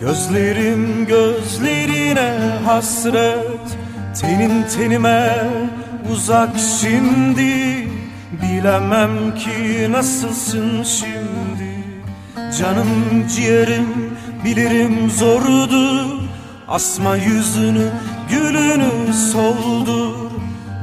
Gözlerim 0.00 1.06
gözlerine 1.06 2.34
hasret. 2.64 3.78
Tenim 4.20 4.62
tenime 4.76 5.36
uzak 6.12 6.50
şimdi. 6.80 7.88
Bilemem 8.42 9.34
ki 9.34 9.88
nasılsın 9.92 10.82
şimdi. 10.82 11.78
Canım 12.58 13.26
ciğerim 13.36 14.16
bilirim 14.44 15.10
zordur 15.10 16.06
Asma 16.68 17.16
yüzünü 17.16 17.88
gülünü 18.30 19.12
soldur 19.32 20.14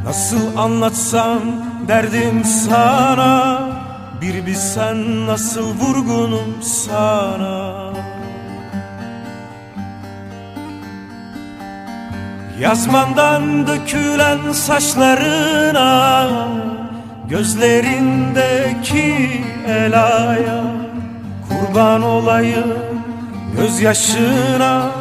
Nasıl 0.05 0.57
anlatsam 0.57 1.39
derdim 1.87 2.43
sana 2.43 3.64
Bir 4.25 4.45
bilsen 4.45 5.27
nasıl 5.27 5.79
vurgunum 5.79 6.61
sana? 6.61 7.93
Yazmandan 12.59 13.67
dökülen 13.67 14.51
saçlarına 14.51 16.27
Gözlerindeki 17.29 19.41
elaya 19.67 20.63
Kurban 21.49 22.03
olayım 22.03 22.73
gözyaşına. 23.57 24.91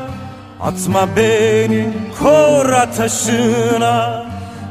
Atma 0.60 1.16
beni 1.16 1.88
kor 2.18 2.70
ateşine 2.70 4.24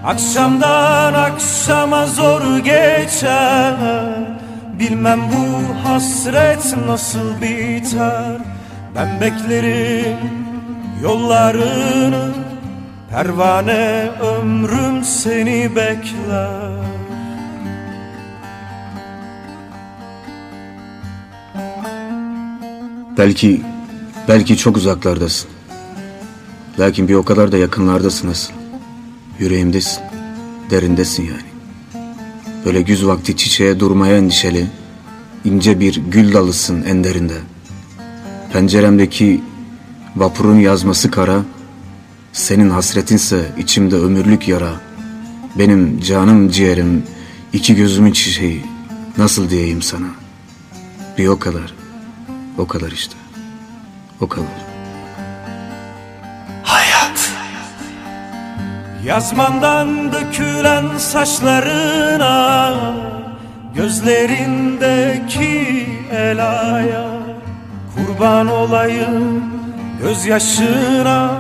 Akşamdan 0.06 1.14
akşama 1.14 2.06
zor 2.06 2.58
geçer 2.58 4.13
Bilmem 4.80 5.20
bu 5.34 5.88
hasret 5.88 6.78
nasıl 6.88 7.42
biter 7.42 8.38
Ben 8.96 9.22
beklerim 9.22 10.18
yollarını 11.04 12.32
Pervane 13.10 14.10
ömrüm 14.22 15.04
seni 15.04 15.76
bekler 15.76 16.84
Belki, 23.18 23.62
belki 24.28 24.58
çok 24.58 24.78
uzaklardasın. 24.78 25.50
Lakin 26.80 27.08
bir 27.08 27.14
o 27.14 27.24
kadar 27.24 27.52
da 27.52 27.58
yakınlardasın 27.58 28.28
asıl. 28.28 28.54
Yüreğimdesin, 29.40 30.04
derindesin 30.70 31.24
yani. 31.24 31.53
Böyle 32.66 32.82
güz 32.82 33.06
vakti 33.06 33.38
çiçeğe 33.38 33.80
durmaya 33.80 34.18
endişeli, 34.18 34.68
ince 35.46 35.80
bir 35.80 35.96
gül 35.96 36.34
dalısın 36.34 36.84
en 36.84 37.04
derinde. 37.04 37.38
Penceremdeki 38.54 39.42
vapurun 40.16 40.60
yazması 40.60 41.12
kara, 41.12 41.44
senin 42.34 42.70
hasretinse 42.70 43.52
içimde 43.58 43.96
ömürlük 43.96 44.48
yara. 44.48 44.74
Benim 45.60 46.00
canım 46.00 46.50
ciğerim, 46.50 47.04
iki 47.54 47.76
gözümün 47.76 48.12
çiçeği, 48.12 48.66
nasıl 49.18 49.50
diyeyim 49.50 49.82
sana? 49.82 50.08
Bir 51.18 51.28
o 51.28 51.40
kadar, 51.40 51.74
o 52.58 52.68
kadar 52.68 52.92
işte, 52.92 53.16
o 54.22 54.28
kadar. 54.28 54.63
Yazmandan 59.06 60.14
dökülen 60.14 60.98
saçlarına 60.98 62.74
Gözlerindeki 63.76 65.88
elaya 66.12 67.14
Kurban 67.96 68.48
olayım 68.48 69.44
gözyaşına. 70.02 71.32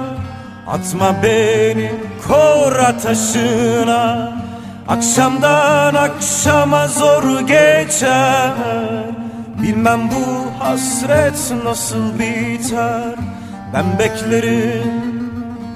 Atma 0.67 1.15
beni 1.23 1.91
kor 2.27 2.75
ateşine. 2.75 4.33
Akşamdan 4.87 5.95
akşama 5.95 6.87
zor 6.87 7.39
geçer. 7.39 8.51
Bilmem 9.63 10.09
bu 10.11 10.63
hasret 10.63 11.53
nasıl 11.63 12.19
biter. 12.19 13.15
Ben 13.73 13.99
beklerim 13.99 15.03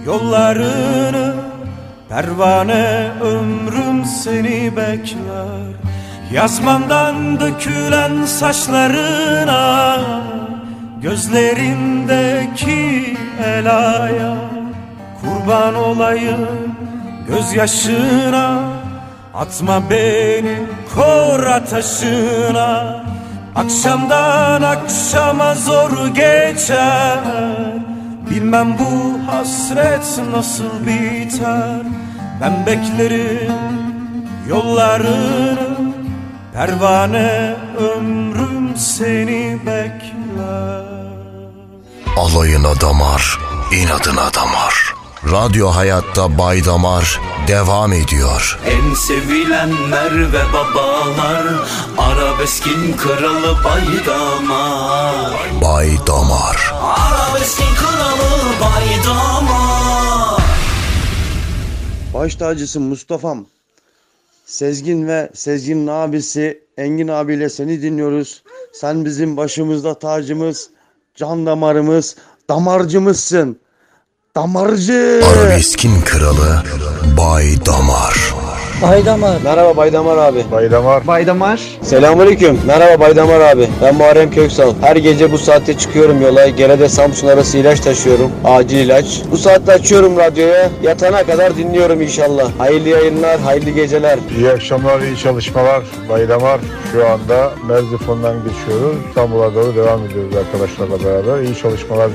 yollarını 0.06 1.47
Pervane 2.10 3.12
ömrüm 3.22 4.06
seni 4.06 4.78
bekler. 4.78 5.68
Yazmandan 6.34 7.40
dökülen 7.40 8.26
saçlarına 8.26 9.98
Gözlerindeki 11.02 13.18
elaya 13.44 14.36
Kurban 15.22 15.76
olayım. 15.76 16.48
Gözyaşına 17.28 18.64
Atma 19.34 19.90
beni 19.90 20.58
kor 20.96 21.44
ateşine. 21.44 22.98
Akşamdan 23.56 24.62
akşama 24.62 25.56
zor 25.56 26.08
geçer 26.08 27.18
Bilmem 28.30 28.78
bu 28.80 29.20
hasret 29.32 30.20
nasıl 30.32 30.86
biter. 30.88 31.82
Ben 32.42 32.66
beklerim 32.66 33.54
yollarını. 34.50 35.78
Pervane 36.54 37.56
ömrüm 37.78 38.78
seni 38.78 39.60
bekler. 39.66 40.84
Alayına 42.18 42.82
damar, 42.82 43.40
inadına 43.72 44.34
damar. 44.34 44.97
Radyo 45.26 45.68
Hayat'ta 45.68 46.38
Bay 46.38 46.66
Damar 46.66 47.22
devam 47.48 47.94
ediyor. 47.94 48.60
En 48.66 48.94
sevilenler 48.94 50.34
ve 50.34 50.42
babalar 50.54 51.48
Arabeskin 51.98 52.98
kralı 52.98 53.56
baydamar 53.64 55.34
Bay 55.62 55.90
Damar. 56.08 56.74
Arabeskin 56.82 57.76
kralı 57.76 58.44
baydamar 58.62 60.42
Baş 62.14 62.36
tacısı 62.36 62.80
Mustafa'm. 62.80 63.46
Sezgin 64.46 65.08
ve 65.08 65.30
Sezgin'in 65.34 65.88
abisi 65.88 66.64
Engin 66.78 67.08
abiyle 67.08 67.50
seni 67.50 67.82
dinliyoruz. 67.82 68.44
Sen 68.74 69.06
bizim 69.06 69.38
başımızda 69.38 70.00
tacımız, 70.00 70.70
can 71.16 71.46
damarımız, 71.46 72.16
damarcımızsın. 72.50 73.60
Damarcı. 74.38 75.22
Arabeskin 75.26 76.02
kralı 76.02 76.64
Bay 77.18 77.66
Damar. 77.66 78.37
Baydamar. 78.82 79.38
Merhaba 79.44 79.78
Baydamar 79.78 80.18
abi. 80.18 80.44
Baydamar. 80.52 81.08
Baydamar. 81.08 81.62
Selamünaleyküm. 81.82 82.60
Merhaba 82.68 83.00
Baydamar 83.00 83.40
abi. 83.40 83.68
Ben 83.82 83.96
Muharrem 83.96 84.32
Köksal. 84.32 84.74
Her 84.82 84.96
gece 84.96 85.32
bu 85.32 85.38
saatte 85.38 85.78
çıkıyorum 85.78 86.22
yola. 86.22 86.48
Gerede 86.48 86.90
Samsun 86.90 87.28
arası 87.28 87.58
ilaç 87.58 87.80
taşıyorum. 87.80 88.32
Acil 88.46 88.78
ilaç. 88.78 89.06
Bu 89.32 89.38
saatte 89.38 89.72
açıyorum 89.74 90.18
radyoya. 90.18 90.70
Yatana 90.84 91.24
kadar 91.24 91.58
dinliyorum 91.58 92.02
inşallah. 92.02 92.52
Hayırlı 92.58 92.90
yayınlar, 92.90 93.40
hayırlı 93.40 93.70
geceler. 93.70 94.20
İyi 94.38 94.50
akşamlar, 94.50 95.00
iyi 95.02 95.18
çalışmalar. 95.18 95.84
Baydamar 96.10 96.60
şu 96.92 97.08
anda 97.08 97.52
Merzifon'dan 97.68 98.36
geçiyoruz. 98.38 98.98
İstanbul'a 99.10 99.56
doğru 99.56 99.76
devam 99.76 100.06
ediyoruz 100.06 100.36
arkadaşlarla 100.36 101.04
beraber. 101.06 101.44
İyi 101.44 101.56
çalışmalar. 101.56 102.10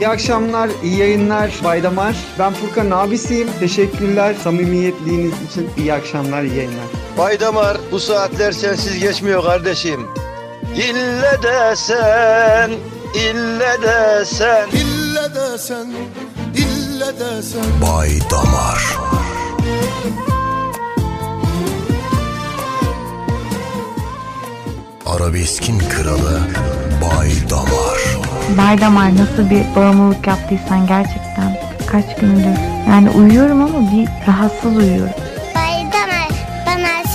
İyi 0.00 0.08
akşamlar, 0.08 0.70
iyi 0.84 0.96
yayınlar 0.98 1.50
Baydamar. 1.64 2.16
Ben 2.38 2.52
Furkan 2.52 2.90
abisiyim. 2.90 3.48
Teşekkürler 3.60 4.34
samimiyetliğiniz 4.44 5.32
için. 5.50 5.68
İyi 5.76 5.92
akşamlar, 5.92 6.05
iyi 6.14 6.56
yayınlar. 6.56 6.86
Baydamar 7.18 7.76
bu 7.92 8.00
saatler 8.00 8.52
sensiz 8.52 8.98
geçmiyor 8.98 9.44
kardeşim. 9.44 10.06
İlle 10.76 11.42
desen, 11.42 12.70
ille 13.14 13.76
desen. 13.82 14.68
İlle 14.72 15.34
desen, 15.34 15.86
ille 16.54 17.18
desen. 17.20 17.64
Bay 17.82 18.10
Damar. 18.30 18.96
Arabeskin 25.06 25.78
kralı 25.78 26.40
Bay 27.02 27.30
Damar. 27.50 27.98
Baydamar 28.58 29.16
nasıl 29.16 29.50
bir 29.50 29.76
bağımlılık 29.76 30.26
yaptıysan 30.26 30.86
gerçekten 30.86 31.60
kaç 31.86 32.16
gündür. 32.20 32.58
Yani 32.88 33.10
uyuyorum 33.10 33.62
ama 33.62 33.92
bir 33.92 34.08
rahatsız 34.28 34.76
uyuyorum. 34.76 35.25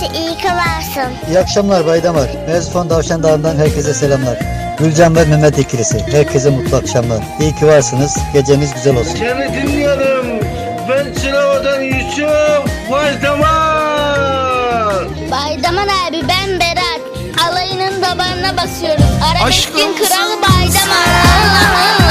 Bana 0.02 0.12
iyi 0.18 0.36
ki 0.38 0.46
varsın. 0.48 1.12
İyi 1.28 1.38
akşamlar 1.38 1.86
Baydamar. 1.86 2.28
Merzifon 2.48 2.90
Davşan 2.90 3.22
Dağı'ndan 3.22 3.56
herkese 3.56 3.94
selamlar. 3.94 4.38
Gülcan 4.78 5.16
ve 5.16 5.24
Mehmet 5.24 5.58
ikilisi. 5.58 5.98
Herkese 6.12 6.50
mutlu 6.50 6.76
akşamlar. 6.76 7.18
İyi 7.40 7.54
ki 7.54 7.66
varsınız. 7.66 8.18
Geceniz 8.32 8.74
güzel 8.74 8.96
olsun. 8.96 9.16
Seni 9.18 9.54
dinliyorum. 9.54 10.26
Ben 10.88 11.14
Çınao'dan 11.22 11.80
Yusuf 11.80 12.90
Baydamar. 12.90 14.12
Baydamar 15.30 15.86
abi 16.08 16.22
ben 16.28 16.60
Berat. 16.60 17.00
Alayının 17.48 18.02
damarına 18.02 18.56
basıyoruz. 18.56 19.04
Arabeskin 19.30 19.96
kralı 19.96 20.42
Baydamar. 20.42 22.01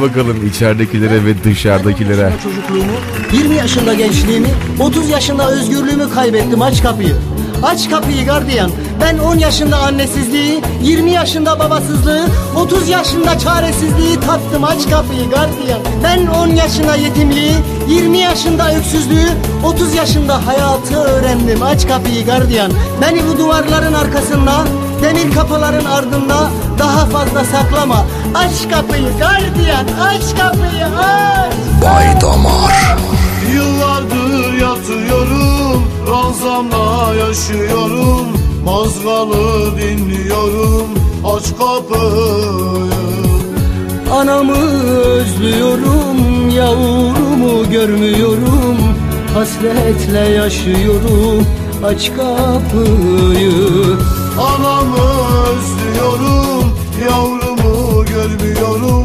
Hadi 0.00 0.10
bakalım 0.10 0.46
içeridekilere 0.46 1.24
ve 1.24 1.44
dışarıdakilere. 1.44 2.32
çocukluğumu, 2.42 2.92
20 3.32 3.54
yaşında 3.54 3.94
gençliğimi, 3.94 4.48
30 4.80 5.08
yaşında 5.08 5.50
özgürlüğümü 5.50 6.10
kaybettim 6.10 6.62
aç 6.62 6.82
kapıyı. 6.82 7.14
Aç 7.62 7.90
kapıyı 7.90 8.26
gardiyan. 8.26 8.70
Ben 9.00 9.18
10 9.18 9.38
yaşında 9.38 9.76
annesizliği, 9.76 10.62
20 10.82 11.10
yaşında 11.10 11.58
babasızlığı, 11.58 12.26
30 12.56 12.88
yaşında 12.88 13.38
çaresizliği 13.38 14.20
tattım 14.20 14.64
aç 14.64 14.90
kapıyı 14.90 15.30
gardiyan. 15.30 15.80
Ben 16.04 16.26
10 16.26 16.48
yaşında 16.48 16.96
yetimliği, 16.96 17.54
20 17.88 18.18
yaşında 18.18 18.74
öksüzlüğü, 18.74 19.28
30 19.64 19.94
yaşında 19.94 20.46
hayatı 20.46 20.96
öğrendim 20.96 21.62
aç 21.62 21.88
kapıyı 21.88 22.26
gardiyan. 22.26 22.72
Beni 23.02 23.22
bu 23.28 23.38
duvarların 23.38 23.92
arkasında, 23.92 24.52
demir 25.02 25.34
kapıların 25.34 25.84
ardında 25.84 26.50
daha 26.78 27.06
fazla 27.06 27.44
saklama. 27.44 28.06
Aç 28.34 28.70
kapıyı 28.70 29.18
gardiyan, 29.18 29.86
aç 30.00 30.38
kapıyı 30.38 30.86
aç. 30.86 31.52
Bay 31.82 32.20
Damar. 32.20 32.96
Yıllardır 34.90 35.02
yatıyorum 35.02 35.82
Ranzamla 36.08 37.14
yaşıyorum. 37.14 38.26
Mazgalı 38.64 39.76
dinliyorum 39.78 40.88
Aç 41.24 41.44
kapıyı. 41.58 42.90
Anamı 44.12 44.52
özlüyorum, 44.52 46.50
yavrumu 46.50 47.70
görmüyorum. 47.70 48.76
Hasretle 49.34 50.18
yaşıyorum, 50.18 51.46
aç 51.84 52.10
kapıyı. 52.16 53.52
Anamı 54.38 54.96
özlüyorum 55.50 56.72
Yavrumu 57.04 58.04
görmüyorum 58.04 58.99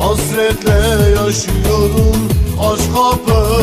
Hasretle 0.00 1.10
yaşıyorum 1.10 2.28
Aç 2.60 2.80
kapıyı. 2.94 3.60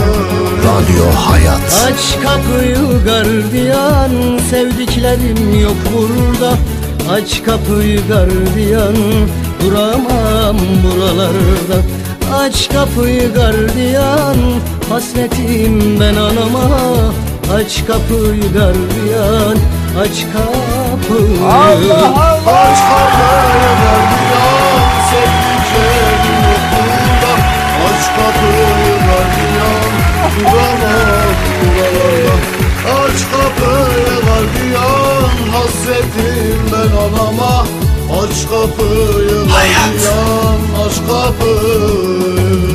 Radyo 0.65 1.05
Hayat. 1.15 1.85
Aç 1.87 2.23
kapıyı 2.23 3.03
gardiyan, 3.05 4.39
sevdiklerim 4.49 5.59
yok 5.61 5.75
burada. 5.93 6.53
Aç 7.11 7.43
kapıyı 7.43 8.07
gardiyan, 8.07 8.95
duramam 9.61 10.57
buralarda. 10.83 11.81
Aç 12.33 12.69
kapıyı 12.69 13.33
gardiyan, 13.33 14.35
hasretim 14.89 15.99
ben 15.99 16.15
anama. 16.15 16.69
Aç 17.55 17.85
kapıyı 17.87 18.53
gardiyan, 18.53 19.57
aç 19.99 20.25
kapıyı. 20.33 21.45
Allah 21.45 22.07
Allah! 22.07 22.51
Aç 22.51 22.77
kapıyı 22.77 23.55
gardiyan 23.81 24.25
burada 25.11 25.64
Aç 28.15 28.21
kapıyı 28.21 28.95
gardiyan 29.07 29.91
Duramam 30.39 31.35
buralarda 31.61 32.35
Aç 32.95 33.19
kapıyı 33.31 34.15
gardiyan 34.25 35.29
Hasretim 35.51 36.59
ben 36.71 36.91
anama 36.97 37.65
Aç 38.21 38.37
kapıyı 38.49 39.39
gardiyan 39.47 40.59
Aç 40.85 40.95
kapıyı 40.95 42.74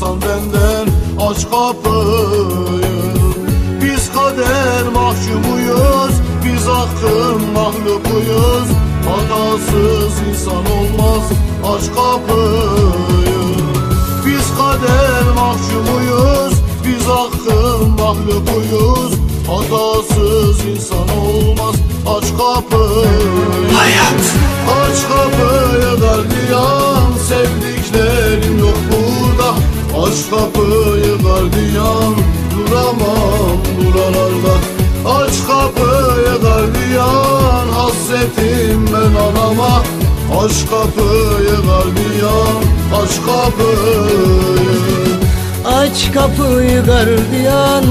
bıkarsan 0.00 0.20
benden 0.22 0.86
aç 1.20 1.50
kapıyı. 1.50 2.84
Biz 3.82 4.12
kader 4.12 4.88
mahkumuyuz 4.94 6.14
Biz 6.44 6.66
hakkın 6.66 7.52
mahlukuyuz. 7.52 8.68
Hatasız 9.08 10.28
insan 10.28 10.56
olmaz 10.56 11.22
aç 11.64 11.86
kapıyı. 11.86 13.54
Biz 14.26 14.56
kader 14.58 15.34
mahkumuyuz 15.34 16.54
Biz 16.86 17.06
hakkın 17.06 17.90
mahlukuyuz. 17.90 19.12
Hatasız 19.46 20.64
insan 20.66 21.08
olmaz 21.18 21.74
Aç 22.06 22.24
kapıyı. 22.24 23.70
Hayat. 23.74 24.22
Aç 24.70 25.02
kapıyı 25.02 26.00
gardiyan 26.00 26.90
burada 27.92 28.29
Aç 30.10 30.30
kapıyı 30.30 31.18
gardiyan 31.22 32.14
Duramam 32.56 33.58
buralarda. 33.76 34.54
Aç 35.06 35.32
kapıyı 35.46 36.40
gardiyan 36.42 37.68
Hasretim 37.68 38.86
ben 38.86 39.14
anama. 39.14 39.82
Aç 40.40 40.52
kapıyı 40.70 41.56
gardiyan 41.66 42.62
Aç 43.02 43.10
kapıyı. 43.26 44.70
Aç 45.64 46.12
kapıyı 46.14 46.84
gardiyan 46.84 47.84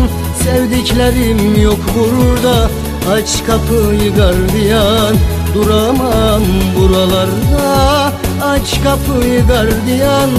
Sevdiklerim 0.44 1.62
yok 1.62 1.80
burada. 1.96 2.70
Aç 3.12 3.46
kapıyı 3.48 4.16
gardiyan 4.16 5.16
Duramam 5.56 6.42
buralarda. 6.80 8.12
Aç 8.44 8.84
kapıyı 8.84 9.48
gardiyan 9.48 10.30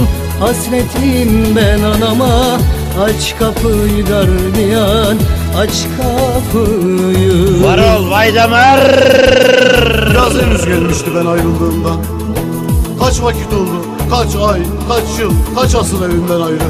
Hasretim 0.41 1.55
ben 1.55 1.83
anama 1.83 2.57
Aç 3.03 3.35
kapıyı 3.39 4.05
gardiyan 4.05 5.17
Aç 5.57 5.83
kapıyı. 5.97 7.63
Varol 7.63 8.11
Vaydamar 8.11 8.79
Biraz 10.11 10.33
henüz 10.33 10.65
gelmişti 10.65 11.05
ben 11.15 11.25
ayrıldığımda 11.25 11.89
Kaç 12.99 13.21
vakit 13.21 13.53
oldu, 13.53 13.85
kaç 14.09 14.35
ay, 14.35 14.61
kaç 14.89 15.19
yıl, 15.19 15.33
kaç 15.55 15.75
asır 15.75 16.09
evimden 16.09 16.41
ayrı. 16.41 16.63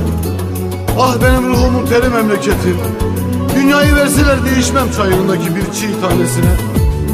Ah 1.00 1.16
benim 1.24 1.50
ruhumun 1.50 1.86
teri 1.86 2.10
memleketim 2.10 2.78
Dünyayı 3.56 3.96
verseler 3.96 4.46
değişmem 4.46 4.92
çayırındaki 4.98 5.56
bir 5.56 5.64
çiğ 5.64 6.02
tanesine. 6.02 6.52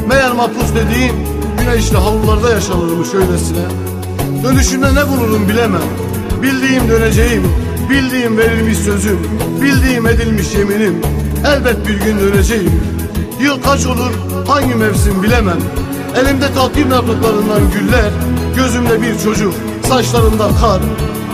Meğer 0.08 0.32
mahpus 0.32 0.68
dediğim 0.74 1.14
güneşli 1.60 1.96
havlularda 1.96 2.50
yaşanırmış 2.50 3.08
öylesine. 3.14 3.64
Dönüşünde 4.44 4.94
ne 4.94 5.08
bulurum 5.08 5.48
bilemem 5.48 6.07
Bildiğim 6.42 6.88
döneceğim 6.88 7.42
Bildiğim 7.90 8.38
verilmiş 8.38 8.78
sözüm 8.78 9.18
Bildiğim 9.62 10.06
edilmiş 10.06 10.54
yeminim. 10.54 10.94
Elbet 11.46 11.88
bir 11.88 12.00
gün 12.00 12.18
döneceğim. 12.20 12.80
Yıl 13.40 13.62
kaç 13.62 13.86
olur 13.86 14.12
hangi 14.46 14.74
mevsim 14.74 15.22
bilemem. 15.22 15.58
Elimde 16.16 16.54
takvim 16.54 16.90
yapraklarından 16.90 17.60
güller 17.74 18.10
Gözümde 18.56 19.02
bir 19.02 19.18
çocuk 19.24 19.54
Saçlarımda 19.88 20.48
kar. 20.60 20.80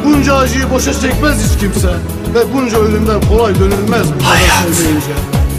Bunca 0.05 0.35
acıyı 0.37 0.71
boşa 0.71 0.93
çekmez 1.01 1.37
hiç 1.45 1.61
kimse 1.61 1.89
Ve 2.35 2.55
bunca 2.55 2.79
ölümden 2.79 3.21
kolay 3.21 3.55
dönülmez 3.55 4.07
Bu 4.17 4.27
kadar 4.27 4.73
sevmeyince. 4.75 5.15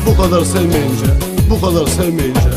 Bu 0.06 0.22
kadar 0.22 0.46
sevmeyince 0.46 1.06
Bu 1.50 1.62
kadar 1.62 1.88
sevmeyince. 1.88 2.50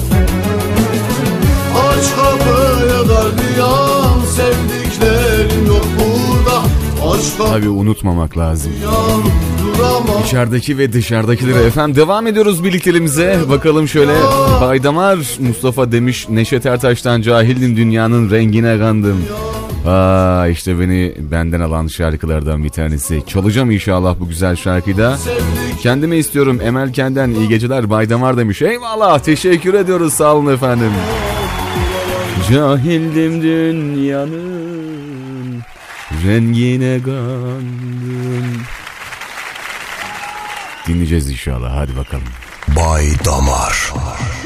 Aç 1.79 2.07
kapıyı 2.17 3.09
gardiyan 3.09 3.99
burada 4.39 4.78
Aç 7.19 7.33
Tabii 7.39 7.69
unutmamak 7.69 8.39
lazım. 8.39 8.73
İçerideki 10.25 10.79
ve 10.79 10.93
dışarıdakileri 10.93 11.59
efendim 11.59 11.97
devam 11.97 12.27
ediyoruz 12.27 12.65
birliklerimize. 12.65 13.39
Bakalım 13.49 13.89
şöyle 13.89 14.13
Baydamar 14.61 15.19
Mustafa 15.41 15.93
demiş 15.93 16.29
Neşet 16.29 16.67
Ertaş'tan 16.67 17.23
cahildim 17.23 17.77
dünyanın 17.77 18.31
rengine 18.31 18.79
kandım. 18.79 19.25
Aa 19.87 20.47
işte 20.49 20.81
beni 20.81 21.15
benden 21.19 21.61
alan 21.61 21.87
şarkılardan 21.87 22.65
bir 22.65 22.69
tanesi. 22.69 23.23
Çalacağım 23.27 23.71
inşallah 23.71 24.21
bu 24.21 24.29
güzel 24.29 24.57
şarkıyı 24.57 24.97
da. 24.97 25.19
Kendime 25.83 26.17
istiyorum 26.17 26.61
Emel 26.65 26.93
Kenden 26.93 27.31
iyi 27.31 27.49
geceler 27.49 27.91
Baydamar 27.91 28.37
demiş. 28.37 28.63
Eyvallah 28.63 29.19
teşekkür 29.19 29.75
ediyoruz 29.75 30.13
sağ 30.13 30.35
olun 30.35 30.53
efendim. 30.55 30.91
Cahildim 32.51 33.43
dünyanın 33.43 34.58
rengine 36.13 37.03
kandım. 37.03 38.63
Dinleyeceğiz 40.87 41.31
inşallah 41.31 41.77
hadi 41.77 41.97
bakalım. 41.97 42.25
Bay 42.69 43.07
Damar. 43.25 43.93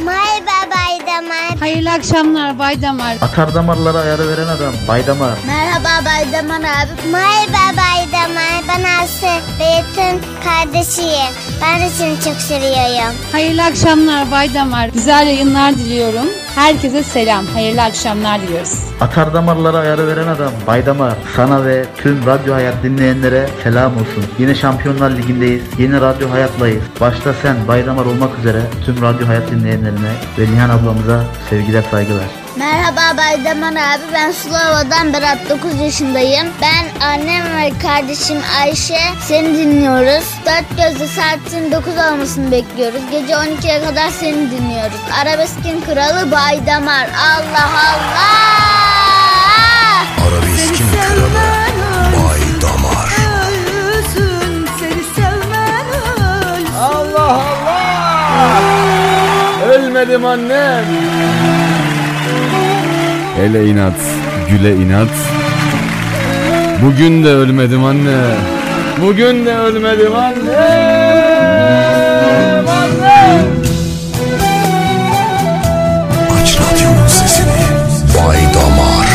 Merhaba 0.04 0.70
Bay 0.70 1.06
Damar. 1.06 1.58
Hayırlı 1.60 1.90
akşamlar 1.92 2.58
Bay 2.58 2.82
Damar. 2.82 3.16
Atar 3.20 3.54
damarlara 3.54 3.98
ayarı 3.98 4.28
veren 4.28 4.46
adam. 4.46 4.72
Baydamar. 4.88 5.34
Merhaba 5.46 6.04
Bay 6.04 6.32
Damar 6.32 6.60
abi. 6.60 7.08
Merhaba 7.12 7.76
Bay 7.76 8.12
Damar. 8.12 8.62
Ben 8.68 9.02
Aslı 9.02 9.28
Beyt'in 9.60 10.20
kardeşiyim. 10.44 11.32
Ben 11.62 11.80
de 11.80 11.90
seni 11.90 12.20
çok 12.24 12.34
seviyorum. 12.40 13.14
Hayırlı 13.32 13.64
akşamlar 13.64 14.30
Bay 14.30 14.54
Damar. 14.54 14.88
Güzel 14.88 15.26
yayınlar 15.26 15.74
diliyorum. 15.74 16.26
Herkese 16.54 17.02
selam. 17.02 17.46
Hayırlı 17.46 17.82
akşamlar 17.82 18.42
diliyoruz. 18.42 18.78
Atar 19.00 19.34
damarlara 19.34 19.78
ayarı 19.78 20.06
veren 20.06 20.26
adam. 20.26 20.52
Baydamar. 20.66 21.14
Sana 21.36 21.64
ve 21.64 21.84
tüm 21.96 22.26
Radyo 22.26 22.54
Hayat 22.54 22.82
dinleyenlere 22.82 23.48
selam 23.62 23.92
olsun. 23.92 24.24
Yine 24.38 24.54
Şampiyonlar 24.54 25.10
Ligi'ndeyiz. 25.10 25.62
Yeni 25.78 26.00
Radyo 26.00 26.30
Hayat'layız. 26.30 26.82
Başta 27.00 27.34
sen 27.42 27.56
Baydamar 27.68 28.06
olmak 28.06 28.38
üzere 28.38 28.62
tüm 28.84 29.02
Radyo 29.02 29.26
Hayat 29.28 29.50
dinleyenlerine 29.50 30.12
ve 30.38 30.42
Nihan 30.52 30.70
ablamıza 30.70 31.24
sevgiler 31.50 31.82
saygılar. 31.90 32.41
Merhaba 32.62 33.16
Bay 33.16 33.44
Damar 33.44 33.72
abi. 33.72 34.02
Ben 34.14 34.30
Sulova'dan 34.32 35.12
Berat 35.12 35.50
9 35.50 35.80
yaşındayım. 35.80 36.46
Ben 36.62 37.06
annem 37.06 37.56
ve 37.56 37.72
kardeşim 37.78 38.38
Ayşe 38.60 39.00
seni 39.20 39.58
dinliyoruz. 39.58 40.24
Dört 40.46 40.76
gözle 40.76 41.06
saatin 41.06 41.72
9 41.72 41.92
olmasını 41.98 42.50
bekliyoruz. 42.50 43.00
Gece 43.10 43.32
12'ye 43.32 43.84
kadar 43.84 44.10
seni 44.10 44.50
dinliyoruz. 44.50 45.00
Arabeskin 45.22 45.80
kralı 45.80 46.30
Bay 46.30 46.66
Damar. 46.66 47.08
Allah 47.08 47.70
Allah! 47.88 48.46
Arabeskin 50.26 50.86
kralı 50.92 51.28
Bay 52.14 52.40
Damar. 52.62 53.08
Ölsün 53.88 54.68
seni 54.78 55.04
sevmen 55.16 55.86
öl. 56.56 56.66
Allah 56.80 57.42
Allah! 57.66 58.60
Ölmedim 59.68 60.26
annem. 60.26 60.84
Ele 63.42 63.68
inat, 63.68 64.00
güle 64.50 64.76
inat. 64.76 65.08
Bugün 66.82 67.24
de 67.24 67.28
ölmedim 67.28 67.84
anne. 67.84 68.20
Bugün 69.02 69.46
de 69.46 69.56
ölmedim 69.56 70.16
anne. 70.16 70.56
Anne. 72.68 73.40
Aç 76.42 76.58
radyonun 76.60 77.06
sesini. 77.06 77.48
Bay 78.18 78.38
Damar. 78.54 79.08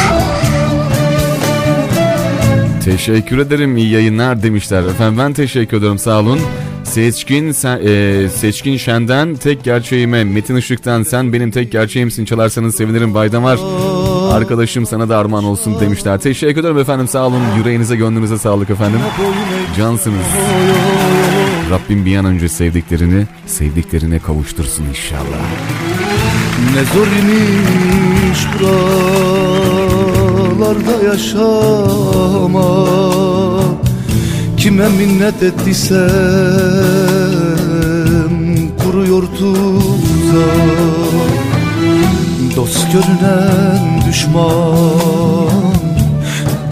Teşekkür 2.86 3.38
ederim 3.38 3.78
iyi 3.78 3.92
yayınlar 3.92 4.44
demişler. 4.44 4.84
Efendim 4.84 5.18
ben 5.18 5.34
teşekkür 5.34 5.78
ederim 5.78 6.00
sağ 6.00 6.20
olun. 6.20 6.40
Seçkin 6.84 7.52
sen, 7.52 7.80
e, 7.86 8.30
Seçkin 8.30 8.78
Şen'den 8.78 9.36
tek 9.36 9.64
gerçeğime 9.64 10.24
Metin 10.24 10.56
Işık'tan 10.56 11.04
sen 11.04 11.34
benim 11.34 11.52
tek 11.52 11.72
gerçeğimsin 11.72 12.26
çalarsanız 12.26 12.76
sevinirim 12.76 13.14
Baydamar. 13.14 13.60
Arkadaşım 14.32 14.86
sana 14.86 15.10
da 15.10 15.18
armağan 15.18 15.44
olsun 15.44 15.80
demişler. 15.80 16.20
Teşekkür 16.20 16.62
ederim 16.62 16.78
efendim 16.78 17.08
sağ 17.08 17.28
olun. 17.28 17.42
Yüreğinize 17.58 17.96
gönlünüze 17.96 18.38
sağlık 18.38 18.70
efendim. 18.70 19.00
Cansınız. 19.78 20.26
Rabbim 21.72 22.06
bir 22.06 22.18
an 22.18 22.26
önce 22.26 22.50
sevdiklerini 22.50 23.28
sevdiklerine 23.46 24.20
kavuştursun 24.20 24.86
inşallah. 24.86 25.42
Ne 26.74 26.84
zor 26.84 27.08
imiş 27.08 28.48
buralarda 30.60 31.04
yaşamak 31.04 32.58
Kime 34.58 34.90
minnet 34.90 35.44
ettiysem 35.44 36.08
kuruyor 38.78 39.24
tuzak 39.38 40.48
Dost 42.56 42.92
görünen 42.92 43.97
düşman 44.08 45.52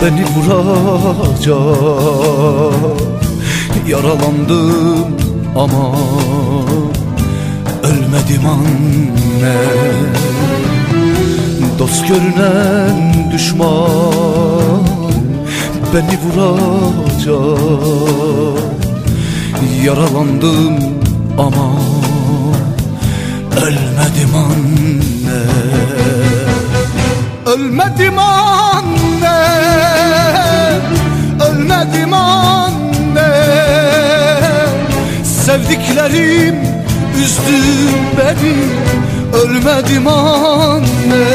beni 0.02 0.26
vuracak. 0.36 1.56
Yaralandım 3.88 5.06
ama 5.56 5.96
ölmedim 7.84 8.46
anne. 8.50 9.56
Dost 11.80 12.08
görünen 12.08 13.32
düşman 13.34 14.84
beni 15.94 16.20
vuracak. 16.24 17.56
Yaralandım 19.84 20.76
ama 21.38 21.72
ölmedim 23.62 24.36
anne 24.36 26.15
Ölmedim 27.76 28.20
anne 28.20 29.40
Ölmedim 31.50 32.14
anne 32.14 33.32
Sevdiklerim 35.24 36.56
üzdü 37.24 37.64
beni 38.18 38.56
Ölmedim 39.34 40.08
anne 40.08 41.26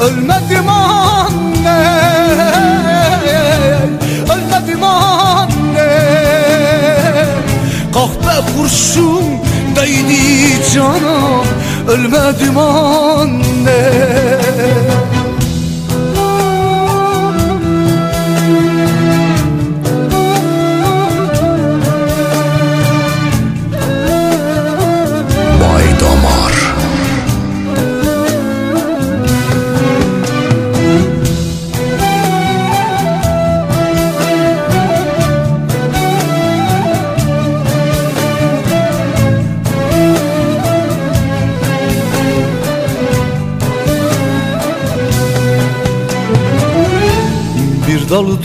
Ölmedim 0.00 0.68
anne 0.68 1.80
Ölmedim 4.32 4.84
anne 4.84 5.90
Kahpe 7.94 8.52
kurşun 8.56 9.24
değdi 9.76 10.62
cana 10.74 11.42
Ölmedim 11.88 12.58
anne 12.58 13.47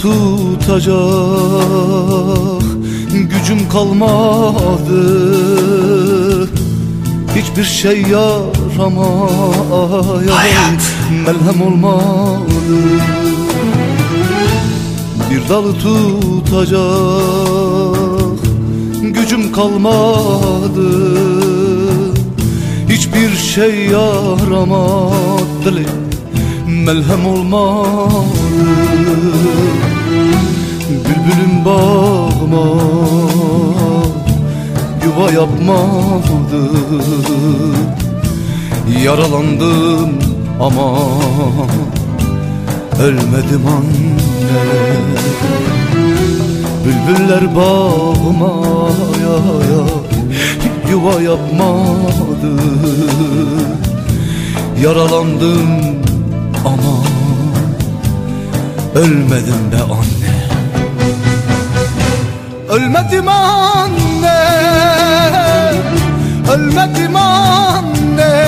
tutacak 0.04 0.94
gücüm 3.12 3.70
kalmadı. 3.70 5.00
Hiçbir 7.36 7.64
şey 7.64 8.02
yaramaya 8.02 9.28
melhem 11.26 11.62
olmadı. 11.62 12.44
Bir 15.32 15.50
dalı 15.50 15.74
tutacak 15.74 16.80
gücüm 19.02 19.52
kalmadı. 19.52 20.90
Hiçbir 22.90 23.36
şey 23.36 23.86
yaramadı. 23.86 25.14
Melhem 26.68 27.26
olmadı 27.26 28.44
Bülbülüm 31.06 31.66
bağıma 31.66 32.66
yuva 35.06 35.32
yapmadı 35.32 36.70
Yaralandım 39.04 40.10
ama 40.60 41.00
ölmedim 43.04 43.68
anne. 43.68 44.14
Bülbüller 46.86 47.56
bağıma 47.56 48.54
ya 49.22 49.38
ya 49.72 49.84
yuva 50.92 51.22
yapmadı 51.22 52.62
Yaralandım 54.84 55.70
ama 56.66 56.96
ölmedim 58.96 59.72
be 59.72 59.82
anne 59.94 60.13
Ölmedim 62.74 63.28
anne 63.28 64.42
Ölmedim 66.54 67.16
anne. 67.16 68.48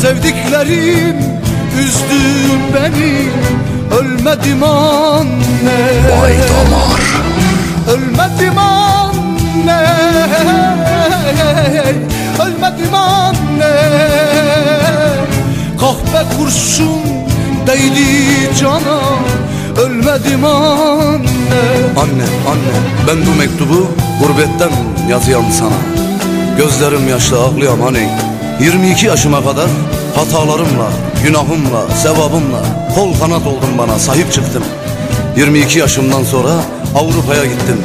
Sevdiklerim 0.00 1.16
üzdü 1.80 2.22
beni 2.74 3.28
Ölmedim 4.00 4.62
anne. 4.62 5.78
Bay 6.22 6.34
Damar 6.34 7.00
Ölmedim 7.92 8.58
anne 8.58 9.86
Ölmedim 12.42 12.94
anne. 12.94 13.76
Kahpe 15.80 16.36
kurşun 16.36 17.00
değdi 17.66 18.54
cana 18.60 19.00
Ölmedim 20.08 20.44
anne. 20.44 21.28
Anne, 22.00 22.24
anne 22.48 22.74
ben 23.08 23.26
bu 23.26 23.38
mektubu 23.38 23.86
gurbetten 24.20 24.70
yazıyam 25.08 25.44
sana. 25.52 26.06
Gözlerim 26.56 27.08
yaşlı 27.08 27.38
ağlayam 27.38 27.80
hani. 27.80 28.08
22 28.60 29.06
yaşıma 29.06 29.44
kadar 29.44 29.68
hatalarımla, 30.14 30.90
günahımla, 31.24 31.90
sevabımla 31.96 32.62
Kol 32.94 33.18
kanat 33.18 33.46
oldun 33.46 33.78
bana, 33.78 33.98
sahip 33.98 34.32
çıktım. 34.32 34.64
22 35.36 35.78
yaşımdan 35.78 36.24
sonra 36.24 36.50
Avrupa'ya 36.94 37.44
gittim. 37.44 37.82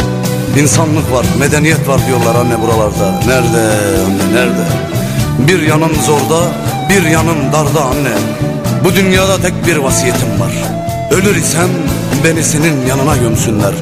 İnsanlık 0.60 1.12
var, 1.12 1.26
medeniyet 1.40 1.88
var 1.88 2.08
diyorlar 2.08 2.36
anne 2.36 2.62
buralarda. 2.62 3.20
Nerede 3.28 3.62
anne, 4.06 4.36
nerede? 4.36 4.66
Bir 5.40 5.62
yanım 5.62 5.96
zorda, 5.96 6.42
bir 6.90 7.04
yanım 7.04 7.54
darda 7.54 7.82
anne. 7.86 8.14
Bu 8.84 8.96
dünyada 8.96 9.42
tek 9.42 9.68
bir 9.68 9.78
vasiyetim 9.78 10.40
var. 10.40 10.54
Ölür 11.12 11.36
isem 11.36 11.70
beni 12.24 12.44
senin 12.44 12.86
yanına 12.86 13.18
gömsünler 13.18 13.74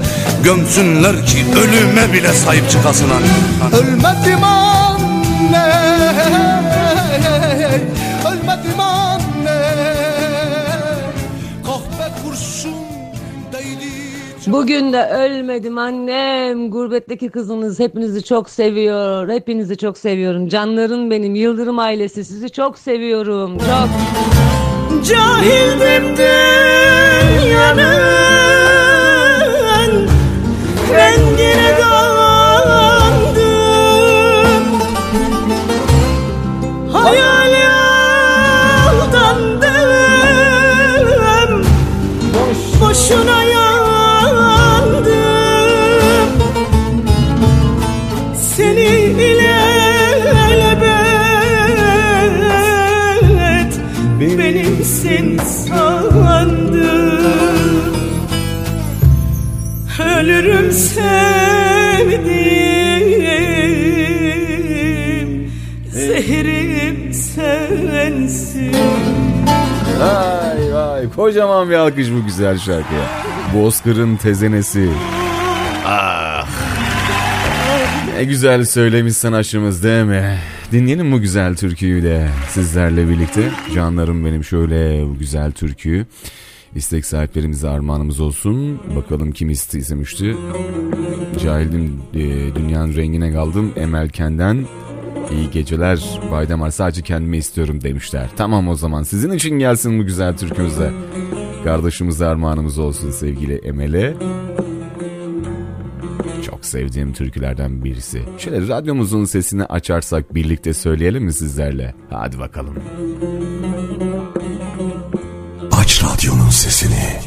Gömsünler 0.43 1.25
ki 1.25 1.37
ölüme 1.57 2.13
bile 2.13 2.33
sahip 2.33 2.69
çıkasın 2.69 3.09
anne 3.09 3.77
Ölmedim 3.77 4.43
anne 4.43 5.71
Ölmedim 8.31 8.79
anne 8.79 9.61
Kahpe 11.65 12.11
kurşun 12.25 12.73
değdi 13.53 13.91
Bugün 14.47 14.93
de 14.93 15.05
ölmedim 15.09 15.77
annem. 15.77 16.71
Gurbetteki 16.71 17.29
kızınız 17.29 17.79
hepinizi 17.79 18.23
çok 18.23 18.49
seviyor. 18.49 19.29
Hepinizi 19.29 19.77
çok 19.77 19.97
seviyorum. 19.97 20.47
Canlarım 20.47 21.11
benim. 21.11 21.35
Yıldırım 21.35 21.79
ailesi 21.79 22.25
sizi 22.25 22.49
çok 22.49 22.77
seviyorum. 22.77 23.57
Çok. 23.57 23.89
Cahildim 25.03 26.17
dünyanın 26.17 27.51
rengine 30.93 31.77
daldım 31.81 33.05
Hayal 36.93 37.53
aldandım. 39.01 39.81
Boşuna 42.81 43.40
kocaman 71.21 71.69
bir 71.69 71.75
alkış 71.75 72.07
bu 72.11 72.25
güzel 72.25 72.57
şarkıya. 72.57 73.05
Bozkır'ın 73.55 74.15
tezenesi. 74.15 74.89
Ah. 75.85 76.47
Ne 78.15 78.23
güzel 78.23 78.65
söylemiş 78.65 79.13
sanatçımız 79.13 79.83
değil 79.83 80.03
mi? 80.05 80.37
Dinleyelim 80.71 81.11
bu 81.11 81.21
güzel 81.21 81.55
türküyü 81.55 82.03
de 82.03 82.27
sizlerle 82.49 83.09
birlikte. 83.09 83.49
Canlarım 83.75 84.25
benim 84.25 84.43
şöyle 84.43 85.05
bu 85.09 85.17
güzel 85.19 85.51
türküyü. 85.51 86.05
İstek 86.75 87.05
sahiplerimize 87.05 87.69
armağanımız 87.69 88.19
olsun. 88.19 88.79
Bakalım 88.95 89.31
kim 89.31 89.49
iste- 89.49 89.77
istemişti. 89.77 90.35
Cahildim 91.43 92.01
e, 92.13 92.19
dünyanın 92.55 92.95
rengine 92.95 93.33
kaldım. 93.33 93.73
Emel 93.75 94.09
Kenden. 94.09 94.65
İyi 95.31 95.51
geceler 95.51 96.19
Baydamar 96.31 96.69
sadece 96.71 97.01
kendime 97.01 97.37
istiyorum 97.37 97.81
demişler. 97.81 98.29
Tamam 98.37 98.67
o 98.67 98.75
zaman 98.75 99.03
sizin 99.03 99.31
için 99.31 99.59
gelsin 99.59 99.99
bu 99.99 100.03
güzel 100.05 100.37
türkümüzde. 100.37 100.91
Kardeşimize 101.63 102.25
armağanımız 102.25 102.79
olsun 102.79 103.11
sevgili 103.11 103.55
Emel'e. 103.55 104.13
Çok 106.45 106.65
sevdiğim 106.65 107.13
türkülerden 107.13 107.83
birisi. 107.83 108.21
Şöyle 108.37 108.67
radyomuzun 108.67 109.25
sesini 109.25 109.65
açarsak 109.65 110.35
birlikte 110.35 110.73
söyleyelim 110.73 111.23
mi 111.23 111.33
sizlerle? 111.33 111.95
Hadi 112.09 112.39
bakalım. 112.39 112.75
Aç 115.71 116.03
radyonun 116.03 116.49
sesini. 116.49 117.19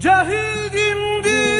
Cahildim 0.00 1.14
dünyanın 1.24 1.53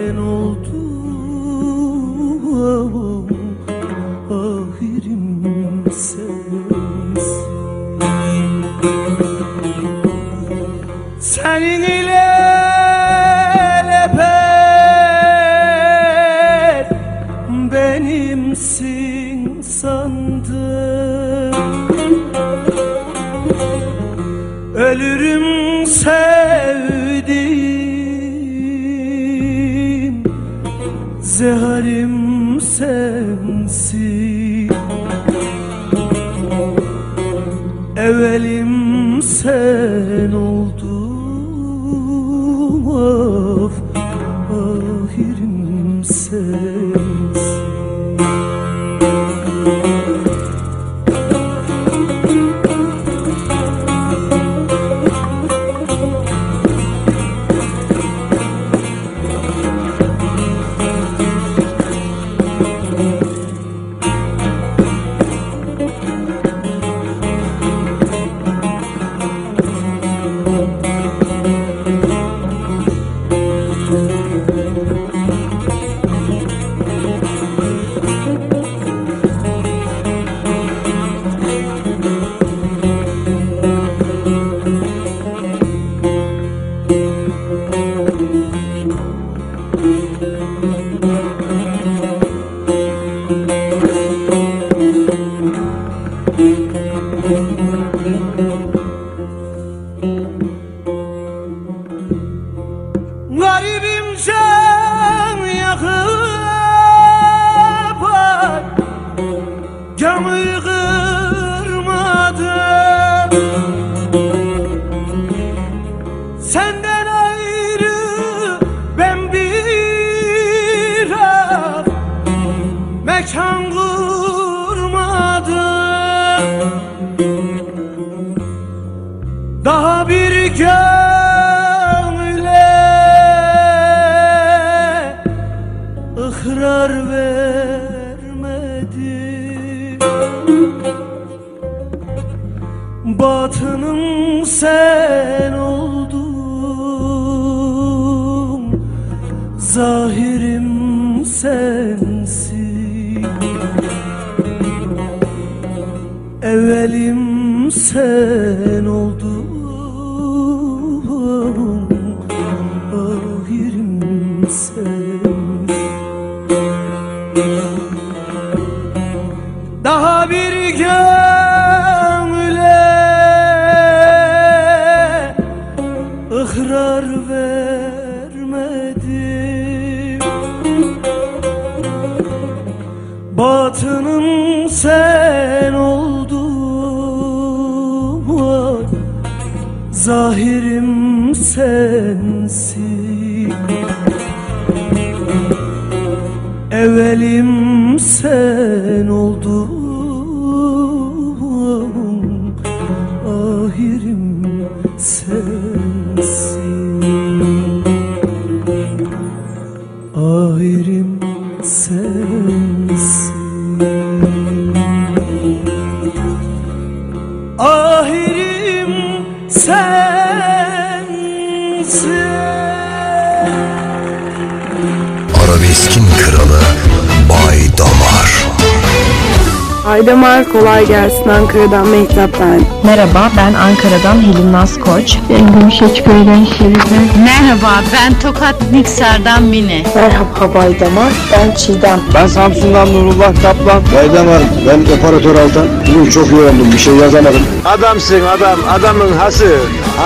Kolay 230.81 230.87
gelsin 230.87 231.29
Ankara'dan 231.29 231.89
Mehtap 231.89 232.31
ben. 232.41 232.61
Merhaba 232.85 233.31
ben 233.37 233.55
Ankara'dan 233.55 234.23
Helin 234.23 234.53
Naz 234.53 234.79
Koç. 234.79 235.19
Ben 235.31 235.61
Gümüşhane 235.61 236.47
Şerife. 236.59 237.19
Merhaba 237.25 237.83
ben 237.93 238.19
Tokat 238.19 238.73
Niksar'dan 238.73 239.43
Mine. 239.43 239.83
Merhaba 239.95 240.55
Baydamar 240.55 241.13
ben 241.33 241.55
Çiğdem. 241.55 242.01
Ben 242.15 242.27
Samsun'dan 242.27 242.95
Nurullah 242.95 243.43
Kaplan. 243.43 243.83
Baydamar 243.97 244.43
ben 244.67 244.81
operatör 244.81 245.35
Altan. 245.35 245.67
Bugün 245.87 246.11
çok 246.11 246.31
yoruldum 246.31 246.73
bir 246.73 246.79
şey 246.79 246.95
yazamadım. 246.95 247.43
Adamsın 247.65 248.21
adam 248.27 248.59
adamın 248.71 249.13
hası. 249.19 249.57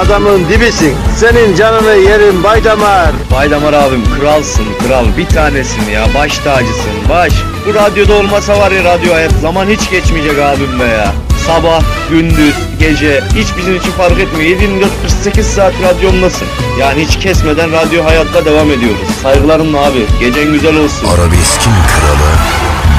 Adamın 0.05 0.49
dibisin. 0.49 0.95
Senin 1.17 1.57
canını 1.57 1.95
yerim 1.95 2.45
Baydamar. 2.45 3.11
Baydamar 3.35 3.73
abim 3.73 4.05
kralsın 4.21 4.67
kral 4.87 5.07
bir 5.19 5.27
tanesin 5.27 5.91
ya 5.91 6.05
baş 6.15 6.39
tacısın 6.39 6.93
baş. 7.11 7.54
Bu 7.67 7.75
radyoda 7.75 8.15
olmasa 8.15 8.59
var 8.59 8.71
ya 8.71 8.85
radyo 8.85 9.15
hayat 9.15 9.33
zaman 9.43 9.67
hiç 9.67 9.91
geçmeyecek 9.91 10.39
abim 10.39 10.81
be 10.81 10.85
ya. 10.85 11.13
Sabah, 11.47 11.83
gündüz, 12.11 12.55
gece 12.79 13.21
hiç 13.35 13.49
bizim 13.59 13.77
için 13.77 13.91
fark 13.91 14.21
etmiyor. 14.21 14.51
7 14.51 14.69
48 15.03 15.47
saat 15.47 15.73
radyomdasın. 15.83 16.49
Yani 16.81 17.05
hiç 17.07 17.19
kesmeden 17.19 17.73
radyo 17.73 18.05
hayatta 18.05 18.45
devam 18.45 18.71
ediyoruz. 18.71 19.09
Saygılarımla 19.23 19.79
abi. 19.79 20.07
Gecen 20.21 20.53
güzel 20.53 20.77
olsun. 20.77 21.09
Arabeskin 21.09 21.73
kralı 21.73 22.31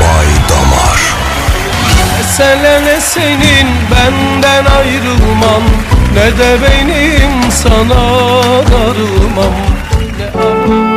Bay 0.02 0.28
Damar. 0.50 1.16
Mesele 2.18 2.82
ne 2.86 3.02
senin 3.02 3.68
benden 3.92 4.66
ayrılman 4.66 5.64
Ne 6.14 6.38
de 6.38 6.58
benim 6.62 7.52
sana 7.52 7.96
darılmam 8.72 9.54
Ne 10.20 10.34
Bay 10.34 10.95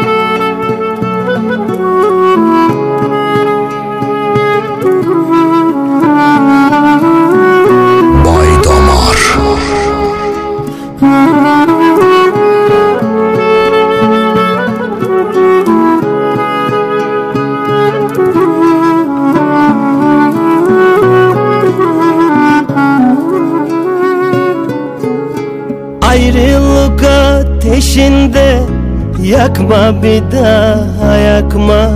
Yakma 29.29 30.03
bir 30.03 30.23
daha 30.33 31.17
yakma. 31.17 31.91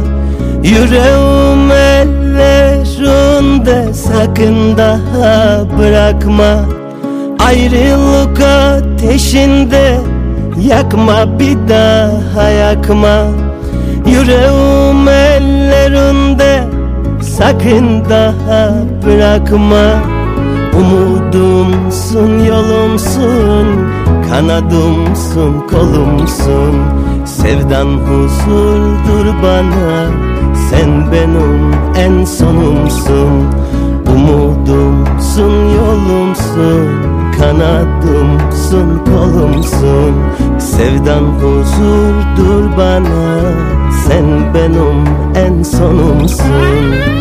Yüreğim 0.62 1.70
ellerinde 1.70 3.94
Sakın 3.94 4.76
daha 4.76 5.64
bırakma. 5.78 6.64
Ayrılık 7.38 8.40
ateşinde 8.40 9.98
Yakma 10.60 11.38
bir 11.38 11.56
daha 11.68 12.48
yakma. 12.48 13.24
Yüreğim 14.06 15.08
ellerinde 15.08 16.64
Sakın 17.22 18.04
daha 18.10 18.72
bırakma. 19.06 19.84
Umudumsun, 20.80 22.44
yolumsun 22.44 23.66
Kanadımsın, 24.30 25.60
kolumsun 25.70 27.01
Sevdan 27.40 27.86
huzurdur 27.86 29.26
bana. 29.42 30.10
Sen 30.70 31.12
benim 31.12 31.74
en 31.96 32.24
sonumsun. 32.24 33.46
Umudumsun, 34.14 35.52
yolumsun. 35.76 36.88
Kanadımsın, 37.38 39.00
kolumsun. 39.04 40.14
Sevdan 40.58 41.24
huzurdur 41.24 42.76
bana. 42.76 43.40
Sen 44.06 44.24
benim 44.54 45.04
en 45.34 45.62
sonumsun 45.62 47.12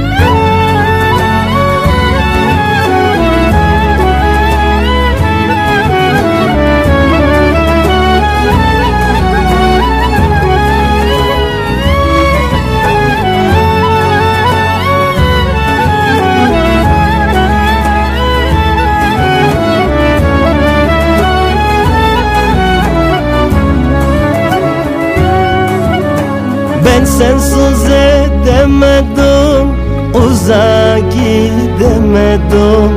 Ben 27.02 27.06
sensiz 27.06 27.86
edemedim 27.86 29.68
Uzağa 30.14 31.00
gidemedim. 31.00 32.92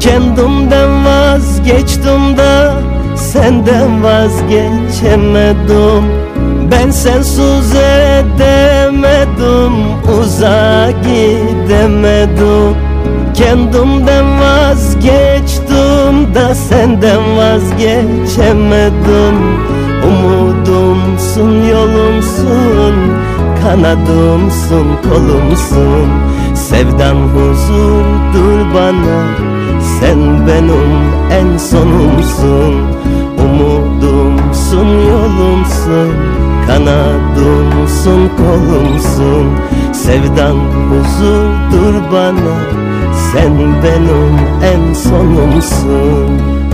Kendimden 0.00 1.04
vazgeçtim 1.04 2.36
da 2.36 2.74
Senden 3.16 4.04
vazgeçemedim. 4.04 6.04
Ben 6.70 6.90
sensiz 6.90 7.74
edemedim 7.74 9.72
Uzağa 10.20 10.90
gidemedim. 10.90 12.76
Kendimden 13.34 14.40
vazgeçtim 14.40 16.34
da 16.34 16.54
Senden 16.54 17.36
vazgeçemedim. 17.36 19.36
Umudumsun, 20.04 21.68
yolumsun 21.68 23.13
Kanadımsın, 23.64 24.86
kolumsun. 25.02 26.08
Sevdan 26.54 27.14
huzurdur 27.14 28.74
bana. 28.74 29.26
Sen 30.00 30.46
benim 30.46 30.92
en 31.30 31.56
sonumsun. 31.56 32.74
Umudumsun, 33.44 34.86
yolumsun. 34.86 36.12
Kanadımsın, 36.66 38.30
kolumsun. 38.36 39.46
Sevdan 39.92 40.56
huzurdur 40.90 42.12
bana. 42.12 42.56
Sen 43.32 43.58
benim 43.58 44.38
en 44.62 44.94
sonumsun. 44.94 46.30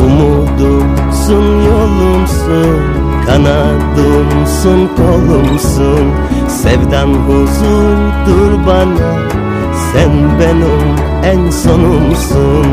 Umudumsun, 0.06 1.44
yolumsun. 1.64 2.80
Kanadımsın, 3.26 4.88
kolumsun 4.96 6.30
Sevdan 6.51 7.14
huzurdur 7.14 8.66
bana. 8.66 9.28
Sen 9.93 10.40
benim 10.40 10.97
en 11.24 11.51
sonumsun 11.51 12.66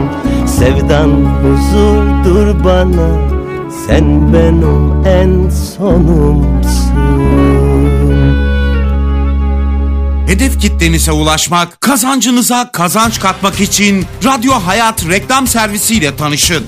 Sevdan 0.59 1.09
huzurdur 1.09 2.63
bana. 2.63 3.37
Sen 3.87 4.33
benim 4.33 5.05
en 5.05 5.49
sonumsun 5.49 6.77
Hedef 10.27 10.61
kitlenize 10.61 11.11
ulaşmak, 11.11 11.81
kazancınıza 11.81 12.71
kazanç 12.71 13.19
katmak 13.19 13.59
için 13.59 14.05
Radyo 14.25 14.53
Hayat 14.53 15.09
reklam 15.09 15.47
servisiyle 15.47 16.15
tanışın. 16.15 16.65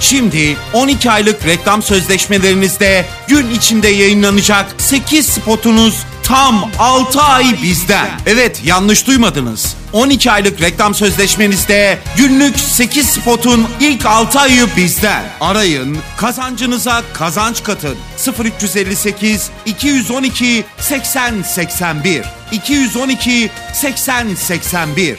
Şimdi 0.00 0.56
12 0.72 1.10
aylık 1.10 1.46
reklam 1.46 1.82
sözleşmelerinizde 1.82 3.04
gün 3.28 3.50
içinde 3.50 3.88
yayınlanacak 3.88 4.66
8 4.78 5.26
spotunuz 5.26 5.94
tam 6.22 6.70
6 6.78 7.20
ay 7.20 7.62
bizden. 7.62 8.10
Evet 8.26 8.60
yanlış 8.64 9.06
duymadınız. 9.06 9.76
12 9.92 10.30
aylık 10.30 10.60
reklam 10.60 10.94
sözleşmenizde 10.94 11.98
günlük 12.16 12.60
8 12.60 13.06
spotun 13.06 13.66
ilk 13.80 14.06
6 14.06 14.40
ayı 14.40 14.66
bizden. 14.76 15.24
Arayın, 15.40 15.98
kazancınıza 16.16 17.02
kazanç 17.12 17.62
katın. 17.62 17.96
0358 18.44 19.50
212 19.66 20.64
80 20.78 21.42
81 21.42 22.22
212 22.52 23.50
80 23.72 24.34
81 24.34 25.18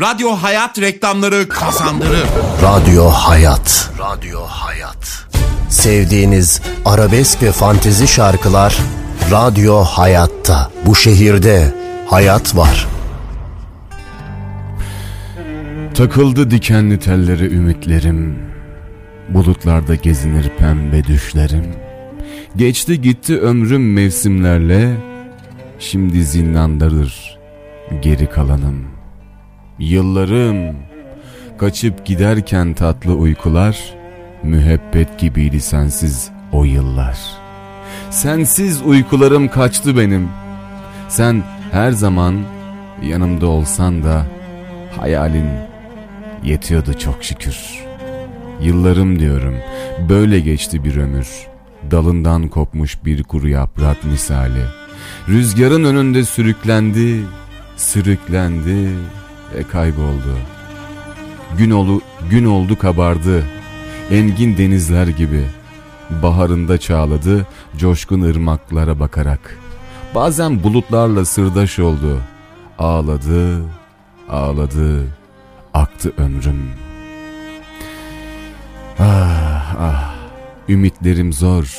Radyo 0.00 0.30
Hayat 0.30 0.78
reklamları 0.78 1.48
kazandırır. 1.48 2.26
Radyo 2.62 3.08
Hayat. 3.08 3.90
Radyo 3.98 4.40
Hayat. 4.46 5.26
Sevdiğiniz 5.70 6.60
arabesk 6.84 7.42
ve 7.42 7.52
fantezi 7.52 8.08
şarkılar 8.08 8.76
Radyo 9.30 9.76
Hayat'ta. 9.76 10.70
Bu 10.86 10.94
şehirde 10.94 11.74
hayat 12.06 12.56
var. 12.56 12.86
Takıldı 15.94 16.50
dikenli 16.50 16.98
telleri 16.98 17.54
ümitlerim. 17.54 18.38
Bulutlarda 19.28 19.94
gezinir 19.94 20.50
pembe 20.58 21.04
düşlerim. 21.04 21.64
Geçti 22.56 23.00
gitti 23.00 23.38
ömrüm 23.38 23.92
mevsimlerle. 23.94 24.96
Şimdi 25.78 26.24
zindandadır 26.24 27.38
geri 28.02 28.30
kalanım. 28.30 28.84
yıllarım. 29.78 30.76
Kaçıp 31.58 32.06
giderken 32.06 32.74
tatlı 32.74 33.14
uykular, 33.14 33.78
müebbet 34.42 35.18
gibiydi 35.18 35.60
sensiz 35.60 36.30
o 36.52 36.64
yıllar. 36.64 37.45
Sensiz 38.10 38.82
uykularım 38.82 39.48
kaçtı 39.48 39.96
benim. 39.96 40.28
Sen 41.08 41.42
her 41.72 41.90
zaman 41.90 42.36
yanımda 43.02 43.46
olsan 43.46 44.04
da 44.04 44.26
hayalin 45.00 45.48
yetiyordu 46.44 46.98
çok 46.98 47.24
şükür. 47.24 47.56
Yıllarım 48.60 49.18
diyorum 49.18 49.54
böyle 50.08 50.40
geçti 50.40 50.84
bir 50.84 50.96
ömür. 50.96 51.28
Dalından 51.90 52.48
kopmuş 52.48 53.04
bir 53.04 53.22
kuru 53.22 53.48
yaprak 53.48 54.04
misali. 54.04 54.62
Rüzgarın 55.28 55.84
önünde 55.84 56.24
sürüklendi, 56.24 57.20
sürüklendi 57.76 58.88
ve 59.54 59.62
kayboldu. 59.72 60.38
Gün, 61.58 61.70
olu, 61.70 62.00
gün 62.30 62.44
oldu 62.44 62.78
kabardı, 62.78 63.44
engin 64.10 64.56
denizler 64.56 65.06
gibi. 65.06 65.44
Baharında 66.10 66.78
çağladı, 66.78 67.46
coşkun 67.76 68.20
ırmaklara 68.20 69.00
bakarak. 69.00 69.58
Bazen 70.14 70.62
bulutlarla 70.62 71.24
sırdaş 71.24 71.78
oldu. 71.78 72.20
Ağladı, 72.78 73.64
ağladı, 74.28 75.06
aktı 75.74 76.12
ömrüm. 76.18 76.70
Ah 78.98 79.74
ah, 79.80 80.14
ümitlerim 80.68 81.32
zor, 81.32 81.78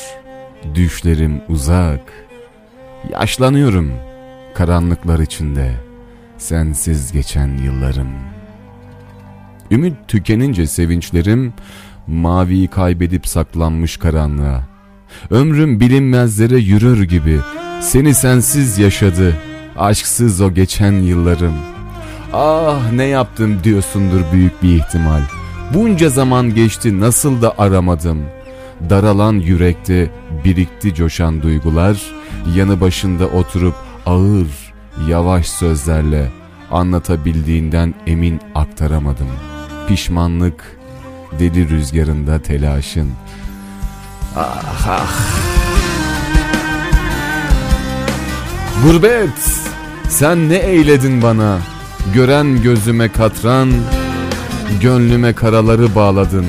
düşlerim 0.74 1.42
uzak. 1.48 2.00
Yaşlanıyorum 3.10 3.92
karanlıklar 4.58 5.18
içinde, 5.18 5.74
sensiz 6.38 7.12
geçen 7.12 7.58
yıllarım. 7.58 8.08
Ümit 9.70 9.96
tükenince 10.08 10.66
sevinçlerim, 10.66 11.54
maviyi 12.08 12.68
kaybedip 12.68 13.26
saklanmış 13.26 13.96
karanlığa. 13.96 14.68
Ömrüm 15.30 15.80
bilinmezlere 15.80 16.58
yürür 16.58 17.02
gibi, 17.02 17.38
seni 17.80 18.14
sensiz 18.14 18.78
yaşadı, 18.78 19.36
aşksız 19.78 20.40
o 20.40 20.54
geçen 20.54 20.92
yıllarım. 20.92 21.54
Ah 22.32 22.92
ne 22.92 23.04
yaptım 23.04 23.58
diyorsundur 23.64 24.20
büyük 24.32 24.62
bir 24.62 24.76
ihtimal. 24.76 25.20
Bunca 25.74 26.08
zaman 26.08 26.54
geçti 26.54 27.00
nasıl 27.00 27.42
da 27.42 27.54
aramadım. 27.58 28.22
Daralan 28.90 29.32
yürekte 29.32 30.10
birikti 30.44 30.94
coşan 30.94 31.42
duygular, 31.42 32.02
yanı 32.56 32.80
başında 32.80 33.26
oturup 33.26 33.74
ağır, 34.06 34.46
yavaş 35.08 35.48
sözlerle 35.48 36.28
anlatabildiğinden 36.70 37.94
emin 38.06 38.40
aktaramadım. 38.54 39.28
Pişmanlık, 39.88 40.77
deli 41.38 41.68
rüzgarında 41.68 42.42
telaşın. 42.42 43.12
Ah 44.36 44.88
ah. 44.88 45.48
Gurbet, 48.84 49.62
sen 50.08 50.48
ne 50.48 50.56
eyledin 50.56 51.22
bana? 51.22 51.58
Gören 52.14 52.62
gözüme 52.62 53.08
katran, 53.08 53.70
gönlüme 54.80 55.32
karaları 55.32 55.94
bağladın. 55.94 56.46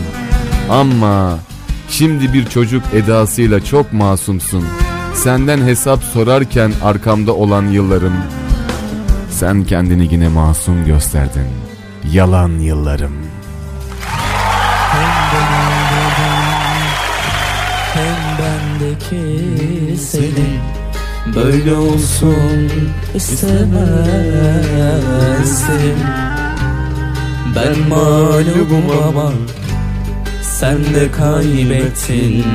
Ama 0.70 1.40
şimdi 1.90 2.34
bir 2.34 2.46
çocuk 2.46 2.84
edasıyla 2.94 3.66
çok 3.66 3.94
masumsun. 3.94 4.66
Senden 5.14 5.62
hesap 5.62 6.04
sorarken 6.04 6.72
arkamda 6.84 7.36
olan 7.36 7.68
yıllarım. 7.68 8.14
Sen 9.30 9.64
kendini 9.64 10.14
yine 10.14 10.28
masum 10.28 10.86
gösterdin. 10.86 11.48
Yalan 12.14 12.50
yıllarım. 12.50 13.14
Senin 19.98 20.60
Böyle 21.36 21.76
olsun 21.76 22.70
istemezdim. 23.16 23.60
Ben 27.56 27.90
mağlubum 27.90 28.84
ama 29.08 29.32
Sen 30.42 30.78
de 30.78 31.12
kaybettin. 31.12 32.46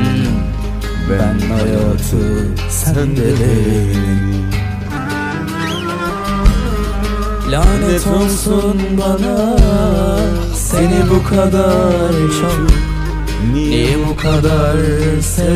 Ben 1.11 1.39
hayatı 1.49 2.47
sen 2.71 3.17
de 3.17 3.35
beni 3.41 4.45
Lanet 7.51 8.07
olsun 8.07 8.81
bana 8.99 9.57
Seni 10.55 11.11
bu 11.11 11.29
kadar 11.29 12.13
çok 12.41 12.94
Niye 13.53 13.97
bu 14.09 14.17
kadar 14.17 14.77
sevmişim 15.21 15.55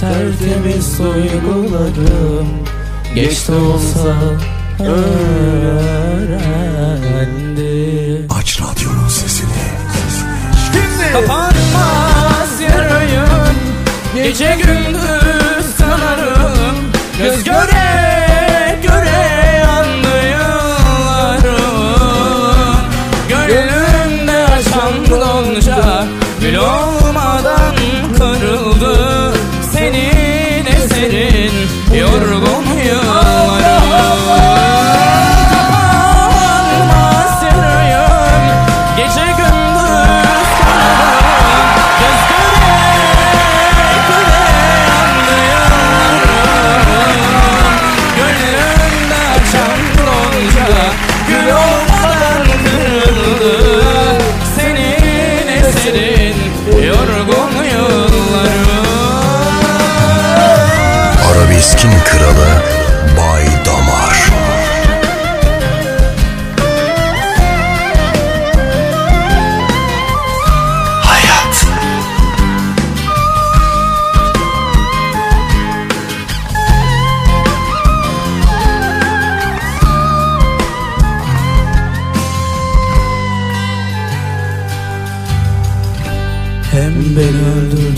Tertemiz 0.00 0.98
duygularım 0.98 2.48
Geç 3.14 3.48
de 3.48 3.52
olsa 3.52 4.16
öğrendim 4.80 5.12
Aç 8.30 8.60
radyonun 8.60 9.08
sesini. 9.08 9.48
Kapanmaz 11.12 12.60
yarayım. 12.60 13.56
Gece 14.14 14.56
gündüz 14.62 15.76
kanarım 15.78 16.76
Göz 17.18 17.44
göre 17.44 17.71
kralı 62.32 62.62
Bay 63.16 63.44
Damar. 63.66 64.30
Hayat. 71.04 71.66
Hem 86.72 87.16
beni 87.16 87.40
Hem 87.48 87.91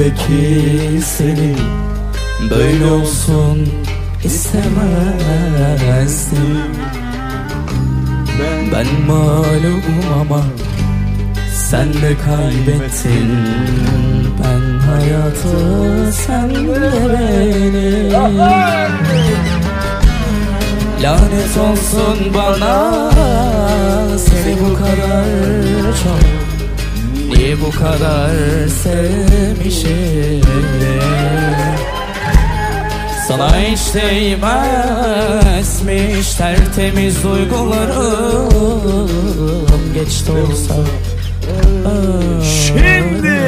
bendeki 0.00 1.02
seni 1.04 1.56
Böyle 2.50 2.86
olsun 2.86 3.68
istemezdim. 4.24 4.70
Ben 8.72 8.86
mağlubum 9.06 10.04
ama 10.20 10.42
Sen 11.54 11.92
de 11.92 12.16
kaybettin. 12.26 13.30
Ben 14.42 14.78
hayatı 14.78 16.12
sen 16.12 16.50
de 16.50 16.80
beni 17.12 18.12
Lanet 21.02 21.56
olsun 21.58 22.18
bana 22.34 22.74
Seni 24.18 24.56
bu 24.60 24.74
kadar 24.74 25.24
çok 26.04 26.49
Niye 27.30 27.60
bu 27.60 27.70
kadar 27.70 28.30
sevmişim? 28.82 30.40
Sana 33.28 33.56
hiç 33.56 33.94
değmezmiş 33.94 34.74
tertemiz 36.34 37.22
duygularım. 37.22 38.48
Geçti 39.94 40.32
olsa. 40.32 40.74
Şimdi 42.42 43.40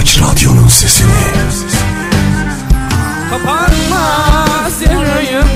Aç 0.00 0.20
radyonun 0.20 0.68
sesini. 0.68 1.10
Kapanmaz 3.30 4.82
yarayım 4.82 5.48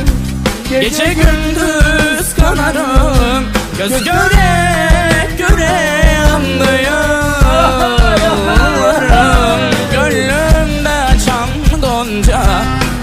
Gece 0.70 1.05
gündüz 1.05 2.35
kanarım. 2.35 3.58
Göz 3.78 4.05
göre 4.05 5.28
göre 5.39 5.70
anlıyorum 6.34 6.81
Gönlümde 9.92 10.89
açan 10.89 11.48
gonca 11.81 12.42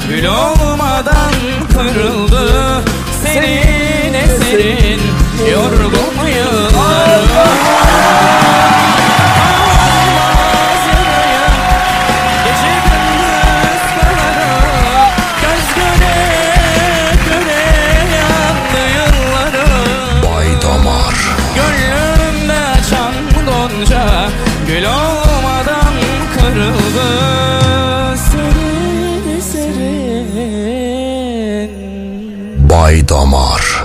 Gül 0.10 0.26
olmadan 0.26 1.34
kırıldı. 1.74 2.82
Senin 3.24 4.14
eserin 4.14 5.02
yorgun 5.52 6.15
Damar 33.10 33.84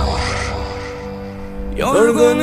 Yorgun 1.77 2.39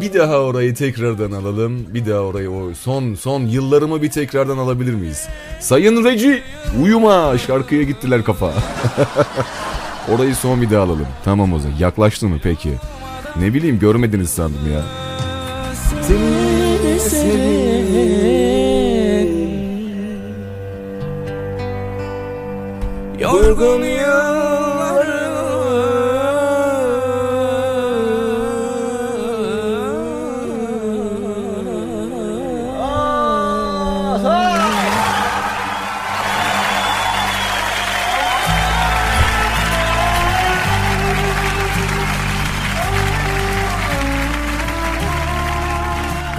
Bir 0.00 0.14
daha 0.14 0.38
orayı 0.38 0.74
tekrardan 0.74 1.32
alalım. 1.32 1.94
Bir 1.94 2.06
daha 2.06 2.20
orayı 2.20 2.50
o 2.50 2.74
son 2.74 3.14
son 3.14 3.40
yıllarımı 3.40 4.02
bir 4.02 4.10
tekrardan 4.10 4.58
alabilir 4.58 4.94
miyiz? 4.94 5.28
Sayın 5.60 6.04
Reci 6.04 6.42
uyuma 6.82 7.38
şarkıya 7.38 7.82
gittiler 7.82 8.24
kafa. 8.24 8.52
orayı 10.14 10.34
son 10.34 10.62
bir 10.62 10.70
daha 10.70 10.82
alalım. 10.82 11.06
Tamam 11.24 11.52
o 11.52 11.58
zaman. 11.58 11.76
Yaklaştı 11.76 12.28
mı 12.28 12.38
peki? 12.42 12.72
Ne 13.36 13.54
bileyim 13.54 13.78
görmediniz 13.78 14.30
sandım 14.30 14.72
ya. 14.72 15.07
Serin 16.08 16.98
serin 16.98 17.88
Yorgun 23.20 23.82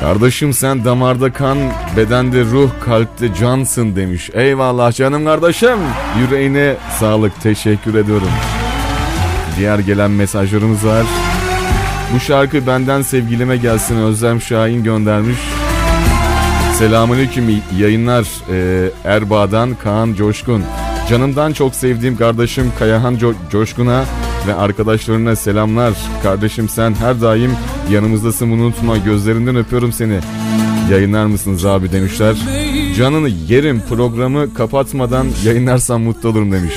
Kardeşim 0.09 0.53
sen 0.53 0.85
damarda 0.85 1.33
kan, 1.33 1.57
bedende 1.97 2.41
ruh, 2.43 2.69
kalpte 2.85 3.33
cansın 3.33 3.95
demiş. 3.95 4.29
Eyvallah 4.33 4.93
canım 4.93 5.25
kardeşim. 5.25 5.77
Yüreğine 6.19 6.75
sağlık. 6.99 7.41
Teşekkür 7.41 7.95
ediyorum. 7.95 8.29
Diğer 9.57 9.79
gelen 9.79 10.11
mesajlarımız 10.11 10.85
var. 10.85 11.05
Bu 12.13 12.19
şarkı 12.19 12.67
benden 12.67 13.01
sevgilime 13.01 13.57
gelsin 13.57 13.97
Özlem 13.97 14.41
Şahin 14.41 14.83
göndermiş. 14.83 15.39
Selamünaleyküm 16.77 17.61
yayınlar 17.77 18.27
ee, 18.51 18.89
Erbaa'dan 19.05 19.75
Kaan 19.83 20.13
Coşkun. 20.13 20.63
Canımdan 21.09 21.53
çok 21.53 21.75
sevdiğim 21.75 22.17
kardeşim 22.17 22.71
Kayahan 22.79 23.15
Co- 23.15 23.33
Coşkun'a 23.51 24.05
ve 24.47 24.53
arkadaşlarına 24.53 25.35
selamlar. 25.35 25.93
Kardeşim 26.23 26.69
sen 26.69 26.93
her 26.93 27.21
daim 27.21 27.51
yanımızdasın 27.91 28.51
bunu 28.51 28.61
unutma 28.61 28.97
gözlerinden 28.97 29.55
öpüyorum 29.55 29.91
seni. 29.91 30.19
Yayınlar 30.91 31.25
mısınız 31.25 31.65
abi 31.65 31.91
demişler. 31.91 32.35
Canını 32.97 33.29
yerim 33.29 33.81
programı 33.89 34.53
kapatmadan 34.53 35.27
yayınlarsam 35.43 36.01
mutlu 36.01 36.29
olurum 36.29 36.51
demiş. 36.51 36.73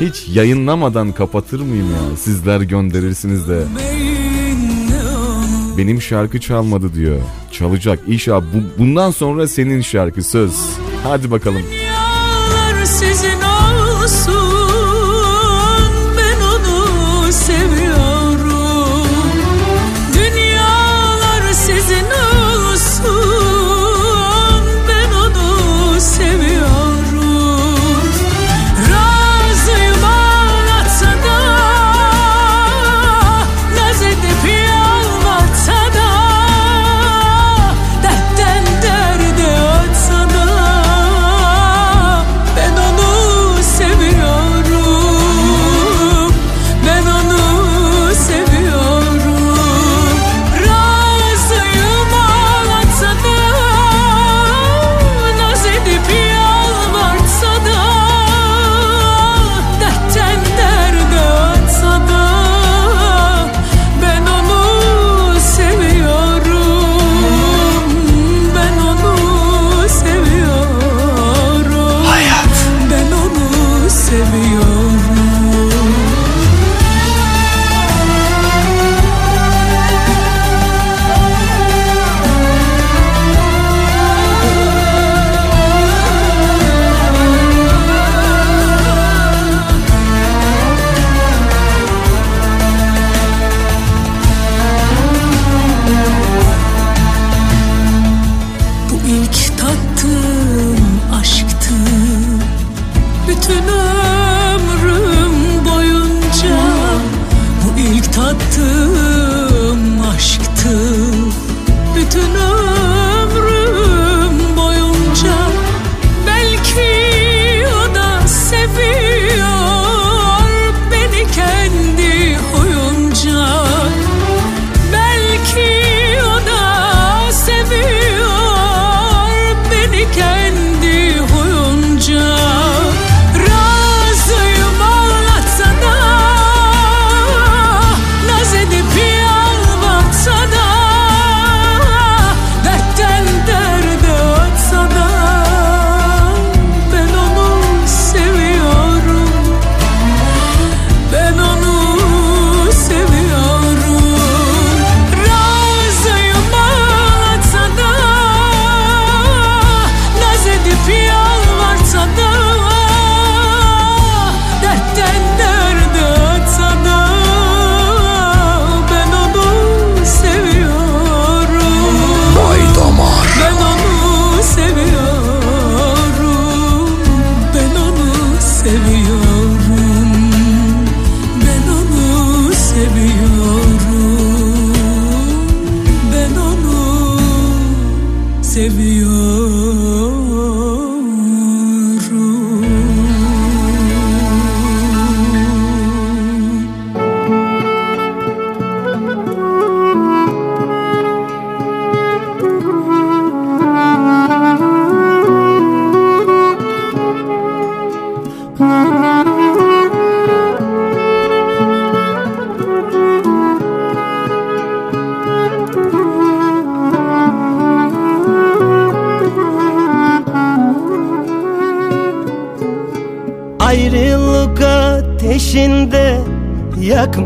Hiç 0.00 0.28
yayınlamadan 0.28 1.12
kapatır 1.12 1.60
mıyım 1.60 1.86
ya? 1.90 2.16
Sizler 2.16 2.60
gönderirsiniz 2.60 3.48
de. 3.48 3.62
Benim 5.78 6.02
şarkı 6.02 6.40
çalmadı 6.40 6.94
diyor. 6.94 7.16
Çalacak. 7.52 7.98
İnşallah 8.06 8.44
bu, 8.54 8.78
bundan 8.78 9.10
sonra 9.10 9.48
senin 9.48 9.80
şarkı 9.80 10.22
söz. 10.22 10.52
Hadi 11.02 11.30
bakalım. 11.30 11.62
Dünyalar 11.72 12.84
sizin 12.84 13.45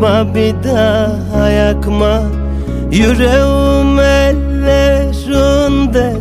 Yakma 0.01 0.35
bir 0.35 0.55
daha 0.65 1.51
yakma? 1.51 2.23
Yüreğim 2.91 3.99
ellerinde 3.99 5.03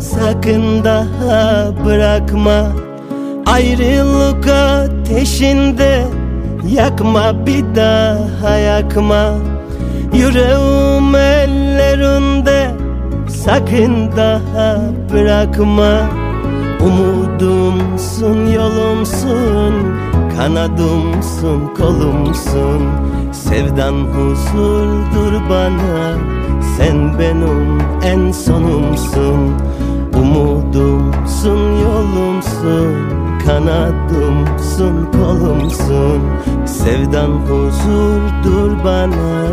Sakın 0.02 0.84
daha 0.84 1.72
bırakma. 1.86 2.68
Ayrılık 3.46 4.48
ateşinde 4.48 6.04
Yakma 6.68 7.46
bir 7.46 7.76
daha 7.76 8.58
yakma. 8.58 9.34
Yüreğim 10.14 11.16
ellerinde 11.16 12.72
Sakın 13.30 14.12
daha 14.18 14.80
bırakma. 15.14 16.00
Umudumsun, 16.82 18.52
yolumsun 18.52 20.09
Kanadımsın, 20.40 21.68
kolumsun. 21.78 22.82
Sevdan 23.32 23.94
huzurdur 23.94 25.50
bana. 25.50 26.18
Sen 26.78 27.20
benim 27.20 27.82
en 28.04 28.32
sonumsun. 28.32 29.54
Umudumsun, 30.16 31.60
yolumsun. 31.82 32.96
Kanadımsın, 33.46 35.12
kolumsun. 35.12 36.22
Sevdan 36.66 37.30
huzurdur 37.30 38.84
bana. 38.84 39.48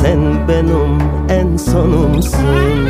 Sen 0.00 0.48
benim 0.48 0.98
en 1.28 1.56
sonumsun 1.56 2.86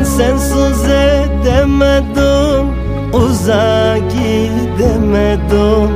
Ben 0.00 0.04
sensiz 0.04 0.84
edemedim 0.84 2.66
Uzağa 3.12 3.98
gidemedim. 3.98 5.90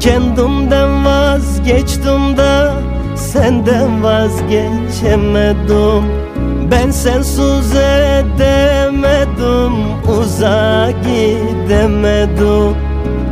Kendimden 0.00 1.04
vazgeçtim 1.04 2.36
da 2.36 2.72
Senden 3.16 4.02
vazgeçemedim. 4.02 6.04
Ben 6.70 6.90
sensiz 6.90 7.76
edemedim 7.76 9.72
Uzağa 10.20 10.90
gidemedim. 10.90 12.76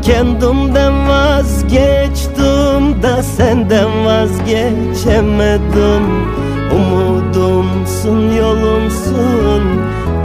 Kendimden 0.02 1.09
vazgeçtim 1.09 3.02
da 3.02 3.23
Senden 3.23 4.05
vazgeçemedim. 4.05 6.02
Umudumsun, 6.76 8.36
yolumsun 8.36 8.91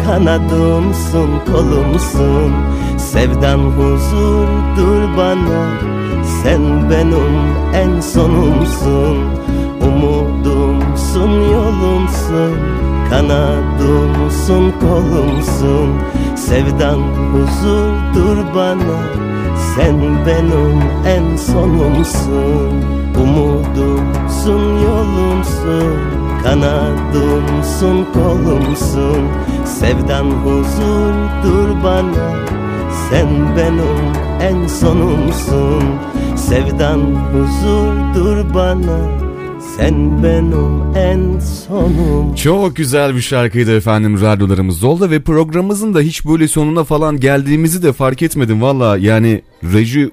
Kanadımsın, 0.07 1.29
kolumsun. 1.51 2.53
Sevdan 2.97 3.59
huzurdur 3.59 5.17
bana 5.17 5.69
Sen 6.43 6.89
benim 6.89 7.35
en 7.73 7.99
sonumsun. 7.99 9.17
Umudumsun, 9.87 11.31
yolumsun 11.31 12.53
Kanadımsın, 13.09 14.73
kolumsun. 14.79 15.89
Sevdan 16.35 16.99
huzurdur 17.33 18.55
bana 18.55 18.99
Sen 19.75 19.99
benim 20.25 20.81
en 21.05 21.35
sonumsun. 21.35 22.73
Umudumsun, 23.21 24.61
yolumsun 24.83 25.97
Kanadımsın, 26.43 28.05
kolumsun 28.13 29.23
Sevdan 29.67 30.25
huzurdur 30.31 31.83
bana. 31.83 32.45
Sen 33.09 33.27
benim 33.57 34.13
en 34.41 34.67
sonumsun. 34.67 35.83
Sevdan 36.35 36.99
huzurdur 36.99 38.53
bana. 38.53 39.27
Sen 39.77 40.23
benim 40.23 40.95
en 40.95 41.39
sonum. 41.39 42.35
Çok 42.35 42.75
güzel 42.75 43.15
bir 43.15 43.21
şarkıydı 43.21 43.77
efendim. 43.77 44.21
Radyolarımızda 44.21 44.87
oldu 44.87 45.09
ve 45.09 45.19
programımızın 45.19 45.93
da 45.93 45.99
hiç 45.99 46.25
böyle 46.25 46.47
sonuna 46.47 46.83
falan 46.83 47.19
geldiğimizi 47.19 47.83
de 47.83 47.93
fark 47.93 48.21
etmedim. 48.21 48.61
Valla 48.61 48.97
yani 48.97 49.41
reji 49.63 50.09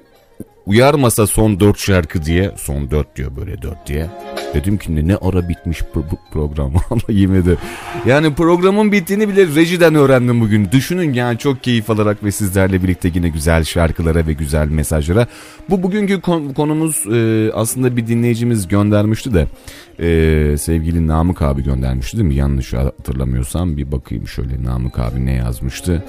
uyarmasa 0.65 1.27
son 1.27 1.59
4 1.59 1.79
şarkı 1.79 2.25
diye 2.25 2.51
son 2.57 2.91
4 2.91 3.15
diyor 3.15 3.31
böyle 3.35 3.61
4 3.61 3.87
diye. 3.87 4.09
Dedim 4.53 4.77
ki 4.77 5.07
ne, 5.07 5.15
ara 5.15 5.49
bitmiş 5.49 5.81
bu 5.95 6.05
program? 6.31 6.73
Valla 6.89 7.01
yemedi 7.09 7.57
yani 8.05 8.33
programın 8.33 8.91
bittiğini 8.91 9.29
bile 9.29 9.55
rejiden 9.55 9.95
öğrendim 9.95 10.41
bugün. 10.41 10.71
Düşünün 10.71 11.13
yani 11.13 11.37
çok 11.37 11.63
keyif 11.63 11.89
alarak 11.89 12.23
ve 12.23 12.31
sizlerle 12.31 12.83
birlikte 12.83 13.11
yine 13.13 13.29
güzel 13.29 13.63
şarkılara 13.63 14.27
ve 14.27 14.33
güzel 14.33 14.67
mesajlara. 14.67 15.27
Bu 15.69 15.83
bugünkü 15.83 16.21
kon- 16.21 16.53
konumuz 16.53 17.03
e, 17.13 17.51
aslında 17.53 17.97
bir 17.97 18.07
dinleyicimiz 18.07 18.67
göndermişti 18.67 19.33
de 19.33 19.47
e, 19.99 20.57
sevgili 20.57 21.07
Namık 21.07 21.41
abi 21.41 21.63
göndermişti 21.63 22.17
değil 22.17 22.27
mi? 22.29 22.35
Yanlış 22.35 22.73
hatırlamıyorsam 22.73 23.77
bir 23.77 23.91
bakayım 23.91 24.27
şöyle 24.27 24.63
Namık 24.63 24.99
abi 24.99 25.25
ne 25.25 25.33
yazmıştı 25.33 26.03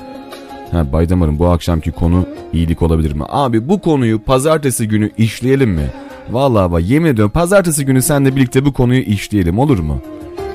Ha 0.72 0.92
Baydamar'ın 0.92 1.38
bu 1.38 1.46
akşamki 1.48 1.92
konu 1.92 2.26
iyilik 2.52 2.82
olabilir 2.82 3.12
mi? 3.12 3.22
Abi 3.28 3.68
bu 3.68 3.80
konuyu 3.80 4.18
pazartesi 4.22 4.88
günü 4.88 5.10
işleyelim 5.18 5.70
mi? 5.70 5.90
Vallahi 6.30 6.72
bak 6.72 6.82
yemin 6.82 7.10
ediyorum 7.10 7.32
pazartesi 7.32 7.84
günü 7.86 8.02
seninle 8.02 8.36
birlikte 8.36 8.64
bu 8.64 8.72
konuyu 8.72 9.00
işleyelim 9.00 9.58
olur 9.58 9.78
mu? 9.78 10.00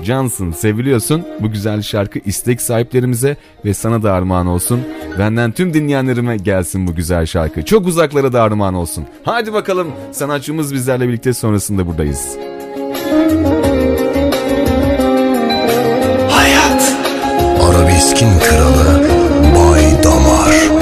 Cansın, 0.06 0.52
seviliyorsun. 0.52 1.24
Bu 1.40 1.52
güzel 1.52 1.82
şarkı 1.82 2.20
istek 2.20 2.62
sahiplerimize 2.62 3.38
ve 3.66 3.74
sana 3.74 4.04
da 4.04 4.14
armağan 4.14 4.48
olsun. 4.48 4.80
Benden 5.20 5.52
tüm 5.52 5.74
dinleyenlerime 5.74 6.38
gelsin 6.38 6.88
bu 6.88 6.96
güzel 6.96 7.26
şarkı. 7.26 7.66
Çok 7.66 7.88
uzaklara 7.88 8.34
da 8.34 8.42
armağan 8.44 8.74
olsun. 8.74 9.06
Hadi 9.24 9.54
bakalım 9.54 9.88
sanatçımız 10.12 10.74
bizlerle 10.74 11.08
birlikte 11.08 11.34
sonrasında 11.34 11.88
buradayız. 11.88 12.38
Hayat 16.30 16.96
Arabeskin 17.64 18.30
kralı 18.40 19.11
Marshall. 20.52 20.81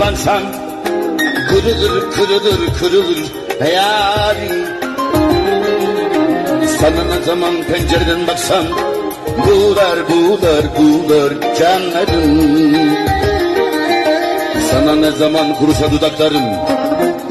Düşürtmezsem 0.00 0.42
Kırılır 1.48 2.10
kırılır 2.10 2.74
kırılır 2.78 3.18
yarim 3.74 4.66
Sana 6.80 7.04
ne 7.04 7.24
zaman 7.26 7.54
pencereden 7.62 8.26
baksam 8.26 8.64
Buğular 9.46 9.98
buğular 10.08 10.64
buğular 10.78 11.32
canlarım. 11.58 12.76
Sana 14.70 14.94
ne 14.94 15.10
zaman 15.10 15.54
kuruşa 15.54 15.92
dudaklarım 15.92 16.44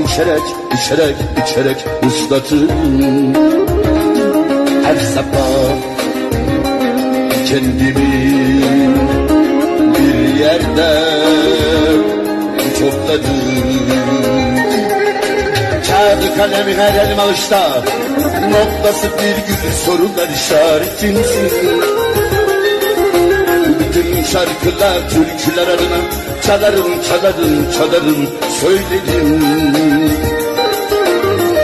İçerek 0.05 0.41
içerek 0.73 1.15
içerek 1.43 1.77
ıslatırım. 2.07 3.33
Her 4.83 4.95
sabah 4.95 5.75
kendimi 7.47 7.95
bir 9.95 10.39
yerde 10.39 11.18
topladım 12.89 13.79
Kağıdı 15.87 16.35
kalemi 16.37 16.73
her 16.73 17.05
elim 17.05 17.19
alışta 17.19 17.83
Noktası 18.49 19.07
virgül 19.07 19.71
sorular 19.85 20.29
işaretimsin 20.29 21.81
Bütün 23.79 24.23
şarkılar 24.23 25.09
türküler 25.09 25.67
adına 25.67 25.99
Çalarım 26.45 27.03
çalarım 27.03 27.71
çalarım 27.77 28.29
söylerim 28.61 29.41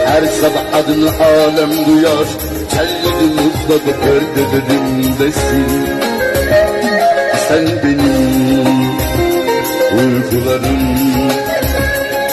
Her 0.06 0.26
sabah 0.26 0.80
adını 0.80 1.10
alem 1.10 1.86
duyar 1.86 2.28
Tellerim 2.70 3.38
ısladı 3.38 4.00
perdelerimdesin 4.02 5.66
Sen 7.48 7.66
benim 7.84 8.95
uykularım 9.98 11.15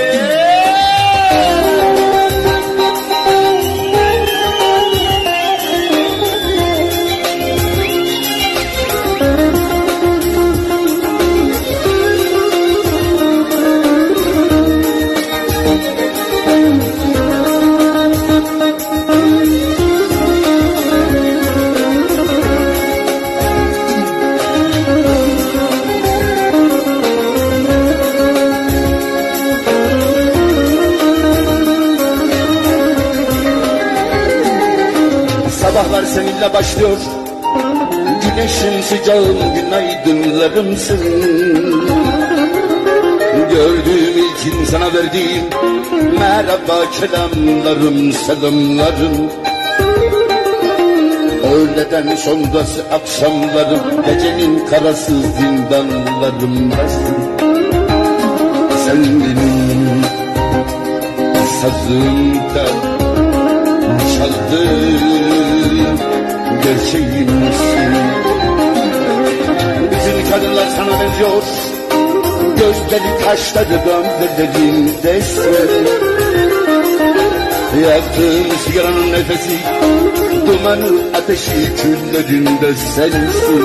Sıcağın 39.10 39.54
günaydınlarımsın 39.54 41.00
Gördüğüm 43.50 44.18
ilkin 44.18 44.64
sana 44.70 44.94
verdiğim 44.94 45.44
Merhaba 46.18 46.90
kelamlarım 47.00 48.12
selamlarım. 48.12 49.30
Öğleden 51.52 52.16
sonrası 52.16 52.84
akşamlarım 52.92 54.04
Gecenin 54.06 54.66
karasız 54.66 55.24
zindanlarımdasın 55.36 57.16
Sen 58.86 59.04
benim 59.04 60.02
sazımda 61.60 62.66
çaldığım 64.16 65.98
gerçeğimsin 66.62 68.29
kadınlar 70.30 70.68
sana 70.76 71.00
benziyor 71.00 71.42
Gözleri 72.58 73.24
kaşları 73.24 73.80
gönderlerindesin 73.84 75.54
Yaktığım 77.82 78.58
sigaranın 78.64 79.12
nefesi 79.12 79.58
Dumanı 80.46 81.16
ateşi 81.16 81.76
küllerinde 81.76 82.74
sensin. 82.74 83.62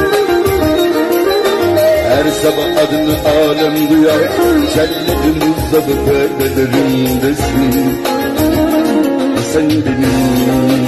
Her 2.10 2.32
sabah 2.32 2.84
adını 2.84 3.16
alem 3.30 3.90
duyar 3.90 4.22
Celledim 4.74 5.40
uzadı 5.52 5.96
perdelerimdesin 6.06 7.74
Sen 9.54 9.70
benim 9.70 10.88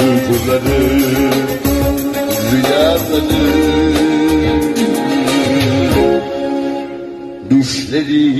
uykuları 0.00 0.78
Rüyaları 2.52 4.13
izlediğim 7.84 8.34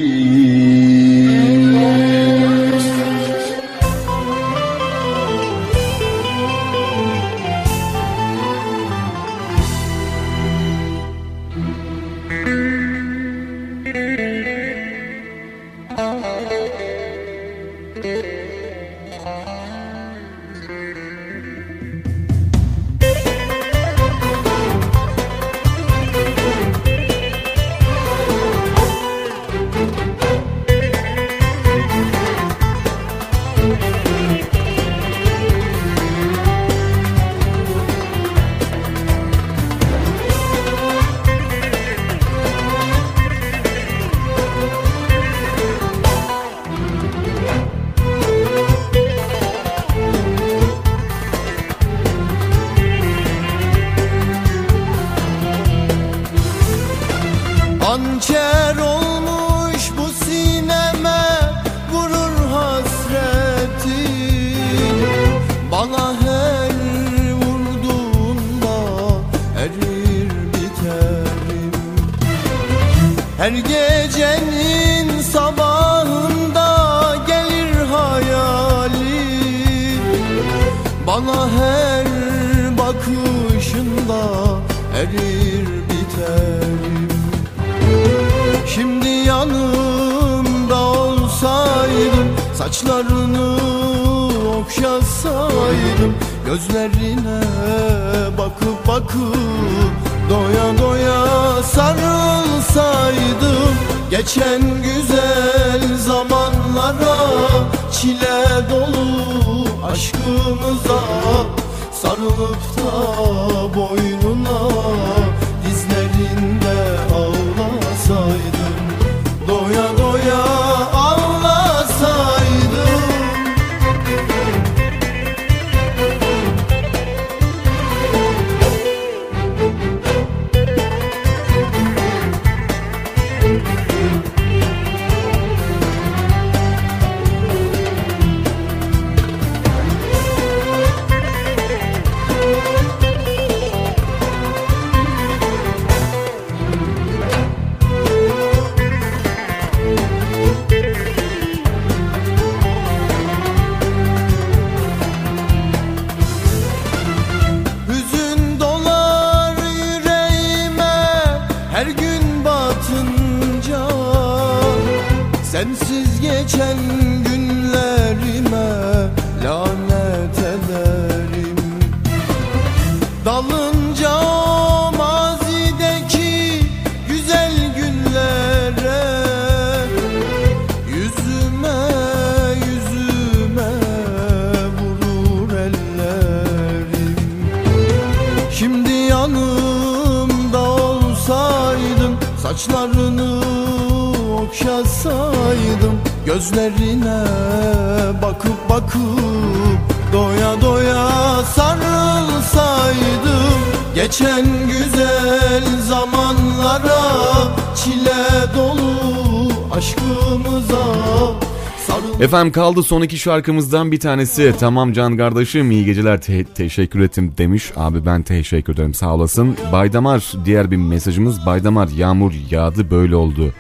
Efendim 212.21 212.53
kaldı 212.53 212.83
son 212.83 213.03
iki 213.03 213.19
şarkımızdan 213.19 213.93
bir 213.93 214.01
tanesi. 214.01 214.55
Tamam 214.61 214.93
Can 214.93 215.17
kardeşim 215.17 215.71
iyi 215.71 215.85
geceler 215.85 216.21
te- 216.21 216.45
teşekkür 216.45 217.01
ettim 217.01 217.33
demiş. 217.39 217.73
Abi 217.77 218.07
ben 218.07 218.23
teşekkür 218.23 218.73
ederim 218.75 218.95
sağ 218.95 219.15
olasın. 219.15 219.57
Baydamar 219.73 220.33
diğer 220.45 220.71
bir 220.71 220.77
mesajımız. 220.77 221.47
Baydamar 221.47 221.89
yağmur 221.89 222.33
yağdı 222.51 222.91
böyle 222.91 223.17
oldu. 223.17 223.53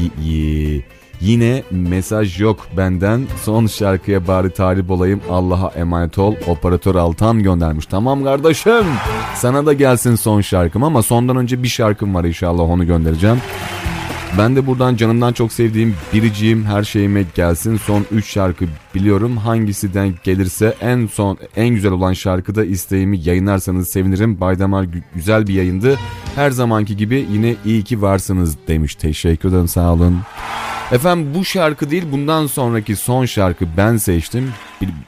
Y- 0.00 0.34
y- 0.34 0.82
Yine 1.20 1.62
mesaj 1.70 2.40
yok 2.40 2.66
benden. 2.76 3.26
Son 3.42 3.66
şarkıya 3.66 4.26
bari 4.26 4.50
talip 4.50 4.90
olayım. 4.90 5.20
Allah'a 5.30 5.68
emanet 5.68 6.18
ol. 6.18 6.34
Operatör 6.46 6.94
Altan 6.94 7.42
göndermiş. 7.42 7.86
Tamam 7.86 8.24
kardeşim. 8.24 8.84
Sana 9.36 9.66
da 9.66 9.72
gelsin 9.72 10.14
son 10.14 10.40
şarkım 10.40 10.82
ama 10.82 11.02
sondan 11.02 11.36
önce 11.36 11.62
bir 11.62 11.68
şarkım 11.68 12.14
var 12.14 12.24
inşallah 12.24 12.62
onu 12.70 12.86
göndereceğim. 12.86 13.38
Ben 14.38 14.56
de 14.56 14.66
buradan 14.66 14.96
canımdan 14.96 15.32
çok 15.32 15.52
sevdiğim 15.52 15.94
biriciğim 16.12 16.64
her 16.64 16.82
şeyime 16.84 17.24
gelsin. 17.34 17.76
Son 17.76 18.06
3 18.12 18.26
şarkı 18.30 18.64
biliyorum. 18.94 19.36
Hangisi 19.36 19.94
denk 19.94 20.22
gelirse 20.24 20.74
en 20.80 21.06
son 21.06 21.38
en 21.56 21.68
güzel 21.68 21.92
olan 21.92 22.12
şarkıda 22.12 22.64
isteğimi 22.64 23.18
yayınlarsanız 23.24 23.88
sevinirim. 23.88 24.40
Baydamar 24.40 24.84
gü- 24.84 25.02
güzel 25.14 25.46
bir 25.46 25.54
yayındı. 25.54 25.98
Her 26.34 26.50
zamanki 26.50 26.96
gibi 26.96 27.26
yine 27.32 27.54
iyi 27.64 27.82
ki 27.84 28.02
varsınız 28.02 28.56
demiş. 28.68 28.94
Teşekkür 28.94 29.48
ederim 29.48 29.68
sağ 29.68 29.92
olun. 29.92 30.18
Efendim 30.92 31.34
bu 31.34 31.44
şarkı 31.44 31.90
değil 31.90 32.04
bundan 32.12 32.46
sonraki 32.46 32.96
son 32.96 33.24
şarkı 33.24 33.66
ben 33.76 33.96
seçtim. 33.96 34.52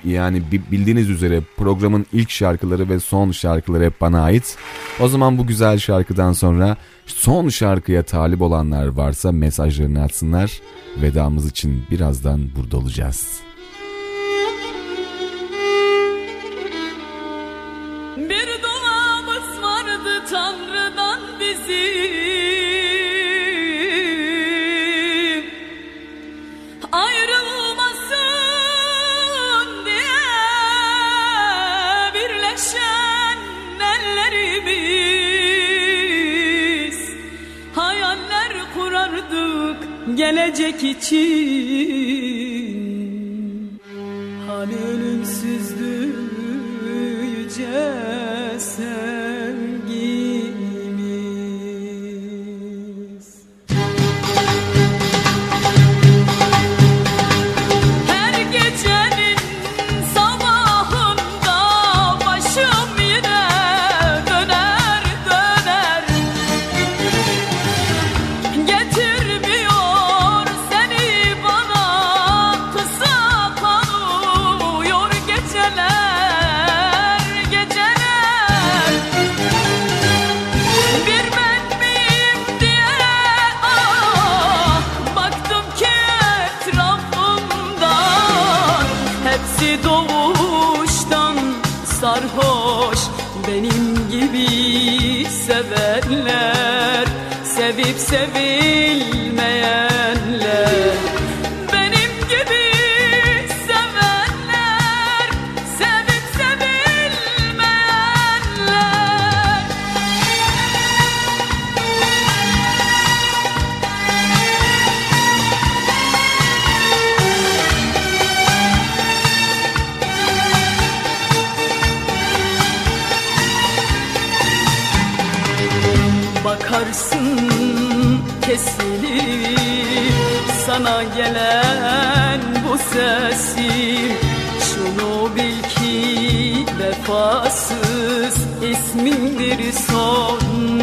Yani 0.04 0.42
bi- 0.52 0.70
bildiğiniz 0.70 1.10
üzere 1.10 1.40
programın 1.56 2.06
ilk 2.12 2.30
şarkıları 2.30 2.88
ve 2.88 3.00
son 3.00 3.30
şarkıları 3.30 3.84
hep 3.84 4.00
bana 4.00 4.22
ait. 4.22 4.56
O 5.00 5.08
zaman 5.08 5.38
bu 5.38 5.46
güzel 5.46 5.78
şarkıdan 5.78 6.32
sonra 6.32 6.76
son 7.06 7.48
şarkıya 7.48 8.02
talip 8.02 8.42
olanlar 8.42 8.86
varsa 8.86 9.32
mesajlarını 9.32 10.02
atsınlar. 10.02 10.60
Vedamız 11.02 11.46
için 11.50 11.84
birazdan 11.90 12.40
burada 12.56 12.76
olacağız. 12.76 13.40
Gelecek 40.16 40.84
için 40.84 42.25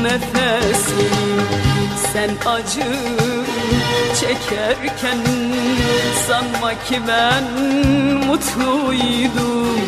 son 0.04 0.10
nefesim 0.10 1.42
Sen 2.14 2.30
acı 2.46 2.92
çekerken 4.20 5.18
sanma 6.28 6.72
ki 6.72 7.02
ben 7.08 7.44
mutluydum. 8.28 9.80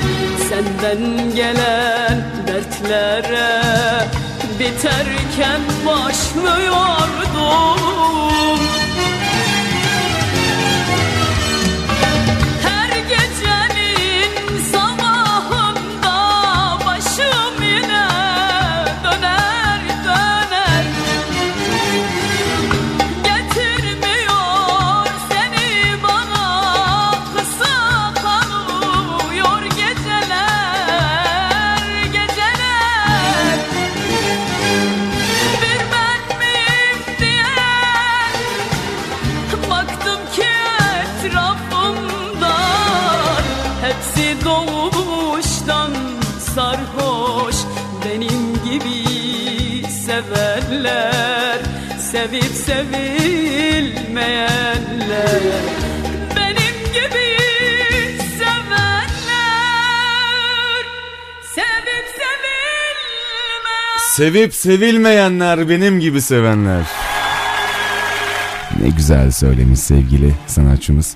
Senden 0.49 1.35
gelen 1.35 2.23
dertlere 2.47 3.63
biterken 4.59 5.61
başlıyordum 5.85 6.65
sevilmeyenler 54.15 55.41
Benim 56.35 56.93
gibi 56.93 57.25
sevenler 58.37 59.09
Sevip 61.55 62.13
sevilmeyenler 62.15 63.99
Sevip 64.15 64.53
sevilmeyenler 64.53 65.69
benim 65.69 65.99
gibi 65.99 66.21
sevenler. 66.21 66.85
Ne 68.81 68.89
güzel 68.89 69.31
söylemiş 69.31 69.79
sevgili 69.79 70.33
sanatçımız. 70.47 71.15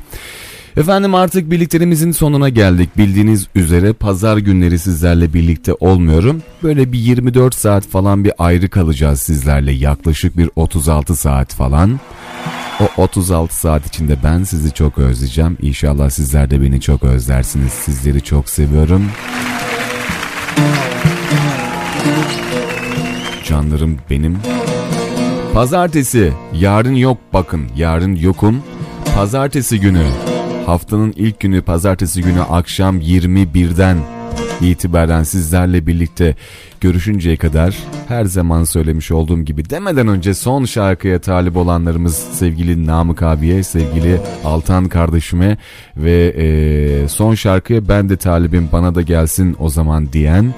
Efendim 0.78 1.16
artık 1.16 1.52
birlikteliğimizin 1.52 2.12
sonuna 2.12 2.50
geldik. 2.50 2.98
Bildiğiniz 2.98 3.48
üzere 3.56 3.94
pazar 3.94 4.38
günleri 4.38 4.80
sizlerle 4.80 5.34
birlikte 5.34 5.74
olmuyorum. 5.74 6.44
Böyle 6.64 6.92
bir 6.92 7.00
24 7.00 7.56
saat 7.56 7.88
falan 7.88 8.24
bir 8.24 8.34
ayrı 8.38 8.70
kalacağız 8.70 9.20
sizlerle. 9.20 9.72
Yaklaşık 9.72 10.38
bir 10.38 10.50
36 10.56 11.16
saat 11.16 11.54
falan. 11.56 12.00
O 12.82 13.02
36 13.04 13.56
saat 13.56 13.86
içinde 13.86 14.18
ben 14.24 14.44
sizi 14.44 14.74
çok 14.74 14.98
özleyeceğim. 14.98 15.58
İnşallah 15.62 16.10
sizler 16.10 16.52
de 16.52 16.62
beni 16.62 16.82
çok 16.82 17.04
özlersiniz. 17.04 17.74
Sizleri 17.74 18.22
çok 18.22 18.50
seviyorum. 18.50 19.06
Canlarım 23.48 23.98
benim. 24.10 24.38
Pazartesi. 25.54 26.34
Yarın 26.54 26.96
yok 26.96 27.18
bakın. 27.34 27.68
Yarın 27.76 28.16
yokum. 28.16 28.64
Pazartesi 29.16 29.80
günü. 29.80 30.04
Haftanın 30.66 31.14
ilk 31.16 31.40
günü 31.40 31.62
pazartesi 31.62 32.22
günü 32.22 32.42
akşam 32.42 33.00
21'den 33.00 33.98
itibaren 34.62 35.24
sizlerle 35.24 35.88
birlikte 35.88 36.36
görüşünceye 36.82 37.38
kadar 37.38 37.78
her 38.08 38.26
zaman 38.26 38.64
söylemiş 38.64 39.12
olduğum 39.12 39.42
gibi 39.42 39.70
demeden 39.70 40.08
önce 40.08 40.34
son 40.34 40.66
şarkıya 40.66 41.22
talip 41.22 41.58
olanlarımız 41.58 42.16
sevgili 42.16 42.86
Namık 42.86 43.24
abiye, 43.24 43.64
sevgili 43.64 44.22
Altan 44.44 44.88
kardeşime 44.88 45.58
ve 45.98 46.34
e, 46.38 47.08
son 47.08 47.36
şarkıya 47.36 47.88
ben 47.88 48.10
de 48.10 48.18
talibim 48.18 48.70
bana 48.72 48.96
da 48.96 49.02
gelsin 49.02 49.56
o 49.60 49.70
zaman 49.70 50.14
diyen 50.14 50.54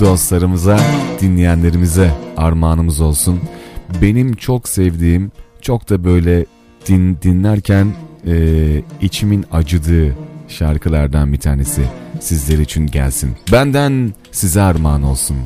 dostlarımıza, 0.00 0.80
dinleyenlerimize 1.20 2.10
armağanımız 2.36 3.00
olsun. 3.00 3.40
Benim 4.02 4.34
çok 4.34 4.68
sevdiğim, 4.68 5.32
çok 5.60 5.90
da 5.90 6.04
böyle 6.04 6.46
din, 6.86 7.18
dinlerken 7.22 7.86
e, 8.26 8.34
içimin 9.00 9.44
acıdığı 9.52 10.16
şarkılardan 10.48 11.32
bir 11.32 11.38
tanesi 11.38 11.82
sizler 12.20 12.58
için 12.58 12.86
gelsin. 12.86 13.36
Benden 13.52 14.14
size 14.32 14.60
armağan 14.62 15.02
olsun. 15.02 15.36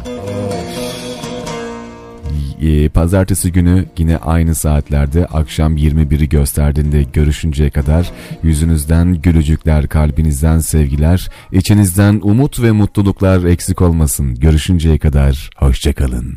E, 2.61 2.89
Pazartesi 2.89 3.53
günü 3.53 3.85
yine 3.99 4.17
aynı 4.17 4.55
saatlerde 4.55 5.27
akşam 5.27 5.77
21'i 5.77 6.29
gösterdiğinde 6.29 7.03
görüşünceye 7.03 7.71
kadar 7.71 8.11
yüzünüzden 8.43 9.15
gülücükler, 9.15 9.89
kalbinizden 9.89 10.59
sevgiler, 10.59 11.31
içinizden 11.53 12.21
umut 12.23 12.63
ve 12.63 12.71
mutluluklar 12.73 13.45
eksik 13.45 13.83
olmasın. 13.83 14.35
Görüşünceye 14.35 14.99
kadar 14.99 15.51
hoşçakalın. 15.57 16.37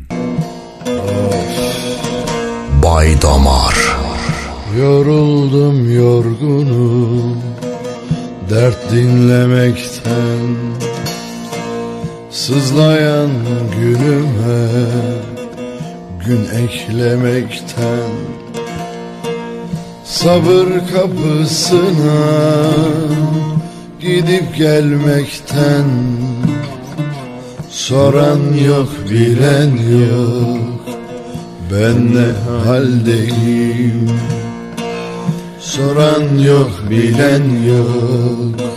Bay 2.82 3.22
Damar 3.22 3.76
Yoruldum 4.78 5.94
yorgunum 5.94 7.36
Dert 8.50 8.92
dinlemekten 8.92 10.56
Sızlayan 12.30 13.30
günüme 13.80 14.68
Gün 16.26 16.44
eklemekten. 16.64 18.10
Sabır 20.04 20.66
kapısına 20.94 22.30
Gidip 24.00 24.56
gelmekten. 24.56 25.84
Soran 27.70 28.40
yok 28.68 28.88
bilen 29.10 29.70
yok. 30.00 30.58
Ben 31.72 32.14
ne 32.14 32.32
haldeyim 32.64 34.10
Soran 35.68 36.38
yok 36.38 36.70
bilen 36.90 37.44
yok. 37.68 38.70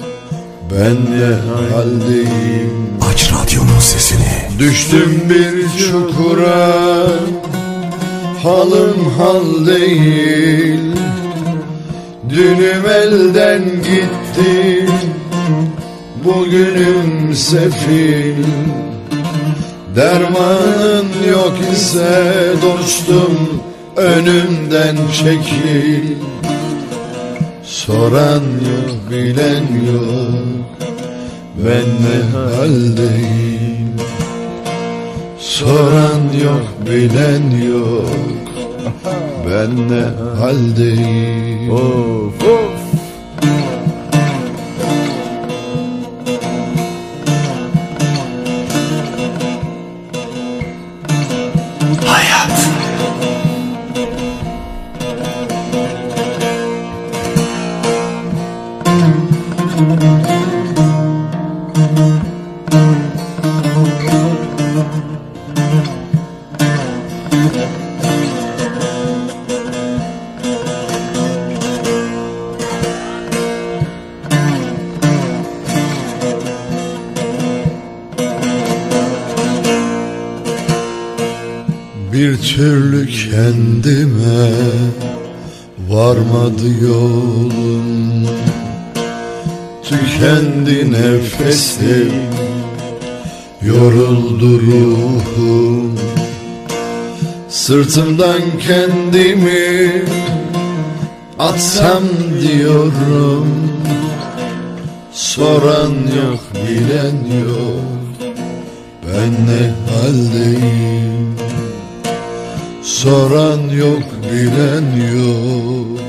Ben 0.72 0.96
ne 0.96 1.36
haldeyim? 1.74 2.88
Aç 3.12 3.32
radyonun 3.34 3.80
sesini. 3.80 4.60
Düştüm 4.60 5.22
bir 5.30 5.80
çukura. 5.80 7.08
Halım 8.44 9.10
hal 9.18 9.66
değil. 9.66 10.96
Dünüm 12.30 12.86
elden 12.86 13.64
gitti. 13.66 14.86
Bugünüm 16.26 17.36
sefil. 17.36 18.44
Dermanın 19.96 21.08
yok 21.32 21.54
ise 21.74 22.54
dostum 22.62 23.62
Önümden 23.98 24.98
çekil 25.14 26.16
Soran 27.72 28.44
yok 28.44 29.12
bilen 29.12 29.68
yok. 29.94 30.66
Ben 31.66 31.88
ne 32.04 32.18
haldeyim? 32.40 33.96
Soran 35.40 36.24
yok 36.46 36.68
bilen 36.86 37.46
yok. 37.74 38.10
Ben 39.46 39.90
ne 39.90 40.04
haldeyim? 40.40 41.72
Of 41.72 42.44
of 42.44 42.71
türlü 82.62 83.08
kendime 83.08 84.52
varmadı 85.90 86.68
yolum. 86.82 88.28
Tükendi 89.84 90.92
nefesim 90.92 92.12
Yoruldu 93.62 94.62
ruhum. 94.62 96.00
Sırtımdan 97.50 98.42
kendimi 98.68 100.04
atsam 101.40 102.04
diyorum. 102.42 103.48
Soran 105.12 105.94
yok 106.18 106.44
bilen 106.68 107.40
yok. 107.46 108.32
Ben 109.08 109.32
ne 109.32 109.74
haldeyim 109.92 111.51
Soran 113.04 113.70
yok 113.70 114.04
bilen 114.32 114.88
yok. 115.16 116.00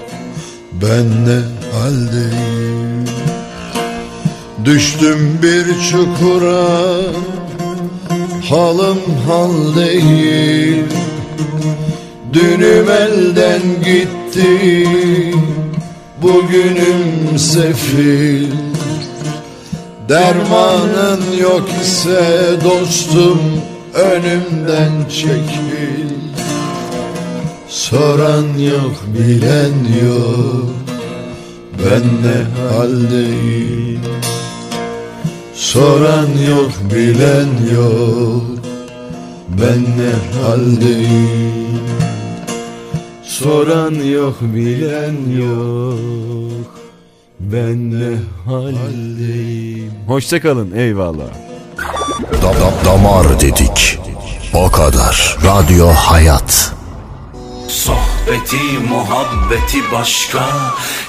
Ben 0.82 1.06
ne 1.26 1.40
haldeyim? 1.72 3.04
Düştüm 4.64 5.38
bir 5.42 5.80
çukura 5.90 6.68
Halım 8.48 8.98
hal 9.26 9.76
değil 9.76 10.84
Dünüm 12.32 12.90
elden 12.90 13.62
gitti 13.84 14.88
Bugünüm 16.22 17.38
sefil. 17.38 18.50
Dermanın 20.08 21.22
yok 21.40 21.68
ise 21.82 22.24
dostum 22.64 23.40
Önümden 23.94 25.08
çekil 25.08 26.01
Soran 27.72 28.58
yok 28.58 28.96
bilen 29.14 29.74
yok. 30.04 30.70
Ben 31.78 32.02
ne 32.24 32.68
haldeyim. 32.76 34.00
Soran 35.54 36.28
yok 36.48 36.70
bilen 36.94 37.48
yok. 37.74 38.42
Ben 39.48 39.82
ne 39.82 40.42
haldeyim. 40.42 41.80
Soran 43.24 43.94
yok 43.94 44.36
bilen 44.40 45.16
yok. 45.40 46.66
Ben 47.40 47.90
ne 48.00 48.16
haldeyim. 48.46 49.92
Hoşçakalın 50.06 50.72
eyvallah. 50.76 51.28
Da- 52.42 52.42
da- 52.42 52.84
damar 52.84 53.40
dedik. 53.40 53.98
O 54.54 54.70
kadar. 54.70 55.36
Radyo 55.44 55.88
Hayat 55.88 56.71
Sohbeti 57.72 58.78
muhabbeti 58.88 59.92
başka 59.92 60.44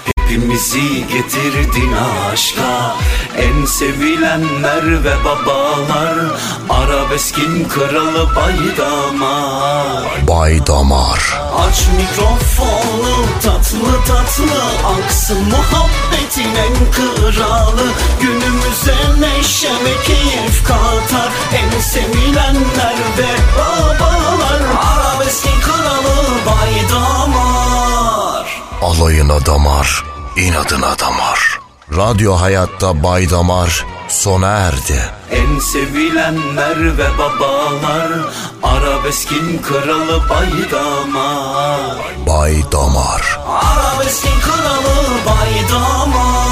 Hepimizi 0.06 1.08
getirdin 1.08 1.92
aşka. 2.34 2.96
En 3.38 3.66
sevilenler 3.66 5.04
ve 5.04 5.14
babalar 5.26 6.16
Arabeskin 6.70 7.70
kralı 7.70 8.36
baydamar. 8.36 10.28
Bay 10.28 10.68
Damar 10.68 11.42
Aç 11.58 11.88
mikrofonu 11.98 13.26
tatlı 13.44 14.06
tatlı 14.08 14.64
Aksın 14.88 15.44
muhabbetin 15.44 16.13
en 16.42 16.92
kralı 16.92 17.92
Günümüze 18.22 18.96
neşe 19.20 19.72
ve 19.72 20.04
keyif 20.06 20.68
katar. 20.68 21.32
En 21.54 21.80
sevilenler 21.80 22.98
ve 23.18 23.32
babalar. 23.58 24.62
Arabeskin 24.94 25.62
kralı 25.62 26.16
baydamar 26.46 27.84
Alayına 28.82 29.46
damar, 29.46 30.04
inadına 30.36 31.00
damar. 31.00 31.60
Radyo 31.96 32.34
Hayat'ta 32.36 33.04
Bay 33.04 33.30
Damar 33.30 33.86
sona 34.08 34.48
erdi. 34.48 35.02
En 35.32 35.60
sevilenler 35.60 36.98
ve 36.98 37.08
babalar 37.18 38.10
Arabeskin 38.64 39.62
kralı 39.62 40.22
baydamar 40.30 41.98
Bay 42.28 42.64
Damar. 42.72 43.40
Arabeskin 43.48 44.40
kralı 44.42 45.10
baydamar 45.26 46.43